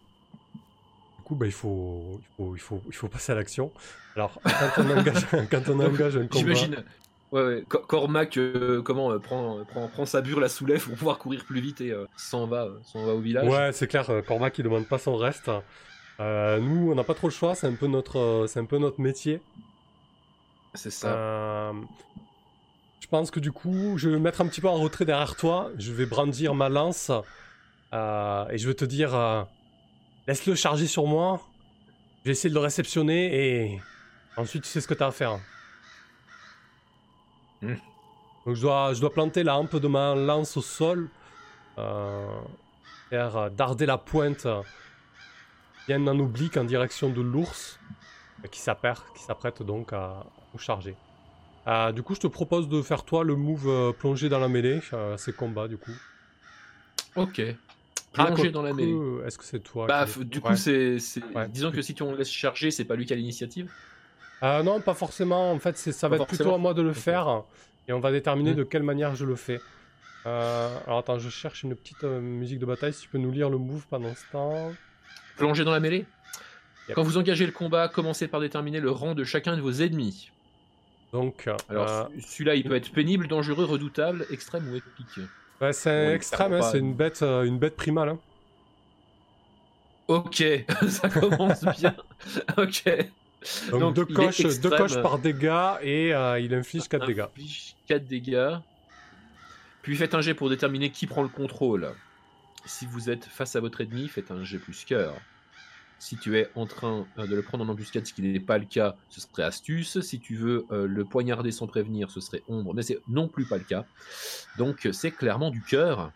bah, 1.34 1.44
il, 1.44 1.52
faut, 1.52 2.22
il, 2.38 2.42
faut, 2.42 2.56
il, 2.56 2.60
faut, 2.60 2.82
il 2.86 2.94
faut 2.94 3.08
passer 3.08 3.32
à 3.32 3.34
l'action. 3.34 3.70
Alors, 4.16 4.40
quand 4.42 4.84
on 4.84 4.98
engage, 4.98 5.26
quand 5.50 5.68
on 5.68 5.80
engage 5.80 6.16
un 6.16 6.28
combat... 6.28 6.38
J'imagine. 6.38 6.82
Ouais, 7.32 7.42
ouais. 7.42 7.64
Cormac, 7.66 8.36
euh, 8.36 8.82
comment, 8.82 9.10
euh, 9.10 9.18
prend, 9.18 9.64
prend, 9.64 9.88
prend, 9.88 10.04
sa 10.04 10.20
bure, 10.20 10.38
la 10.38 10.50
soulève 10.50 10.84
pour 10.84 10.96
pouvoir 10.96 11.18
courir 11.18 11.46
plus 11.46 11.60
vite 11.60 11.80
et 11.80 11.90
euh, 11.90 12.04
s'en 12.14 12.46
va, 12.46 12.68
s'en 12.84 13.06
va 13.06 13.14
au 13.14 13.20
village. 13.20 13.48
Ouais, 13.48 13.72
c'est 13.72 13.86
clair, 13.86 14.06
Cormac, 14.26 14.58
il 14.58 14.64
demande 14.64 14.86
pas 14.86 14.98
son 14.98 15.16
reste. 15.16 15.50
nous, 16.20 16.92
on 16.92 16.94
n'a 16.94 17.04
pas 17.04 17.14
trop 17.14 17.28
le 17.28 17.32
choix, 17.32 17.54
c'est 17.54 17.66
un, 17.66 17.74
peu 17.74 17.86
notre, 17.86 18.44
c'est 18.48 18.60
un 18.60 18.66
peu 18.66 18.78
notre 18.78 19.00
métier. 19.00 19.40
C'est 20.74 20.90
ça. 20.90 21.72
je 23.00 23.06
pense 23.08 23.30
que 23.30 23.40
du 23.40 23.50
coup, 23.50 23.96
je 23.96 24.10
vais 24.10 24.16
me 24.16 24.20
mettre 24.20 24.42
un 24.42 24.46
petit 24.46 24.60
peu 24.60 24.68
en 24.68 24.76
retrait 24.76 25.06
derrière 25.06 25.34
toi. 25.34 25.70
Je 25.78 25.90
vais 25.92 26.06
brandir 26.06 26.54
ma 26.54 26.68
lance. 26.68 27.10
et 27.92 28.58
je 28.58 28.68
vais 28.68 28.74
te 28.74 28.84
dire 28.84 29.46
Laisse-le 30.28 30.54
charger 30.54 30.86
sur 30.86 31.06
moi. 31.06 31.40
Je 32.20 32.28
vais 32.28 32.32
essayer 32.32 32.50
de 32.50 32.54
le 32.54 32.60
réceptionner 32.60 33.64
et 33.64 33.80
ensuite 34.36 34.62
tu 34.64 34.68
sais 34.68 34.80
ce 34.80 34.86
que 34.86 34.94
tu 34.94 35.02
as 35.02 35.06
à 35.06 35.10
faire. 35.10 35.40
Hmm. 37.62 37.76
Donc 38.44 38.56
je 38.56 38.60
dois, 38.60 38.92
je 38.92 39.00
dois 39.00 39.12
planter 39.12 39.42
la 39.44 39.56
hampe 39.56 39.76
de 39.76 39.88
ma 39.88 40.14
lance 40.14 40.56
au 40.56 40.62
sol. 40.62 41.08
Euh, 41.78 42.26
faire 43.08 43.50
darder 43.50 43.86
la 43.86 43.98
pointe 43.98 44.46
bien 45.86 46.06
en 46.06 46.18
oblique 46.18 46.56
en 46.56 46.64
direction 46.64 47.08
de 47.08 47.20
l'ours 47.22 47.78
qui 48.50 48.60
s'apprête 48.60 49.62
donc 49.62 49.92
à 49.92 50.26
charger. 50.58 50.96
Euh, 51.68 51.92
du 51.92 52.02
coup, 52.02 52.14
je 52.14 52.20
te 52.20 52.26
propose 52.26 52.68
de 52.68 52.82
faire 52.82 53.04
toi 53.04 53.22
le 53.22 53.36
move 53.36 53.68
euh, 53.68 53.92
plongé 53.92 54.28
dans 54.28 54.40
la 54.40 54.48
mêlée, 54.48 54.80
ces 55.16 55.32
combats 55.32 55.68
du 55.68 55.76
coup. 55.76 55.92
Ok. 57.14 57.40
Plonger 58.12 58.50
dans 58.50 58.62
la 58.62 58.72
mêlée. 58.74 58.98
Est-ce 59.24 59.38
que 59.38 59.44
c'est 59.44 59.60
toi 59.60 59.86
bah, 59.86 60.06
Du 60.18 60.40
coup, 60.40 60.56
c'est. 60.56 60.96
Disons 61.48 61.70
que 61.70 61.80
si 61.80 61.94
tu 61.94 62.02
on 62.02 62.14
laisse 62.14 62.30
charger, 62.30 62.70
c'est 62.70 62.84
pas 62.84 62.96
lui 62.96 63.06
qui 63.06 63.12
a 63.12 63.16
l'initiative 63.16 63.70
euh, 64.42 64.62
Non, 64.62 64.80
pas 64.80 64.94
forcément. 64.94 65.52
En 65.52 65.58
fait, 65.58 65.76
ça 65.76 66.08
va 66.08 66.16
être 66.16 66.26
plutôt 66.26 66.54
à 66.54 66.58
moi 66.58 66.74
de 66.74 66.82
le 66.82 66.92
faire. 66.92 67.42
Et 67.88 67.92
on 67.92 68.00
va 68.00 68.12
déterminer 68.12 68.52
hmm. 68.52 68.56
de 68.56 68.62
quelle 68.64 68.82
manière 68.82 69.14
je 69.14 69.24
le 69.24 69.36
fais. 69.36 69.60
Euh, 70.24 70.78
alors 70.86 70.98
attends, 70.98 71.18
je 71.18 71.28
cherche 71.28 71.64
une 71.64 71.74
petite 71.74 72.04
euh, 72.04 72.20
musique 72.20 72.60
de 72.60 72.66
bataille. 72.66 72.92
Si 72.92 73.02
tu 73.02 73.08
peux 73.08 73.18
nous 73.18 73.32
lire 73.32 73.50
le 73.50 73.58
move 73.58 73.86
pendant 73.88 74.14
ce 74.14 74.24
temps. 74.30 74.72
Plonger 75.36 75.64
dans 75.64 75.72
la 75.72 75.80
mêlée 75.80 76.06
Quand 76.94 77.02
vous 77.02 77.18
engagez 77.18 77.46
le 77.46 77.52
combat, 77.52 77.88
commencez 77.88 78.28
par 78.28 78.40
déterminer 78.40 78.80
le 78.80 78.90
rang 78.90 79.14
de 79.14 79.24
chacun 79.24 79.56
de 79.56 79.62
vos 79.62 79.72
ennemis. 79.72 80.30
Donc. 81.12 81.48
Alors, 81.68 82.08
celui-là, 82.20 82.54
il 82.54 82.64
peut 82.64 82.76
être 82.76 82.92
pénible, 82.92 83.26
dangereux, 83.26 83.64
redoutable, 83.64 84.26
extrême 84.30 84.68
ou 84.70 84.76
épique. 84.76 85.26
Ouais, 85.62 85.72
c'est 85.72 86.14
extrême, 86.14 86.54
hein, 86.54 86.62
c'est 86.62 86.80
une 86.80 86.92
bête, 86.92 87.22
euh, 87.22 87.44
une 87.44 87.56
bête 87.56 87.76
primale. 87.76 88.08
Hein. 88.08 88.18
Ok, 90.08 90.42
ça 90.88 91.08
commence 91.08 91.64
bien. 91.78 91.94
ok. 92.56 92.84
Donc, 93.70 93.94
deux, 93.94 94.04
coches, 94.04 94.60
deux 94.60 94.70
coches 94.70 95.00
par 95.00 95.18
dégâts 95.18 95.74
et 95.82 96.14
euh, 96.14 96.38
il 96.38 96.54
inflige 96.54 96.88
4 96.88 97.06
dégâts. 97.06 97.24
4 97.88 98.04
dégâts. 98.04 98.56
Puis 99.82 99.96
faites 99.96 100.14
un 100.14 100.20
jet 100.20 100.34
pour 100.34 100.48
déterminer 100.48 100.90
qui 100.90 101.06
prend 101.06 101.22
le 101.22 101.28
contrôle. 101.28 101.92
Si 102.64 102.86
vous 102.86 103.10
êtes 103.10 103.24
face 103.24 103.56
à 103.56 103.60
votre 103.60 103.80
ennemi, 103.80 104.08
faites 104.08 104.30
un 104.30 104.44
jet 104.44 104.58
plus 104.58 104.84
cœur. 104.84 105.14
Si 105.98 106.16
tu 106.16 106.36
es 106.36 106.50
en 106.56 106.66
train 106.66 107.06
euh, 107.18 107.26
de 107.26 107.36
le 107.36 107.42
prendre 107.42 107.64
en 107.64 107.68
embuscade, 107.68 108.06
ce 108.06 108.12
qui 108.12 108.22
n'est 108.22 108.40
pas 108.40 108.58
le 108.58 108.64
cas, 108.64 108.96
ce 109.08 109.20
serait 109.20 109.44
astuce. 109.44 110.00
Si 110.00 110.18
tu 110.18 110.34
veux 110.34 110.66
euh, 110.72 110.86
le 110.86 111.04
poignarder 111.04 111.52
sans 111.52 111.66
prévenir, 111.66 112.10
ce 112.10 112.20
serait 112.20 112.42
ombre, 112.48 112.74
mais 112.74 112.82
c'est 112.82 112.98
non 113.08 113.28
plus 113.28 113.44
pas 113.44 113.56
le 113.56 113.64
cas. 113.64 113.84
Donc 114.58 114.88
c'est 114.92 115.12
clairement 115.12 115.50
du 115.50 115.62
cœur. 115.62 116.12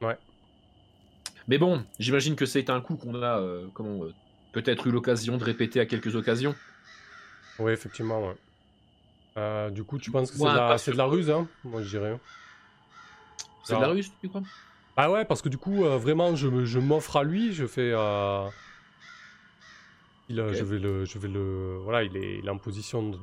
Ouais. 0.00 0.18
Mais 1.46 1.58
bon, 1.58 1.84
j'imagine 1.98 2.36
que 2.36 2.46
c'est 2.46 2.70
un 2.70 2.80
coup 2.80 2.96
qu'on 2.96 3.22
a 3.22 3.38
euh, 3.38 3.66
comment 3.74 4.00
peut-être 4.54 4.86
eu 4.86 4.90
l'occasion 4.90 5.36
de 5.36 5.44
répéter 5.44 5.80
à 5.80 5.86
quelques 5.86 6.14
occasions. 6.16 6.54
Oui, 7.58 7.72
effectivement. 7.72 8.34
Ouais. 9.36 9.70
du 9.70 9.84
coup, 9.84 9.98
tu 9.98 10.10
penses 10.10 10.30
que 10.30 10.38
c'est 10.78 10.92
de, 10.92 10.96
la 10.96 11.04
ruse, 11.04 11.30
hein? 11.30 11.46
Moi, 11.64 11.82
je 11.82 11.88
dirais. 11.90 12.18
C'est 13.64 13.76
de 13.76 13.80
la 13.80 13.88
ruse, 13.88 14.10
tu 14.20 14.28
crois? 14.28 14.42
Ah 14.96 15.10
ouais, 15.10 15.24
parce 15.24 15.42
que 15.42 15.48
du 15.48 15.58
coup, 15.58 15.84
euh, 15.84 15.98
vraiment, 15.98 16.36
je, 16.36 16.64
je 16.64 16.78
m'offre 16.78 17.16
à 17.16 17.24
lui, 17.24 17.52
je 17.52 17.66
fais. 17.66 17.90
Euh, 17.92 18.48
il, 20.28 20.38
euh, 20.38 20.54
Je 20.54 20.62
vais 20.62 20.78
le. 20.78 21.04
Je 21.04 21.18
vais 21.18 21.28
le 21.28 21.78
voilà, 21.82 22.04
il 22.04 22.16
est, 22.16 22.48
en 22.48 22.58
position 22.58 23.18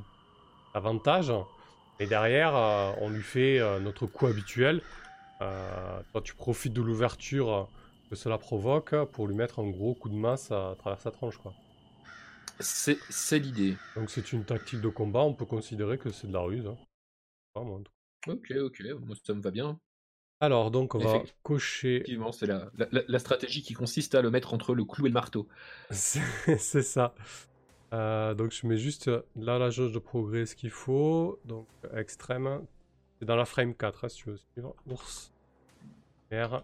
d'avantage. 0.74 1.32
Et 1.98 2.06
derrière, 2.06 2.54
on 3.00 3.08
lui 3.08 3.22
fait 3.22 3.60
notre 3.80 4.06
coup 4.06 4.26
habituel. 4.26 4.82
toi, 5.38 6.20
tu 6.22 6.34
profites 6.34 6.72
de 6.72 6.82
l'ouverture 6.82 7.68
que 8.12 8.18
cela 8.18 8.36
provoque 8.36 8.94
pour 9.12 9.26
lui 9.26 9.34
mettre 9.34 9.60
un 9.60 9.70
gros 9.70 9.94
coup 9.94 10.10
de 10.10 10.14
masse 10.14 10.50
à 10.50 10.76
travers 10.78 11.00
sa 11.00 11.10
tronche, 11.10 11.38
quoi. 11.38 11.54
C'est 12.60 13.38
l'idée. 13.38 13.74
Donc 13.96 14.10
c'est 14.10 14.34
une 14.34 14.44
tactique 14.44 14.82
de 14.82 14.90
combat, 14.90 15.20
on 15.20 15.32
peut 15.32 15.46
considérer 15.46 15.96
que 15.96 16.10
c'est 16.10 16.26
de 16.26 16.32
la 16.34 16.40
ruse. 16.40 16.66
Hein. 16.66 16.76
ok, 18.28 18.52
ok, 18.54 18.82
moi 19.00 19.16
ça 19.24 19.32
me 19.32 19.40
va 19.40 19.50
bien. 19.50 19.80
Alors 20.40 20.70
donc 20.70 20.94
on 20.94 20.98
va 20.98 21.22
cocher. 21.42 21.96
Effectivement, 21.96 22.32
c'est 22.32 22.46
la, 22.46 22.70
la, 22.90 23.18
stratégie 23.18 23.62
qui 23.62 23.72
consiste 23.72 24.14
à 24.14 24.20
le 24.20 24.30
mettre 24.30 24.52
entre 24.52 24.74
le 24.74 24.84
clou 24.84 25.06
et 25.06 25.08
le 25.08 25.14
marteau. 25.14 25.48
c'est 25.90 26.82
ça. 26.82 27.14
Euh, 27.94 28.34
donc 28.34 28.52
je 28.52 28.66
mets 28.66 28.76
juste 28.76 29.10
là 29.36 29.58
la 29.58 29.70
jauge 29.70 29.92
de 29.92 29.98
progrès 29.98 30.44
ce 30.44 30.54
qu'il 30.54 30.70
faut. 30.70 31.40
Donc 31.46 31.66
extrême. 31.96 32.66
C'est 33.18 33.24
dans 33.24 33.36
la 33.36 33.46
frame 33.46 33.74
4 33.74 34.04
hein, 34.04 34.08
si 34.10 34.16
tu 34.18 34.28
veux 34.28 34.36
suivre. 34.36 34.74
Ours. 34.86 35.32
R. 36.30 36.62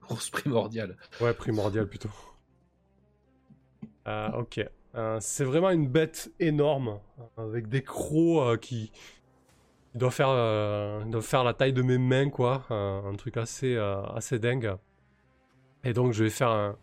Ours 0.10 0.30
primordial. 0.30 0.96
Ouais, 1.20 1.34
primordial 1.34 1.86
plutôt. 1.88 2.10
Euh, 4.06 4.30
ok. 4.32 4.60
Euh, 4.94 5.18
c'est 5.20 5.44
vraiment 5.44 5.70
une 5.70 5.88
bête 5.88 6.30
énorme, 6.38 6.98
avec 7.36 7.68
des 7.68 7.82
crocs 7.82 8.46
euh, 8.46 8.56
qui, 8.58 8.92
doit 9.94 10.10
faire, 10.10 11.06
doit 11.06 11.22
faire 11.22 11.44
la 11.44 11.54
taille 11.54 11.72
de 11.72 11.82
mes 11.82 11.98
mains, 11.98 12.28
quoi. 12.30 12.66
un 12.70 13.14
truc 13.16 13.36
assez, 13.36 13.76
assez 13.76 14.38
dingue. 14.38 14.76
Et 15.84 15.92
donc 15.92 16.12
je 16.12 16.24
vais 16.24 16.30
faire 16.30 16.50
un, 16.50 16.76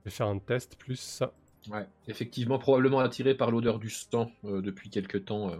je 0.00 0.04
vais 0.04 0.10
faire 0.10 0.28
un 0.28 0.38
test 0.38 0.76
plus. 0.76 1.22
Ouais, 1.68 1.86
effectivement, 2.06 2.58
probablement 2.58 3.00
attiré 3.00 3.34
par 3.34 3.50
l'odeur 3.50 3.78
du 3.78 3.90
sang 3.90 4.30
depuis 4.44 4.88
quelque 4.88 5.18
temps. 5.18 5.50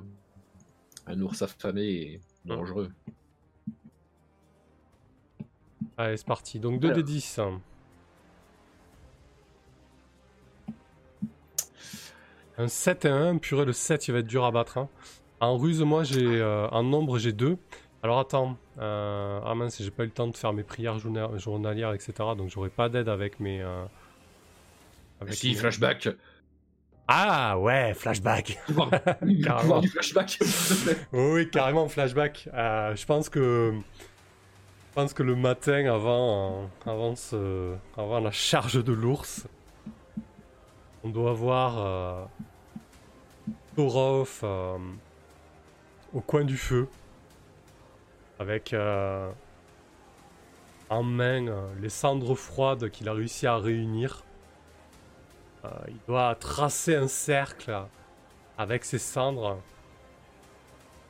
un 1.07 1.21
ours 1.21 1.43
affamé 1.43 1.83
et 1.83 2.21
dangereux. 2.45 2.91
Allez, 5.99 6.17
c'est 6.17 6.27
parti. 6.27 6.59
Donc 6.59 6.81
2 6.81 6.93
d 6.93 7.03
10. 7.03 7.41
Un 12.59 12.69
7 12.69 13.05
et 13.05 13.09
1, 13.09 13.37
purée, 13.37 13.65
le 13.65 13.73
7 13.73 14.09
il 14.09 14.13
va 14.13 14.19
être 14.21 14.27
dur 14.27 14.45
à 14.45 14.51
battre. 14.51 14.79
Hein. 14.79 14.89
En 15.41 15.57
ruse, 15.57 15.83
moi 15.83 16.05
j'ai. 16.05 16.25
Euh, 16.25 16.69
en 16.69 16.83
nombre, 16.83 17.19
j'ai 17.19 17.33
2. 17.33 17.59
Alors 18.03 18.19
attends. 18.19 18.57
Euh, 18.79 19.41
ah 19.45 19.55
mince, 19.55 19.83
j'ai 19.83 19.91
pas 19.91 20.05
eu 20.05 20.07
le 20.07 20.13
temps 20.13 20.29
de 20.29 20.37
faire 20.37 20.53
mes 20.53 20.63
prières 20.63 20.99
journalières, 20.99 21.93
etc. 21.93 22.13
Donc 22.37 22.49
j'aurai 22.49 22.71
pas 22.71 22.89
d'aide 22.89 23.09
avec 23.09 23.41
mes. 23.41 23.61
Euh, 23.63 23.85
avec 25.21 25.35
si, 25.35 25.55
flashback. 25.55 26.09
Ah 27.09 27.59
ouais, 27.59 27.95
flashback. 27.95 28.59
carrément. 29.45 29.81
du 29.81 29.89
flashback. 29.89 30.39
oui, 31.13 31.49
carrément 31.51 31.89
flashback. 31.89 32.49
je 32.53 33.07
pense 33.07 33.29
que. 33.29 33.75
Je 34.97 35.03
pense 35.03 35.13
que 35.13 35.23
le 35.23 35.37
matin 35.37 35.93
avant, 35.93 36.71
avant, 36.87 37.13
avant 37.99 38.19
la 38.19 38.31
charge 38.31 38.83
de 38.83 38.95
l'ours, 38.95 39.47
on 41.05 41.11
doit 41.11 41.35
voir 41.35 42.31
Thorov 43.77 44.41
euh, 44.43 44.79
au 46.15 46.23
coin 46.23 46.45
du 46.45 46.57
feu, 46.57 46.89
avec 48.39 48.73
euh, 48.73 49.31
en 50.89 51.03
main 51.03 51.47
euh, 51.47 51.69
les 51.83 51.91
cendres 51.91 52.35
froides 52.35 52.89
qu'il 52.89 53.11
a 53.11 53.13
réussi 53.13 53.47
à 53.47 53.59
réunir. 53.59 54.25
il 55.89 55.99
doit 56.09 56.35
tracer 56.37 56.95
un 56.95 57.09
cercle 57.09 57.83
avec 58.57 58.87
ses 58.87 58.99
cendres, 58.99 59.59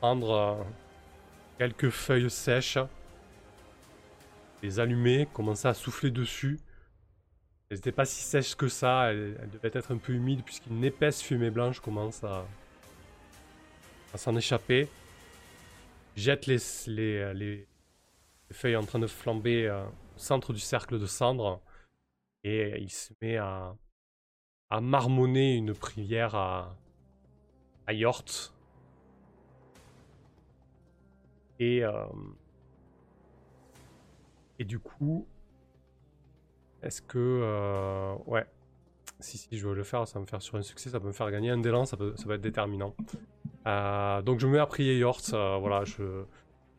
prendre 0.00 0.58
quelques 1.58 1.90
feuilles 1.90 2.30
sèches, 2.30 2.78
les 4.62 4.80
allumer, 4.80 5.28
commencer 5.32 5.68
à 5.68 5.74
souffler 5.74 6.10
dessus 6.10 6.58
elle 7.68 7.78
n'était 7.78 7.92
pas 7.92 8.04
si 8.04 8.22
sèche 8.22 8.54
que 8.54 8.68
ça, 8.68 9.10
elle, 9.10 9.50
devait 9.50 9.76
être 9.76 9.90
un 9.92 9.98
peu 9.98 10.12
humide 10.12 10.44
puisqu'une 10.44 10.84
épaisse 10.84 11.20
fumée 11.20 11.50
blanche 11.50 11.80
commence 11.80 12.22
à, 12.22 12.46
s'en 14.14 14.36
échapper. 14.36 14.88
Jette 16.14 16.46
les, 16.46 16.58
les, 16.86 17.68
feuilles 18.52 18.76
en 18.76 18.84
train 18.84 19.00
de 19.00 19.06
flamber 19.06 19.66
euh, 19.66 19.84
au 19.84 20.18
centre 20.18 20.52
du 20.52 20.60
cercle 20.60 20.98
de 20.98 21.04
cendres 21.04 21.60
et 22.44 22.80
il 22.80 22.90
se 22.90 23.12
met 23.20 23.36
à, 23.36 23.76
à 24.70 24.80
marmonner 24.80 25.56
une 25.56 25.74
prière 25.74 26.34
à, 26.34 26.76
à 27.86 27.92
Yort. 27.92 28.54
Et, 31.58 31.84
euh, 31.84 32.06
et 34.58 34.64
du 34.64 34.78
coup, 34.78 35.26
est-ce 36.82 37.02
que... 37.02 37.18
Euh, 37.18 38.14
ouais. 38.26 38.46
Si, 39.20 39.38
si, 39.38 39.56
je 39.56 39.66
veux 39.66 39.74
le 39.74 39.82
faire, 39.82 40.06
ça 40.06 40.14
va 40.14 40.20
me 40.20 40.26
faire 40.26 40.42
sur 40.42 40.56
un 40.56 40.62
succès, 40.62 40.90
ça 40.90 41.00
peut 41.00 41.06
me 41.06 41.12
faire 41.12 41.30
gagner 41.30 41.50
un 41.50 41.58
d'élan, 41.58 41.86
ça, 41.86 41.96
peut, 41.96 42.14
ça 42.16 42.26
va 42.26 42.34
être 42.34 42.42
déterminant. 42.42 42.94
Euh, 43.66 44.20
donc 44.20 44.40
je 44.40 44.46
me 44.46 44.52
mets 44.52 44.58
à 44.58 44.66
prier 44.66 44.98
Yort, 44.98 45.22
euh, 45.32 45.56
voilà, 45.58 45.84
je, 45.84 46.02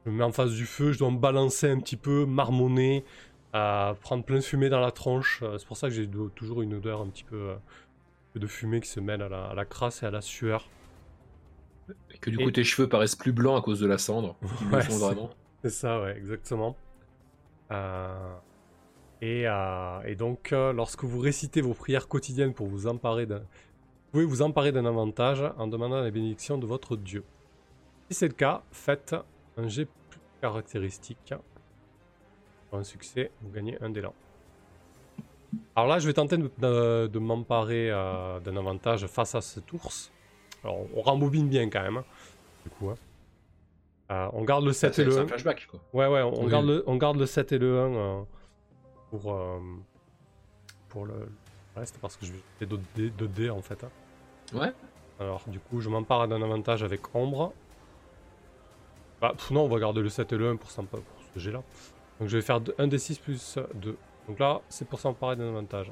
me 0.05 0.11
mets 0.11 0.23
en 0.23 0.31
face 0.31 0.51
du 0.51 0.65
feu, 0.65 0.91
je 0.91 0.99
dois 0.99 1.09
me 1.09 1.17
balancer 1.17 1.69
un 1.69 1.79
petit 1.79 1.97
peu, 1.97 2.25
marmonner, 2.25 3.03
prendre 3.51 4.23
plein 4.23 4.35
de 4.35 4.41
fumée 4.41 4.69
dans 4.69 4.79
la 4.79 4.91
tronche. 4.91 5.43
c'est 5.57 5.65
pour 5.65 5.77
ça 5.77 5.89
que 5.89 5.95
j'ai 5.95 6.07
toujours 6.35 6.61
une 6.61 6.75
odeur 6.75 7.01
un 7.01 7.07
petit 7.07 7.23
peu 7.23 7.55
de 8.35 8.47
fumée 8.47 8.81
qui 8.81 8.89
se 8.89 8.99
mêle 8.99 9.21
à 9.23 9.53
la, 9.53 9.65
crasse 9.65 10.03
et 10.03 10.05
à 10.05 10.11
la 10.11 10.21
sueur. 10.21 10.69
Et 12.13 12.19
que 12.19 12.29
du 12.29 12.37
coup 12.37 12.51
tes 12.51 12.63
cheveux 12.63 12.87
paraissent 12.87 13.15
plus 13.15 13.31
blancs 13.31 13.57
à 13.57 13.61
cause 13.61 13.79
de 13.79 13.87
la 13.87 13.97
cendre. 13.97 14.35
Ouais, 14.71 14.81
c'est 15.63 15.69
ça, 15.71 16.01
ouais, 16.01 16.15
exactement. 16.15 16.77
Euh... 17.71 18.37
Euh, 19.23 20.01
et, 20.03 20.15
donc, 20.15 20.53
euh, 20.53 20.73
lorsque 20.73 21.03
vous 21.03 21.19
récitez 21.19 21.61
vos 21.61 21.73
prières 21.73 22.07
quotidiennes 22.07 22.53
pour 22.53 22.67
vous 22.67 22.87
emparer 22.87 23.25
d'un... 23.25 23.39
Vous 23.39 24.11
pouvez 24.11 24.25
vous 24.25 24.41
emparer 24.41 24.71
d'un 24.71 24.85
avantage 24.85 25.43
en 25.57 25.67
demandant 25.67 26.01
la 26.01 26.11
bénédiction 26.11 26.57
de 26.57 26.65
votre 26.65 26.95
Dieu. 26.95 27.23
Si 28.09 28.15
c'est 28.15 28.27
le 28.27 28.33
cas, 28.33 28.63
faites 28.71 29.15
un 29.57 29.67
jet 29.67 29.87
plus 30.09 30.19
caractéristique. 30.41 31.33
Pour 32.69 32.79
un 32.79 32.83
succès, 32.83 33.31
vous 33.41 33.51
gagnez 33.51 33.77
un 33.81 33.89
d'élan. 33.89 34.13
Alors 35.75 35.89
là, 35.89 35.99
je 35.99 36.07
vais 36.07 36.13
tenter 36.13 36.37
de, 36.37 37.19
m'emparer 37.19 37.89
d'un 37.89 38.55
avantage 38.55 39.07
face 39.07 39.35
à 39.35 39.41
cet 39.41 39.71
ours. 39.73 40.11
Alors, 40.63 40.85
on 40.95 41.01
rembobine 41.01 41.47
bien 41.47 41.69
quand 41.69 41.81
même. 41.81 41.97
Hein, 41.97 42.05
du 42.63 42.69
coup, 42.71 42.89
hein. 42.89 42.95
On 44.09 44.43
garde 44.43 44.65
le 44.65 44.73
7 44.73 44.99
et 44.99 45.03
le 45.03 45.11
1. 45.11 45.13
C'est 45.13 45.21
un 45.21 45.27
flashback, 45.27 45.67
quoi. 45.67 45.79
Ouais, 45.93 46.07
ouais, 46.07 46.21
on, 46.21 46.47
garde, 46.47 46.65
le, 46.65 46.83
on 46.87 46.95
garde 46.95 47.17
le 47.17 47.25
7 47.25 47.51
et 47.51 47.57
le 47.57 47.79
1 47.79 48.25
pour, 49.09 49.33
euh, 49.33 49.59
pour 50.89 51.05
le 51.05 51.29
reste 51.75 51.97
parce 51.99 52.17
que 52.17 52.25
je 52.25 52.33
vais 52.59 52.65
d'autres 52.65 52.83
dés, 52.95 53.09
dés 53.09 53.49
en 53.49 53.61
fait. 53.61 53.83
Hein. 53.83 53.89
Ouais. 54.53 54.73
Alors 55.19 55.43
du 55.47 55.59
coup 55.59 55.81
je 55.81 55.89
m'empare 55.89 56.27
d'un 56.27 56.41
avantage 56.41 56.83
avec 56.83 57.15
ombre. 57.15 57.53
Bah, 59.21 59.33
non 59.51 59.63
on 59.63 59.67
va 59.67 59.79
garder 59.79 60.01
le 60.01 60.09
7 60.09 60.31
et 60.33 60.37
le 60.37 60.49
1 60.49 60.55
pour, 60.57 60.69
pour 60.69 61.01
ce 61.33 61.39
jet 61.39 61.51
là. 61.51 61.63
Donc 62.19 62.29
je 62.29 62.37
vais 62.37 62.43
faire 62.43 62.59
1 62.77 62.87
d 62.87 62.97
6 62.97 63.19
plus 63.19 63.59
2. 63.75 63.97
Donc 64.27 64.39
là 64.39 64.61
c'est 64.69 64.87
pour 64.87 64.99
s'emparer 64.99 65.35
d'un 65.35 65.49
avantage. 65.49 65.91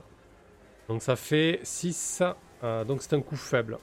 Donc 0.87 1.01
ça 1.01 1.15
fait 1.15 1.59
6. 1.63 2.23
Euh, 2.63 2.83
donc 2.83 3.01
c'est 3.01 3.15
un 3.15 3.21
coup 3.21 3.35
faible. 3.35 3.77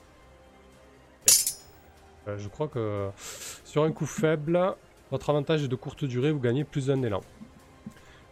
Euh, 2.27 2.37
je 2.37 2.47
crois 2.47 2.67
que 2.67 3.09
sur 3.63 3.83
un 3.83 3.91
coup 3.91 4.05
faible, 4.05 4.75
votre 5.11 5.29
avantage 5.29 5.63
est 5.63 5.67
de 5.67 5.75
courte 5.75 6.05
durée, 6.05 6.31
vous 6.31 6.39
gagnez 6.39 6.63
plus 6.63 6.87
d'un 6.87 7.01
élan. 7.03 7.21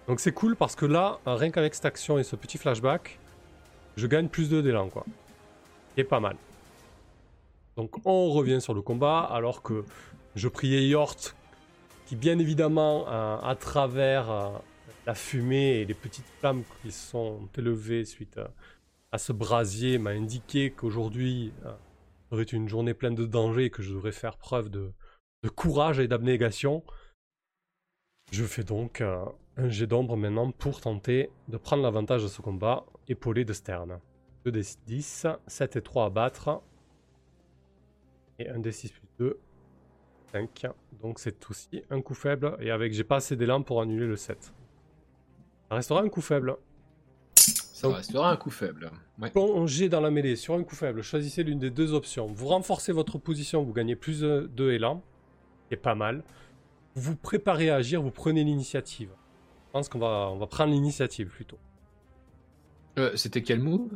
Donc 0.07 0.19
c'est 0.19 0.31
cool 0.31 0.55
parce 0.55 0.75
que 0.75 0.85
là, 0.85 1.19
rien 1.25 1.51
qu'avec 1.51 1.75
cette 1.75 1.85
action 1.85 2.17
et 2.17 2.23
ce 2.23 2.35
petit 2.35 2.57
flashback, 2.57 3.19
je 3.97 4.07
gagne 4.07 4.27
plus 4.27 4.49
de 4.49 4.61
d'élan 4.61 4.89
quoi. 4.89 5.05
Et 5.97 6.03
pas 6.03 6.19
mal. 6.19 6.35
Donc 7.77 8.05
on 8.05 8.29
revient 8.29 8.61
sur 8.61 8.73
le 8.73 8.81
combat 8.81 9.19
alors 9.19 9.61
que 9.61 9.83
je 10.35 10.47
priais 10.47 10.87
Yort 10.87 11.17
qui 12.05 12.15
bien 12.15 12.39
évidemment 12.39 13.05
euh, 13.07 13.37
à 13.37 13.55
travers 13.55 14.31
euh, 14.31 14.49
la 15.05 15.13
fumée 15.13 15.79
et 15.79 15.85
les 15.85 15.93
petites 15.93 16.25
flammes 16.39 16.63
qui 16.81 16.91
sont 16.91 17.39
élevées 17.57 18.05
suite 18.05 18.39
à, 19.11 19.17
ce 19.17 19.33
brasier 19.33 19.97
m'a 19.97 20.11
indiqué 20.11 20.71
qu'aujourd'hui 20.71 21.53
serait 22.31 22.43
une 22.43 22.67
journée 22.67 22.93
pleine 22.93 23.15
de 23.15 23.25
dangers 23.25 23.65
et 23.65 23.69
que 23.69 23.81
je 23.83 23.93
devrais 23.93 24.11
faire 24.11 24.37
preuve 24.37 24.69
de, 24.69 24.93
courage 25.55 25.99
et 25.99 26.07
d'abnégation. 26.07 26.83
Je 28.31 28.45
fais 28.45 28.63
donc 28.63 29.01
un 29.01 29.69
jet 29.69 29.87
d'ombre 29.87 30.15
maintenant 30.15 30.51
pour 30.51 30.79
tenter 30.79 31.29
de 31.49 31.57
prendre 31.57 31.83
l'avantage 31.83 32.23
de 32.23 32.27
ce 32.27 32.41
combat, 32.41 32.85
épaulé 33.07 33.43
de 33.43 33.53
Stern. 33.53 33.99
2 34.45 34.51
d 34.51 34.61
10, 34.87 35.27
7 35.47 35.75
et 35.75 35.81
3 35.81 36.05
à 36.05 36.09
battre. 36.09 36.61
Et 38.39 38.47
1 38.47 38.59
d 38.59 38.71
6 38.71 38.91
plus 38.91 39.07
2, 39.19 39.39
5. 40.31 40.67
Donc 41.01 41.19
c'est 41.19 41.49
aussi 41.49 41.83
un 41.89 42.01
coup 42.01 42.13
faible. 42.13 42.55
Et 42.59 42.71
avec 42.71 42.93
j'ai 42.93 43.03
pas 43.03 43.17
assez 43.17 43.35
d'élan 43.35 43.61
pour 43.61 43.81
annuler 43.81 44.07
le 44.07 44.15
7. 44.15 44.53
Ça 45.69 45.75
restera 45.75 46.01
un 46.01 46.09
coup 46.09 46.21
faible. 46.21 46.57
Ça 47.81 47.95
restera 47.95 48.31
un 48.31 48.37
coup 48.37 48.49
faible. 48.51 48.91
Ouais. 49.19 49.29
Plongez 49.31 49.89
dans 49.89 50.01
la 50.01 50.11
mêlée 50.11 50.35
sur 50.35 50.53
un 50.53 50.63
coup 50.63 50.75
faible. 50.75 51.01
Choisissez 51.01 51.43
l'une 51.43 51.59
des 51.59 51.69
deux 51.69 51.93
options. 51.93 52.27
Vous 52.27 52.47
renforcez 52.47 52.91
votre 52.91 53.17
position, 53.17 53.63
vous 53.63 53.73
gagnez 53.73 53.95
plus 53.95 54.21
de 54.21 54.71
élan. 54.71 55.01
C'est 55.69 55.77
pas 55.77 55.95
mal. 55.95 56.23
Vous 56.95 57.15
préparez 57.15 57.69
à 57.69 57.75
agir, 57.75 58.01
vous 58.01 58.11
prenez 58.11 58.43
l'initiative. 58.43 59.09
Je 59.67 59.71
pense 59.71 59.87
qu'on 59.89 59.99
va, 59.99 60.29
on 60.31 60.37
va 60.37 60.47
prendre 60.47 60.73
l'initiative 60.73 61.29
plutôt. 61.29 61.57
Euh, 62.99 63.15
C'était 63.15 63.41
quel 63.41 63.59
move? 63.59 63.89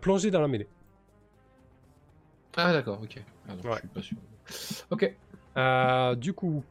Plonger 0.00 0.30
dans 0.30 0.40
la 0.40 0.48
mêlée. 0.48 0.68
Ah 2.56 2.72
d'accord, 2.72 3.00
ok. 3.02 3.20
Ah, 3.48 3.52
je 3.62 3.78
suis 3.78 3.88
pas 3.88 4.02
sûr. 4.02 4.16
Ok. 4.90 5.12
Euh, 5.56 6.14
du 6.14 6.32
coup, 6.32 6.62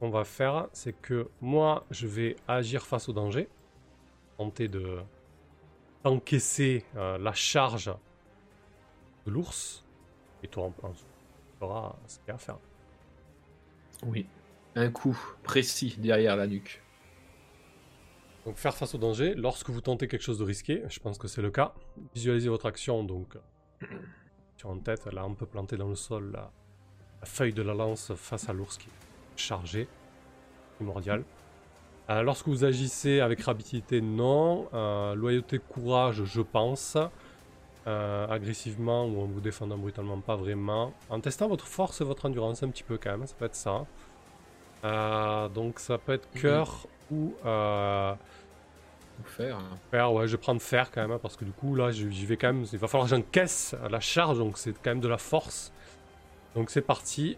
on 0.00 0.10
va 0.10 0.24
faire, 0.24 0.68
c'est 0.72 0.92
que 0.92 1.28
moi, 1.40 1.86
je 1.90 2.06
vais 2.06 2.36
agir 2.46 2.82
face 2.82 3.08
au 3.08 3.12
danger, 3.12 3.48
tenter 4.36 4.68
de 4.68 4.98
d'encaisser 6.04 6.84
euh, 6.96 7.16
la 7.16 7.32
charge 7.32 7.90
de 9.26 9.30
l'ours, 9.30 9.84
et 10.42 10.48
toi, 10.48 10.70
on 10.82 10.92
feras 11.58 11.96
ce 12.06 12.18
qu'il 12.18 12.28
y 12.28 12.30
a 12.30 12.34
à 12.34 12.38
faire. 12.38 12.58
Oui, 14.06 14.26
un 14.74 14.90
coup 14.90 15.18
précis 15.42 15.96
derrière 15.98 16.36
la 16.36 16.46
nuque. 16.46 16.82
Donc 18.44 18.56
faire 18.56 18.76
face 18.76 18.94
au 18.94 18.98
danger, 18.98 19.34
lorsque 19.34 19.70
vous 19.70 19.80
tentez 19.80 20.06
quelque 20.06 20.22
chose 20.22 20.38
de 20.38 20.44
risqué, 20.44 20.82
je 20.90 21.00
pense 21.00 21.16
que 21.16 21.28
c'est 21.28 21.40
le 21.40 21.50
cas, 21.50 21.72
visualisez 22.14 22.50
votre 22.50 22.66
action, 22.66 23.02
donc 23.02 23.38
sur 24.58 24.68
en 24.68 24.78
tête, 24.78 25.06
là 25.06 25.24
on 25.24 25.34
peut 25.34 25.46
planter 25.46 25.78
dans 25.78 25.88
le 25.88 25.94
sol 25.94 26.32
la, 26.32 26.50
feuille 27.22 27.54
de 27.54 27.62
la 27.62 27.72
lance 27.72 28.12
face 28.16 28.50
à 28.50 28.52
l'ours 28.52 28.76
qui 28.76 28.88
est 28.88 29.38
chargé, 29.38 29.88
primordial. 30.76 31.24
Euh, 32.10 32.22
lorsque 32.22 32.48
vous 32.48 32.64
agissez 32.64 33.20
avec 33.20 33.40
rapidité, 33.42 34.00
non. 34.00 34.68
Euh, 34.74 35.14
loyauté, 35.14 35.58
courage, 35.58 36.24
je 36.24 36.42
pense. 36.42 36.98
Euh, 37.86 38.26
agressivement 38.28 39.04
ou 39.04 39.22
en 39.22 39.26
vous 39.26 39.40
défendant 39.40 39.76
brutalement, 39.76 40.18
pas 40.20 40.36
vraiment. 40.36 40.92
En 41.10 41.20
testant 41.20 41.48
votre 41.48 41.66
force 41.66 42.00
et 42.00 42.04
votre 42.04 42.26
endurance 42.26 42.62
un 42.62 42.68
petit 42.68 42.82
peu 42.82 42.98
quand 42.98 43.10
même, 43.10 43.26
ça 43.26 43.34
peut 43.38 43.44
être 43.44 43.54
ça. 43.54 43.86
donc 45.54 45.78
ça 45.78 45.98
peut 45.98 46.12
être 46.12 46.30
cœur 46.32 46.86
ou... 47.10 47.34
Ou 49.20 49.22
faire. 49.26 49.58
Hein. 49.58 49.78
Faire, 49.92 50.12
ouais, 50.12 50.26
je 50.26 50.32
vais 50.32 50.42
prendre 50.42 50.60
fer 50.60 50.90
quand 50.90 51.06
même, 51.06 51.18
parce 51.20 51.36
que 51.36 51.44
du 51.44 51.52
coup 51.52 51.76
là 51.76 51.92
j'y 51.92 52.26
vais 52.26 52.36
quand 52.36 52.52
même. 52.52 52.66
Il 52.72 52.78
va 52.78 52.88
falloir 52.88 53.08
que 53.08 53.14
j'encaisse 53.14 53.76
la 53.88 54.00
charge, 54.00 54.38
donc 54.38 54.58
c'est 54.58 54.72
quand 54.72 54.90
même 54.90 55.00
de 55.00 55.08
la 55.08 55.18
force. 55.18 55.72
Donc 56.54 56.70
c'est 56.70 56.80
parti. 56.80 57.36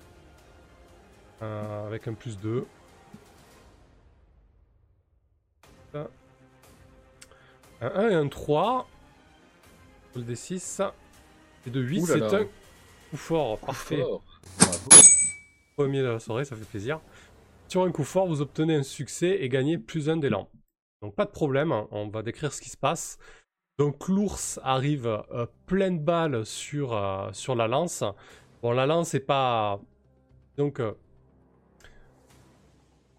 avec 1.41 2.09
un 2.09 2.15
plus 2.15 2.39
2. 2.39 2.67
Un 5.95 6.09
1 7.81 8.11
et 8.11 8.15
un 8.15 8.29
3. 8.29 8.89
Le 10.15 10.23
D6. 10.23 10.91
Et 11.67 11.71
de 11.71 11.81
8, 11.81 12.07
c'est 12.07 12.23
un 12.23 12.45
coup 13.11 13.17
fort. 13.17 13.59
Parfait. 13.59 14.03
Premier 15.77 16.01
de 16.01 16.07
la 16.07 16.21
soirée, 16.21 16.45
ça 16.45 16.57
fait 16.57 16.65
plaisir. 16.65 17.01
Sur 17.69 17.83
un 17.83 17.91
coup 17.91 18.05
fort, 18.05 18.27
vous 18.27 18.41
obtenez 18.41 18.77
un 18.77 18.83
succès 18.83 19.39
et 19.41 19.49
gagnez 19.49 19.77
plus 19.77 20.09
un 20.09 20.17
d'élan. 20.17 20.49
Donc 21.03 21.15
pas 21.15 21.25
de 21.25 21.31
problème, 21.31 21.73
hein. 21.73 21.89
on 21.91 22.09
va 22.09 22.23
décrire 22.23 22.53
ce 22.53 22.63
qui 22.63 22.71
se 22.71 22.77
passe. 22.77 23.19
Donc 23.79 24.09
l'ours 24.09 24.59
arrive 24.63 25.07
euh, 25.07 25.47
pleine 25.67 25.99
balle 25.99 26.47
sur, 26.47 26.95
euh, 26.95 27.31
sur 27.33 27.55
la 27.55 27.69
lance. 27.69 28.05
Bon, 28.63 28.73
la 28.73 28.87
lance 28.87 29.13
n'est 29.15 29.21
pas... 29.21 29.81
Donc... 30.57 30.81
Euh, 30.81 30.93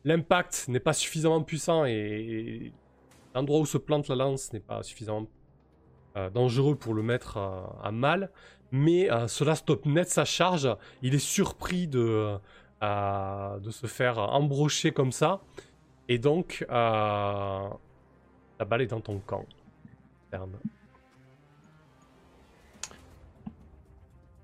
l'impact 0.08 0.70
n'est 0.70 0.80
pas 0.80 0.93
suffisamment 0.93 1.43
puissant 1.43 1.84
et 1.86 2.72
l'endroit 3.36 3.60
où 3.60 3.66
se 3.66 3.78
plante 3.78 4.08
la 4.08 4.16
lance 4.16 4.53
n'est 4.53 4.62
pas 4.62 4.82
suffisamment 4.82 5.28
euh, 6.16 6.30
dangereux 6.30 6.76
pour 6.76 6.93
le 6.93 7.03
mettre 7.03 7.38
à 7.84 7.91
mal, 7.91 8.32
mais 8.72 9.12
euh, 9.12 9.28
cela 9.28 9.55
stoppe 9.55 9.86
net 9.86 10.10
sa 10.10 10.24
charge. 10.24 10.70
Il 11.01 11.14
est 11.14 11.20
surpris 11.20 11.88
de, 11.88 12.38
euh, 12.84 13.60
de 13.60 13.70
se 13.70 13.86
faire 13.86 14.18
embrocher 14.18 14.91
comme 14.91 15.12
ça, 15.12 15.41
et 16.08 16.20
donc 16.20 16.66
la 16.70 17.78
balle 18.66 18.82
est 18.82 18.88
dans 18.88 19.01
ton 19.01 19.20
camp. 19.20 19.45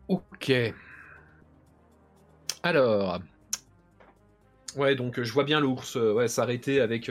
Ok. 0.10 0.52
Alors. 2.64 3.22
Ouais, 4.76 4.96
donc 4.96 5.22
je 5.22 5.34
vois 5.34 5.44
bien 5.44 5.60
l'ours 5.60 5.96
ouais, 5.96 6.28
s'arrêter 6.28 6.82
avec 6.82 7.10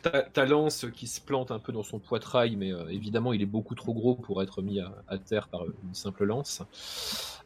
ta, 0.00 0.46
lance 0.46 0.86
qui 0.94 1.06
se 1.06 1.20
plante 1.20 1.50
un 1.50 1.58
peu 1.58 1.72
dans 1.72 1.82
son 1.82 1.98
poitrail, 1.98 2.56
mais 2.56 2.72
euh, 2.72 2.88
évidemment, 2.88 3.32
il 3.32 3.42
est 3.42 3.46
beaucoup 3.46 3.74
trop 3.74 3.92
gros 3.92 4.14
pour 4.14 4.42
être 4.42 4.62
mis 4.62 4.80
à, 4.80 5.18
terre 5.18 5.48
par 5.48 5.64
une 5.64 5.94
simple 5.94 6.24
lance. 6.24 6.62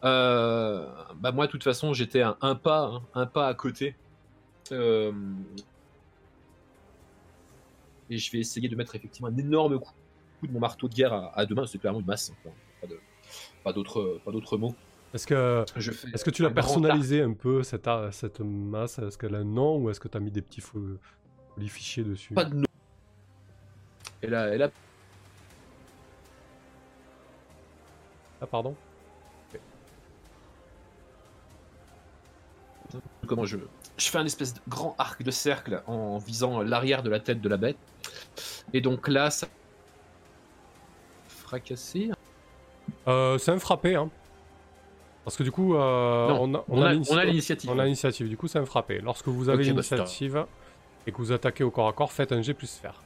Euh, 0.05 0.87
bah 1.17 1.33
moi, 1.33 1.47
de 1.47 1.51
toute 1.51 1.65
façon, 1.65 1.93
j'étais 1.93 2.23
un, 2.23 2.37
un, 2.41 2.55
pas, 2.55 2.87
hein, 2.87 3.03
un 3.15 3.27
pas 3.27 3.49
à 3.49 3.55
côté. 3.55 3.97
Euh, 4.71 5.13
et 8.11 8.19
je 8.19 8.31
vais 8.31 8.39
essayer 8.39 8.69
de 8.69 8.77
mettre 8.77 8.95
effectivement 8.95 9.29
un 9.29 9.37
énorme 9.37 9.81
coup, 9.81 9.95
de 10.45 10.53
mon 10.53 10.61
marteau 10.61 10.89
de 10.89 10.95
guerre 10.95 11.33
à, 11.35 11.47
deux 11.47 11.57
mains. 11.57 11.67
C'est 11.67 11.79
clairement 11.79 12.01
une 12.01 12.07
masse, 12.07 12.33
hein, 12.47 12.51
pas 13.65 13.73
pas 13.73 13.73
d'autres 13.73 14.57
mots. 14.57 14.75
Est-ce 15.17 15.27
que, 15.27 15.65
est 16.15 16.23
que 16.23 16.31
tu 16.31 16.43
l'as 16.43 16.51
personnalisé 16.51 17.23
un 17.23 17.33
peu 17.33 17.63
cette, 17.63 17.89
cette 18.13 18.41
masse? 18.41 18.99
Est-ce 18.99 19.17
qu'elle 19.17 19.35
a 19.35 19.39
un 19.39 19.45
nom 19.45 19.79
ou 19.79 19.89
est-ce 19.89 19.99
que 19.99 20.09
tu 20.09 20.17
as 20.19 20.21
mis 20.21 20.31
des 20.31 20.43
petits 20.43 20.63
les 21.57 21.69
fichiers 21.69 22.05
dessus? 22.05 22.35
Pas 22.35 22.45
de 22.45 22.55
nom. 22.55 22.67
Et 24.21 24.27
là, 24.27 24.55
et 24.55 24.59
là... 24.59 24.69
Ah, 28.43 28.47
pardon? 28.47 28.77
Comment 33.27 33.47
je... 33.47 33.57
Je 33.97 34.11
fais 34.11 34.19
un 34.19 34.27
espèce 34.27 34.53
de 34.53 34.61
grand 34.69 34.95
arc 34.99 35.23
de 35.23 35.31
cercle 35.31 35.83
en 35.87 36.19
visant 36.19 36.61
l'arrière 36.61 37.03
de 37.03 37.09
la 37.09 37.21
tête 37.21 37.41
de 37.41 37.49
la 37.49 37.57
bête. 37.57 37.79
Et 38.75 38.83
donc 38.83 39.09
là, 39.09 39.31
ça... 39.31 39.47
Fracasser 41.27 42.11
euh, 43.09 43.39
C'est 43.39 43.53
un 43.53 43.59
frappé, 43.59 43.95
hein. 43.95 44.11
Parce 45.27 45.37
que 45.37 45.43
du 45.43 45.51
coup, 45.51 45.75
euh, 45.75 46.29
on, 46.39 46.55
a, 46.55 46.65
on, 46.69 46.83
a, 46.83 47.25
l'initiative. 47.25 47.69
On 47.69 47.81
a 47.81 47.85
l'initiative, 47.85 48.29
du 48.29 48.37
coup 48.37 48.47
c'est 48.47 48.61
un 48.61 48.65
frappé. 48.65 49.01
Lorsque 49.01 49.27
vous 49.27 49.49
avez 49.49 49.65
bah, 49.65 49.71
l'initiative, 49.71 50.47
et 51.05 51.11
que 51.11 51.17
vous 51.17 51.33
attaquez 51.33 51.65
au 51.65 51.73
corps 51.73 51.89
à 51.89 51.93
corps, 51.93 52.13
faites 52.13 52.31
un 52.31 52.43
G 52.43 52.55
plus 52.55 52.71
fer. 52.71 53.03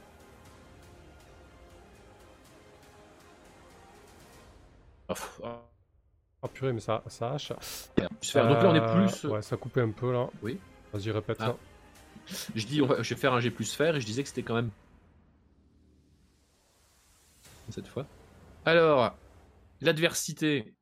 Oh 6.43 6.47
purée, 6.47 6.73
mais 6.73 6.79
ça, 6.79 7.01
ça 7.07 7.31
hache. 7.31 7.49
Donc 7.49 8.35
là, 8.35 8.69
on 8.69 8.75
est 8.75 8.79
euh, 8.81 9.07
plus. 9.07 9.23
Ouais, 9.27 9.41
ça 9.41 9.57
coupait 9.57 9.81
un 9.81 9.89
peu 9.89 10.13
là. 10.13 10.29
Oui. 10.43 10.59
Vas-y, 10.93 11.09
répète 11.09 11.37
ah. 11.39 11.55
ça. 12.27 12.45
Je 12.53 12.67
dis, 12.67 12.77
je 12.77 13.09
vais 13.15 13.19
faire 13.19 13.33
un 13.33 13.39
G 13.39 13.49
plus 13.49 13.73
fer 13.73 13.95
et 13.95 13.99
je 13.99 14.05
disais 14.05 14.21
que 14.21 14.29
c'était 14.29 14.43
quand 14.43 14.53
même. 14.53 14.69
Cette 17.69 17.87
fois. 17.87 18.05
Alors, 18.65 19.15
l'adversité. 19.81 20.75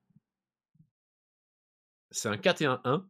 C'est 2.11 2.29
un 2.29 2.37
4 2.37 2.61
et 2.61 2.65
un 2.65 2.81
1 2.83 3.05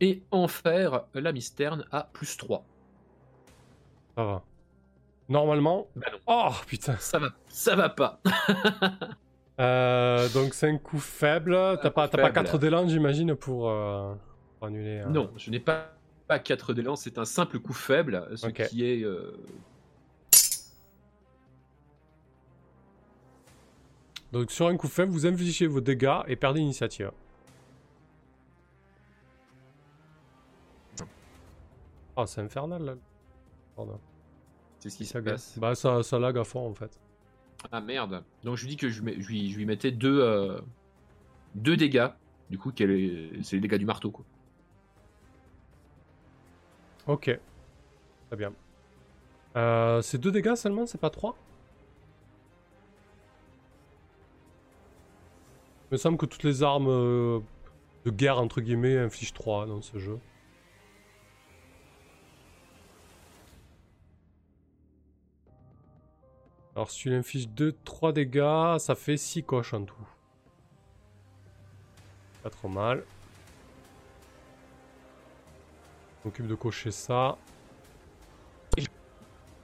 et 0.00 0.22
Enfer, 0.32 1.04
la 1.14 1.32
mysterne 1.32 1.84
à 1.92 2.08
plus 2.12 2.36
3. 2.36 2.64
Ça 4.16 4.24
va. 4.24 4.42
Normalement. 5.28 5.88
Bah 5.94 6.06
oh 6.26 6.50
putain. 6.66 6.96
Ça 6.96 7.18
va, 7.18 7.28
ça 7.48 7.76
va 7.76 7.88
pas. 7.88 8.20
euh, 9.60 10.28
donc 10.30 10.54
c'est 10.54 10.68
un 10.68 10.78
coup 10.78 10.98
faible. 10.98 11.56
T'as 11.80 11.90
pas, 11.90 12.08
pas 12.08 12.30
4 12.30 12.58
d'élan, 12.58 12.88
j'imagine, 12.88 13.36
pour, 13.36 13.70
euh, 13.70 14.12
annuler. 14.60 15.00
Hein. 15.00 15.10
Non, 15.10 15.30
je 15.36 15.50
n'ai 15.50 15.60
pas, 15.60 15.94
pas 16.26 16.38
4 16.38 16.74
d'élan, 16.74 16.96
c'est 16.96 17.18
un 17.18 17.24
simple 17.24 17.60
coup 17.60 17.72
faible, 17.72 18.28
ce 18.34 18.48
qui 18.48 18.84
est. 18.84 19.06
donc 24.32 24.50
sur 24.50 24.66
un 24.66 24.76
coup 24.76 24.88
faible, 24.88 25.12
vous 25.12 25.26
infligez 25.26 25.66
vos 25.66 25.80
dégâts 25.80 26.20
et 26.26 26.36
perdez 26.36 26.60
l'initiative. 26.60 27.10
Ah, 32.16 32.26
c'est 32.26 32.40
infernal 32.40 32.82
là. 32.82 32.94
Pardon. 33.76 33.98
C'est 34.78 34.90
ce 34.90 34.96
qui 34.96 35.06
se 35.06 35.18
passe. 35.18 35.58
Bah, 35.58 35.74
ça, 35.74 36.02
ça 36.02 36.18
lag 36.18 36.36
à 36.36 36.44
fond 36.44 36.68
en 36.68 36.74
fait. 36.74 36.98
Ah 37.70 37.80
merde. 37.80 38.24
Donc 38.42 38.56
je 38.56 38.62
lui 38.62 38.70
dis 38.70 38.76
que 38.76 38.88
je, 38.88 39.02
lui, 39.02 39.50
je 39.50 39.56
lui, 39.56 39.64
mettais 39.64 39.92
deux, 39.92 40.20
euh, 40.20 40.60
deux 41.54 41.76
dégâts. 41.76 42.08
Du 42.50 42.58
coup, 42.58 42.72
c'est 42.76 42.86
les 42.86 43.60
dégâts 43.60 43.78
du 43.78 43.86
marteau 43.86 44.10
quoi. 44.10 44.24
Ok. 47.06 47.38
Très 48.28 48.36
bien. 48.36 48.52
Euh, 49.56 50.00
c'est 50.02 50.18
deux 50.18 50.32
dégâts 50.32 50.54
seulement, 50.54 50.86
c'est 50.86 51.00
pas 51.00 51.10
trois? 51.10 51.36
Il 55.92 55.96
me 55.96 55.98
semble 55.98 56.16
que 56.16 56.24
toutes 56.24 56.42
les 56.42 56.62
armes 56.62 56.88
euh, 56.88 57.40
de 58.06 58.10
guerre 58.10 58.38
entre 58.38 58.62
guillemets 58.62 58.96
infligent 58.96 59.34
3 59.34 59.66
dans 59.66 59.82
ce 59.82 59.98
jeu. 59.98 60.18
Alors 66.74 66.90
si 66.90 67.00
tu 67.00 67.10
l'infliges 67.10 67.46
2, 67.50 67.76
3 67.84 68.14
dégâts, 68.14 68.78
ça 68.78 68.94
fait 68.94 69.18
6 69.18 69.42
coches 69.42 69.74
en 69.74 69.84
tout. 69.84 70.08
Pas 72.42 72.48
trop 72.48 72.68
mal. 72.68 73.04
On 76.24 76.28
m'occupe 76.28 76.46
de 76.46 76.54
cocher 76.54 76.90
ça. 76.90 77.36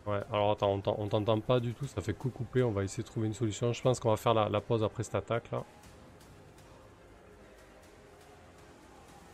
Ouais, 0.07 0.21
alors 0.31 0.51
attends, 0.51 0.79
on 0.99 1.09
t'entend 1.09 1.41
pas 1.41 1.59
du 1.59 1.73
tout, 1.73 1.87
ça 1.87 2.03
fait 2.03 2.13
coup 2.13 2.29
coupé, 2.29 2.63
on 2.63 2.71
va 2.71 2.85
essayer 2.85 3.03
de 3.03 3.09
trouver 3.09 3.29
une 3.29 3.35
solution. 3.35 3.73
Je 3.73 3.81
pense 3.81 3.99
qu'on 3.99 4.11
va 4.11 4.19
faire 4.19 4.35
la, 4.35 4.61
pause 4.61 4.85
après 4.85 5.05
cette 5.05 5.15
attaque 5.15 5.51
là. 5.53 5.65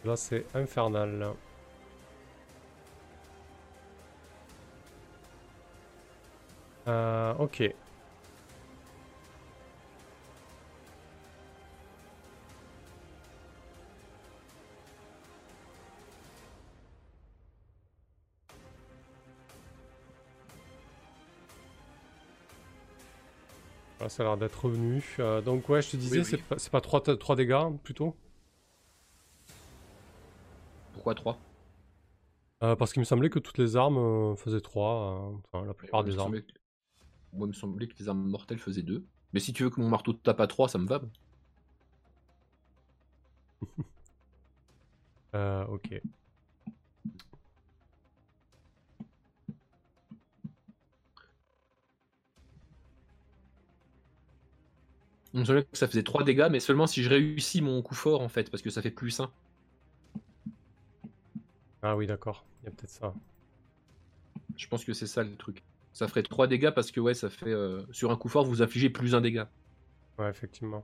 Là 0.04 0.16
c'est 0.16 0.44
infernal. 0.54 1.34
Euh, 6.86 7.34
ok. 7.38 7.74
ça 24.08 24.22
a 24.22 24.26
l'air 24.26 24.36
d'être 24.36 24.64
revenu. 24.64 25.02
Euh, 25.18 25.40
donc 25.40 25.68
ouais, 25.68 25.82
je 25.82 25.90
te 25.90 25.96
disais, 25.96 26.22
c'est 26.24 26.70
pas, 26.70 26.80
3, 26.80 27.02
3 27.16 27.36
dégâts 27.36 27.56
plutôt 27.82 28.14
Pourquoi 31.04 31.16
3 31.16 31.38
euh, 32.62 32.76
Parce 32.76 32.94
qu'il 32.94 33.00
me 33.00 33.04
semblait 33.04 33.28
que 33.28 33.38
toutes 33.38 33.58
les 33.58 33.76
armes 33.76 33.98
euh, 33.98 34.34
faisaient 34.36 34.62
3, 34.62 35.34
enfin 35.52 35.66
la 35.66 35.74
plupart 35.74 36.02
des 36.02 36.18
armes. 36.18 36.40
Moi, 37.34 37.46
il 37.46 37.48
me 37.48 37.52
semblait 37.52 37.88
que 37.88 37.94
les 37.98 38.08
armes 38.08 38.26
mortelles 38.26 38.58
faisaient 38.58 38.80
2. 38.80 39.04
Mais 39.34 39.40
si 39.40 39.52
tu 39.52 39.64
veux 39.64 39.70
que 39.70 39.82
mon 39.82 39.90
marteau 39.90 40.14
tape 40.14 40.40
à 40.40 40.46
3, 40.46 40.70
ça 40.70 40.78
me 40.78 40.86
va. 40.86 41.02
ok. 45.68 46.00
On 55.34 55.44
savait 55.44 55.64
que 55.64 55.76
ça 55.76 55.86
faisait 55.86 56.02
3 56.02 56.24
dégâts, 56.24 56.48
mais 56.50 56.60
seulement 56.60 56.86
si 56.86 57.02
je 57.02 57.10
réussis 57.10 57.60
mon 57.60 57.82
coup 57.82 57.94
fort 57.94 58.22
en 58.22 58.30
fait, 58.30 58.50
parce 58.50 58.62
que 58.62 58.70
ça 58.70 58.80
fait 58.80 58.90
plus 58.90 59.20
1. 59.20 59.30
Ah 61.84 61.96
oui, 61.96 62.06
d'accord. 62.06 62.44
Il 62.62 62.66
y 62.66 62.68
a 62.68 62.70
peut-être 62.72 62.90
ça. 62.90 63.14
Je 64.56 64.66
pense 64.66 64.84
que 64.84 64.92
c'est 64.92 65.06
ça 65.06 65.22
le 65.22 65.36
truc. 65.36 65.62
Ça 65.92 66.08
ferait 66.08 66.22
3 66.22 66.48
dégâts 66.48 66.70
parce 66.70 66.90
que 66.90 66.98
ouais, 66.98 67.14
ça 67.14 67.30
fait. 67.30 67.52
Euh, 67.52 67.82
sur 67.92 68.10
un 68.10 68.16
coup 68.16 68.28
fort, 68.28 68.44
vous 68.44 68.62
affligez 68.62 68.90
plus 68.90 69.14
un 69.14 69.20
dégât. 69.20 69.48
Ouais, 70.18 70.30
effectivement. 70.30 70.82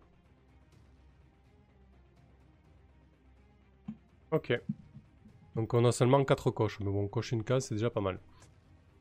Ok. 4.31 4.61
Donc 5.57 5.75
on 5.75 5.85
a 5.85 5.93
seulement 5.93 6.25
4 6.25 6.51
coches, 6.51 6.79
mais 6.81 6.91
bon, 6.91 7.09
coche 7.09 7.33
une 7.33 7.43
case, 7.45 7.67
c'est 7.67 7.75
déjà 7.75 7.91
pas 7.91 8.01
mal. 8.01 8.21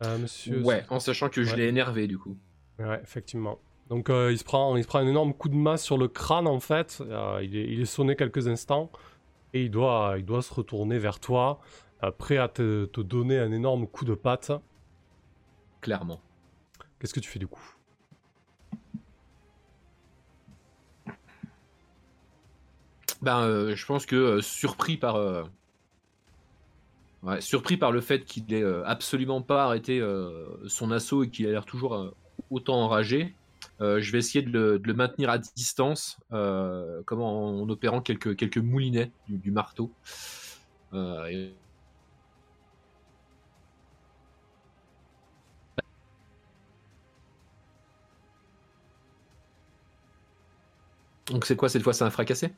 Euh, 0.04 0.18
monsieur... 0.18 0.64
Ouais, 0.64 0.86
en 0.90 1.00
sachant 1.00 1.30
que 1.30 1.44
je 1.44 1.56
l'ai 1.56 1.68
énervé 1.68 2.08
du 2.08 2.18
coup. 2.18 2.38
Ouais, 2.80 3.00
effectivement. 3.04 3.60
Donc 3.90 4.10
euh, 4.10 4.32
il, 4.32 4.38
se 4.38 4.44
prend, 4.44 4.76
il 4.78 4.84
se 4.84 4.88
prend 4.88 5.00
un 5.00 5.08
énorme 5.08 5.34
coup 5.34 5.50
de 5.50 5.56
masse 5.56 5.84
sur 5.84 5.98
le 5.98 6.08
crâne 6.08 6.48
en 6.48 6.60
fait. 6.60 7.02
Euh, 7.02 7.40
il, 7.44 7.82
est, 7.82 7.86
sonné 7.86 8.16
quelques 8.16 8.48
instants 8.48 8.92
et 9.54 9.64
il 9.64 9.72
doit, 9.72 10.16
il 10.18 10.26
doit 10.26 10.42
se 10.42 10.54
retourner 10.54 11.00
vers 11.00 11.20
toi, 11.20 11.60
prêt 12.18 12.38
à 12.38 12.48
te, 12.48 13.02
donner 13.02 13.40
un 13.40 13.52
énorme 13.52 13.88
coup 13.88 14.06
de 14.06 14.14
patte. 14.14 14.52
Clairement. 15.82 16.22
Qu'est-ce 17.00 17.14
que 17.14 17.20
tu 17.20 17.30
fais 17.30 17.40
du 17.40 17.48
coup? 17.48 17.76
Ben, 23.22 23.74
je 23.76 23.86
pense 23.86 24.06
que 24.06 24.40
surpris 24.40 24.98
par, 24.98 25.46
surpris 27.40 27.76
par 27.76 27.92
le 27.92 28.00
fait 28.00 28.24
qu'il 28.24 28.46
n'ait 28.46 28.64
absolument 28.86 29.42
pas 29.42 29.66
arrêté 29.66 30.02
son 30.68 30.92
assaut 30.92 31.24
et 31.24 31.30
qu'il 31.30 31.48
a 31.48 31.52
l'air 31.52 31.66
toujours 31.66 32.14
autant 32.50 32.82
enragé, 32.82 33.36
euh, 33.82 34.02
je 34.02 34.12
vais 34.12 34.18
essayer 34.18 34.44
de 34.44 34.82
le, 34.84 34.94
maintenir 34.94 35.30
à 35.30 35.38
distance, 35.38 36.20
euh, 36.34 37.02
en, 37.10 37.70
opérant 37.70 38.02
quelques, 38.02 38.36
quelques 38.36 38.58
moulinets 38.58 39.12
du, 39.28 39.52
marteau. 39.52 39.92
Euh, 40.94 41.50
Donc 51.30 51.46
c'est 51.46 51.56
quoi 51.56 51.70
cette 51.70 51.84
fois 51.84 51.94
C'est 51.94 52.04
un 52.04 52.10
fracassé? 52.10 52.54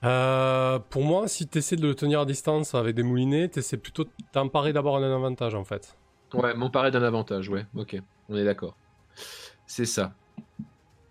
Pour 0.00 1.04
moi, 1.04 1.28
si 1.28 1.46
tu 1.46 1.58
essaies 1.58 1.76
de 1.76 1.86
le 1.86 1.94
tenir 1.94 2.20
à 2.20 2.26
distance 2.26 2.74
avec 2.74 2.96
des 2.96 3.02
moulinets, 3.02 3.48
tu 3.48 3.60
essaies 3.60 3.76
plutôt 3.76 4.04
de 4.04 4.10
t'emparer 4.32 4.72
d'abord 4.72 5.00
d'un 5.00 5.14
avantage 5.14 5.54
en 5.54 5.64
fait. 5.64 5.96
Ouais, 6.34 6.54
m'emparer 6.54 6.90
d'un 6.90 7.02
avantage, 7.02 7.48
ouais, 7.48 7.66
ok, 7.76 7.96
on 8.28 8.36
est 8.36 8.44
d'accord. 8.44 8.76
C'est 9.66 9.84
ça. 9.84 10.14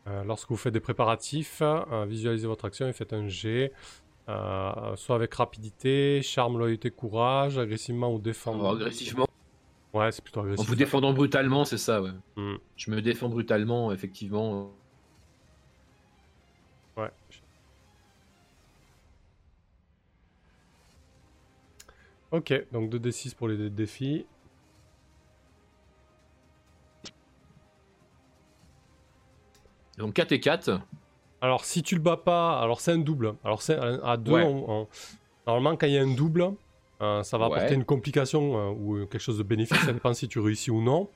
Euh, 0.08 0.24
lorsque 0.24 0.50
vous 0.50 0.58
faites 0.58 0.74
des 0.74 0.80
préparatifs, 0.80 1.62
euh, 1.62 2.06
visualisez 2.06 2.48
votre 2.48 2.66
action 2.66 2.88
et 2.88 2.94
faites 2.94 3.14
un 3.14 3.28
G. 3.28 3.72
Euh, 4.30 4.96
soit 4.96 5.16
avec 5.16 5.34
rapidité, 5.34 6.22
charme, 6.22 6.58
loyauté, 6.58 6.90
courage, 6.92 7.58
agressivement 7.58 8.14
ou 8.14 8.20
défendre. 8.20 8.68
agressivement. 8.76 9.28
Ouais, 9.94 10.12
c'est 10.12 10.24
plutôt 10.24 10.42
agressif. 10.42 10.66
En 10.66 10.70
vous 10.70 10.76
défendant 10.76 11.14
brutalement, 11.14 11.66
c'est 11.66 11.78
ça, 11.78 12.02
ouais. 12.02 12.12
Hmm. 12.38 12.56
Je 12.78 12.92
me 12.92 13.02
défends 13.02 13.30
brutalement, 13.30 13.92
effectivement. 13.92 14.72
Ouais. 16.98 17.12
Ok, 22.32 22.54
donc 22.72 22.90
2d6 22.90 23.36
pour 23.36 23.48
les 23.48 23.70
défis. 23.70 24.26
Donc 29.98 30.14
4 30.14 30.32
et 30.32 30.40
4. 30.40 30.82
Alors 31.42 31.66
si 31.66 31.84
tu 31.84 31.96
le 31.96 32.02
bats 32.02 32.18
pas, 32.18 32.60
alors 32.60 32.80
c'est 32.82 32.92
un 32.92 32.98
double. 32.98 33.36
Alors 33.44 33.62
c'est 33.62 33.78
à 33.78 34.18
2, 34.18 34.32
normalement 35.46 35.76
quand 35.76 35.88
il 35.88 35.94
y 35.94 35.98
a 35.98 36.02
un 36.02 36.14
double, 36.14 36.54
euh, 37.02 37.24
ça 37.24 37.38
va 37.38 37.46
apporter 37.46 37.74
une 37.74 37.84
complication 37.86 38.58
euh, 38.58 38.72
ou 38.72 39.06
quelque 39.08 39.20
chose 39.20 39.38
de 39.38 39.44
bénéfique, 39.44 39.78
ça 39.78 39.92
dépend 39.92 40.14
si 40.14 40.28
tu 40.28 40.40
réussis 40.40 40.72
ou 40.72 40.82
non. 40.82 41.10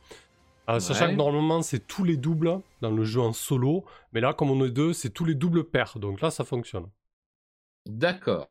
Euh, 0.68 0.80
sachant 0.80 1.08
que 1.08 1.16
normalement 1.16 1.62
c'est 1.62 1.86
tous 1.86 2.04
les 2.04 2.18
doubles 2.18 2.60
dans 2.82 2.92
le 2.92 3.04
jeu 3.04 3.22
en 3.22 3.34
solo, 3.34 3.86
mais 4.14 4.22
là 4.22 4.34
comme 4.34 4.50
on 4.50 4.66
est 4.66 4.72
deux, 4.72 4.94
c'est 4.94 5.12
tous 5.12 5.26
les 5.26 5.36
doubles 5.36 5.64
pairs, 5.64 6.00
donc 6.00 6.22
là 6.22 6.32
ça 6.32 6.44
fonctionne. 6.44 6.88
D'accord. 7.86 8.50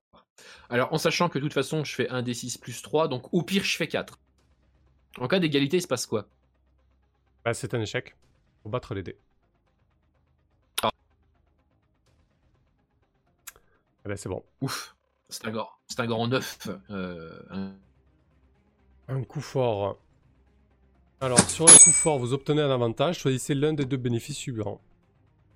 Alors 0.69 0.93
en 0.93 0.99
sachant 0.99 1.29
que 1.29 1.39
de 1.39 1.45
toute 1.45 1.53
façon 1.53 1.83
je 1.85 1.95
fais 1.95 2.09
1 2.09 2.23
d 2.23 2.35
6 2.35 2.59
plus 2.59 2.83
3, 2.83 3.09
donc 3.09 3.33
au 3.33 3.43
pire 3.43 3.65
je 3.65 3.77
fais 3.77 3.89
4. 3.89 4.19
En 5.19 5.29
cas 5.29 5.41
d'égalité 5.41 5.79
il 5.79 5.83
se 5.83 5.89
passe 5.89 6.07
quoi? 6.07 6.27
Bah, 7.45 7.53
C'est 7.53 7.75
un 7.75 7.81
échec. 7.81 8.15
Faut 8.63 8.69
battre 8.69 8.95
les 8.95 9.03
dés. 9.03 9.17
Eh 14.05 14.09
ben, 14.09 14.17
c'est 14.17 14.29
bon. 14.29 14.43
Ouf. 14.61 14.95
C'est 15.31 15.47
un, 15.47 15.51
grand, 15.51 15.69
c'est 15.89 16.01
un 16.01 16.07
grand 16.07 16.29
neuf. 16.29 16.69
Euh, 16.91 17.73
un... 19.09 19.25
coup 19.25 19.41
fort. 19.41 19.99
Alors, 21.21 21.41
sur 21.49 21.65
un 21.65 21.79
coup 21.79 21.93
fort, 21.93 22.19
vous 22.19 22.33
obtenez 22.33 22.63
un 22.63 22.71
avantage. 22.71 23.19
Choisissez 23.19 23.55
l'un 23.55 23.73
des 23.73 23.85
deux 23.85 23.97
bénéfices 23.97 24.37
suivants. 24.37 24.81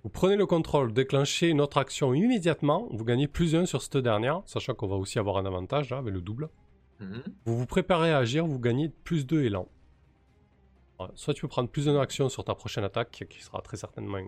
Vous 0.03 0.09
prenez 0.09 0.37
le 0.37 0.45
contrôle, 0.45 0.93
déclenchez 0.93 1.49
une 1.49 1.59
autre 1.59 1.77
action 1.77 2.13
immédiatement. 2.13 2.87
Vous 2.91 3.03
gagnez 3.03 3.27
plus 3.27 3.55
un 3.55 3.65
sur 3.65 3.81
cette 3.81 3.97
dernière, 3.97 4.41
sachant 4.45 4.73
qu'on 4.73 4.87
va 4.87 4.95
aussi 4.95 5.19
avoir 5.19 5.37
un 5.37 5.45
avantage 5.45 5.89
là, 5.89 5.97
avec 5.97 6.13
le 6.13 6.21
double. 6.21 6.49
Mhm. 6.99 7.23
Vous 7.45 7.57
vous 7.57 7.65
préparez 7.65 8.11
à 8.11 8.17
agir, 8.17 8.45
vous 8.45 8.59
gagnez 8.59 8.89
plus 8.89 9.25
2 9.25 9.43
élan. 9.43 9.67
Soit 11.15 11.33
tu 11.33 11.41
peux 11.41 11.47
prendre 11.47 11.69
plus 11.69 11.85
d'une 11.85 11.97
action 11.97 12.27
sur 12.29 12.43
ta 12.43 12.55
prochaine 12.55 12.83
attaque, 12.83 13.25
qui 13.29 13.41
sera 13.41 13.61
très 13.61 13.77
certainement 13.77 14.19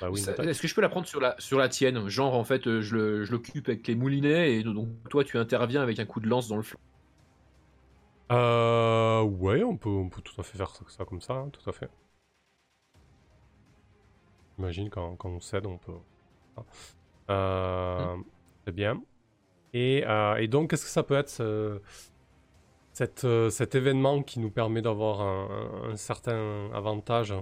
bah 0.00 0.08
est-ce 0.12 0.60
que 0.60 0.68
je 0.68 0.74
peux 0.74 0.80
la 0.80 0.88
prendre 0.88 1.06
sur 1.06 1.20
la, 1.20 1.36
sur 1.38 1.58
la 1.58 1.68
tienne? 1.68 2.08
Genre, 2.08 2.34
en 2.34 2.44
fait, 2.44 2.66
euh, 2.66 2.80
je 2.80 3.30
l'occupe 3.30 3.68
avec 3.68 3.86
les 3.86 3.94
moulinets 3.94 4.54
et 4.54 4.62
donc 4.62 4.88
toi, 5.08 5.24
tu 5.24 5.38
interviens 5.38 5.82
avec 5.82 5.98
un 6.00 6.04
coup 6.04 6.20
de 6.20 6.28
lance 6.28 6.48
dans 6.48 6.56
le 6.56 6.62
flanc. 6.62 6.80
Euh. 8.30 9.22
Ouais, 9.22 9.62
on 9.64 9.76
peut, 9.76 9.88
on 9.88 10.08
peut 10.08 10.22
tout 10.22 10.38
à 10.40 10.44
fait 10.44 10.58
faire 10.58 10.70
ça, 10.88 11.04
comme 11.04 11.20
ça, 11.20 11.34
hein, 11.34 11.50
tout 11.50 11.68
à 11.68 11.72
fait. 11.72 11.90
J'imagine 14.56 14.90
quand, 14.90 15.16
quand 15.16 15.30
on 15.30 15.40
cède, 15.40 15.66
on 15.66 15.78
peut. 15.78 15.92
Euh, 17.30 18.16
hmm. 18.16 18.24
C'est 18.66 18.72
bien. 18.74 19.02
Et, 19.72 20.04
euh, 20.06 20.36
et 20.36 20.48
donc, 20.48 20.70
qu'est-ce 20.70 20.84
que 20.84 20.90
ça 20.90 21.02
peut 21.02 21.16
être 21.16 21.42
cette, 22.92 23.26
cet 23.50 23.74
événement 23.74 24.22
qui 24.22 24.40
nous 24.40 24.50
permet 24.50 24.82
d'avoir 24.82 25.20
un, 25.20 25.90
un 25.92 25.96
certain 25.96 26.70
avantage? 26.72 27.34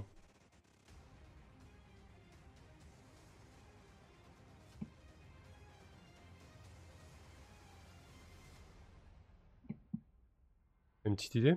Une 11.06 11.14
petite 11.14 11.36
idée? 11.36 11.56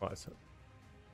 Ouais, 0.00 0.14
ça... 0.14 0.30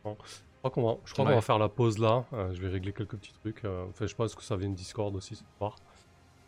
Bon. 0.03 0.17
Je 0.65 0.71
crois 0.71 0.71
qu'on 0.71 1.25
va 1.25 1.41
faire 1.41 1.59
la 1.59 1.69
pause 1.69 1.99
là. 1.99 2.25
Euh, 2.33 2.53
je 2.53 2.61
vais 2.61 2.69
régler 2.69 2.93
quelques 2.93 3.17
petits 3.17 3.33
trucs. 3.35 3.65
Euh, 3.65 3.87
enfin, 3.89 4.07
je 4.07 4.15
pense 4.15 4.35
que 4.35 4.43
ça 4.43 4.57
vient 4.57 4.69
de 4.69 4.75
Discord 4.75 5.15
aussi 5.15 5.37
ce 5.37 5.45
soir. 5.59 5.77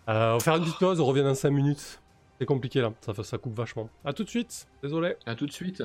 Euh, 0.08 0.32
on 0.32 0.34
va 0.34 0.40
faire 0.40 0.56
une 0.56 0.64
petite 0.64 0.78
pause, 0.78 1.00
on 1.00 1.04
revient 1.04 1.22
dans 1.22 1.34
5 1.34 1.50
minutes. 1.50 2.00
C'est 2.38 2.46
compliqué 2.46 2.80
là, 2.80 2.92
ça, 3.00 3.14
ça 3.22 3.38
coupe 3.38 3.54
vachement. 3.54 3.88
A 4.04 4.12
tout 4.12 4.24
de 4.24 4.28
suite, 4.28 4.66
désolé. 4.82 5.16
A 5.26 5.34
tout 5.34 5.46
de 5.46 5.52
suite. 5.52 5.82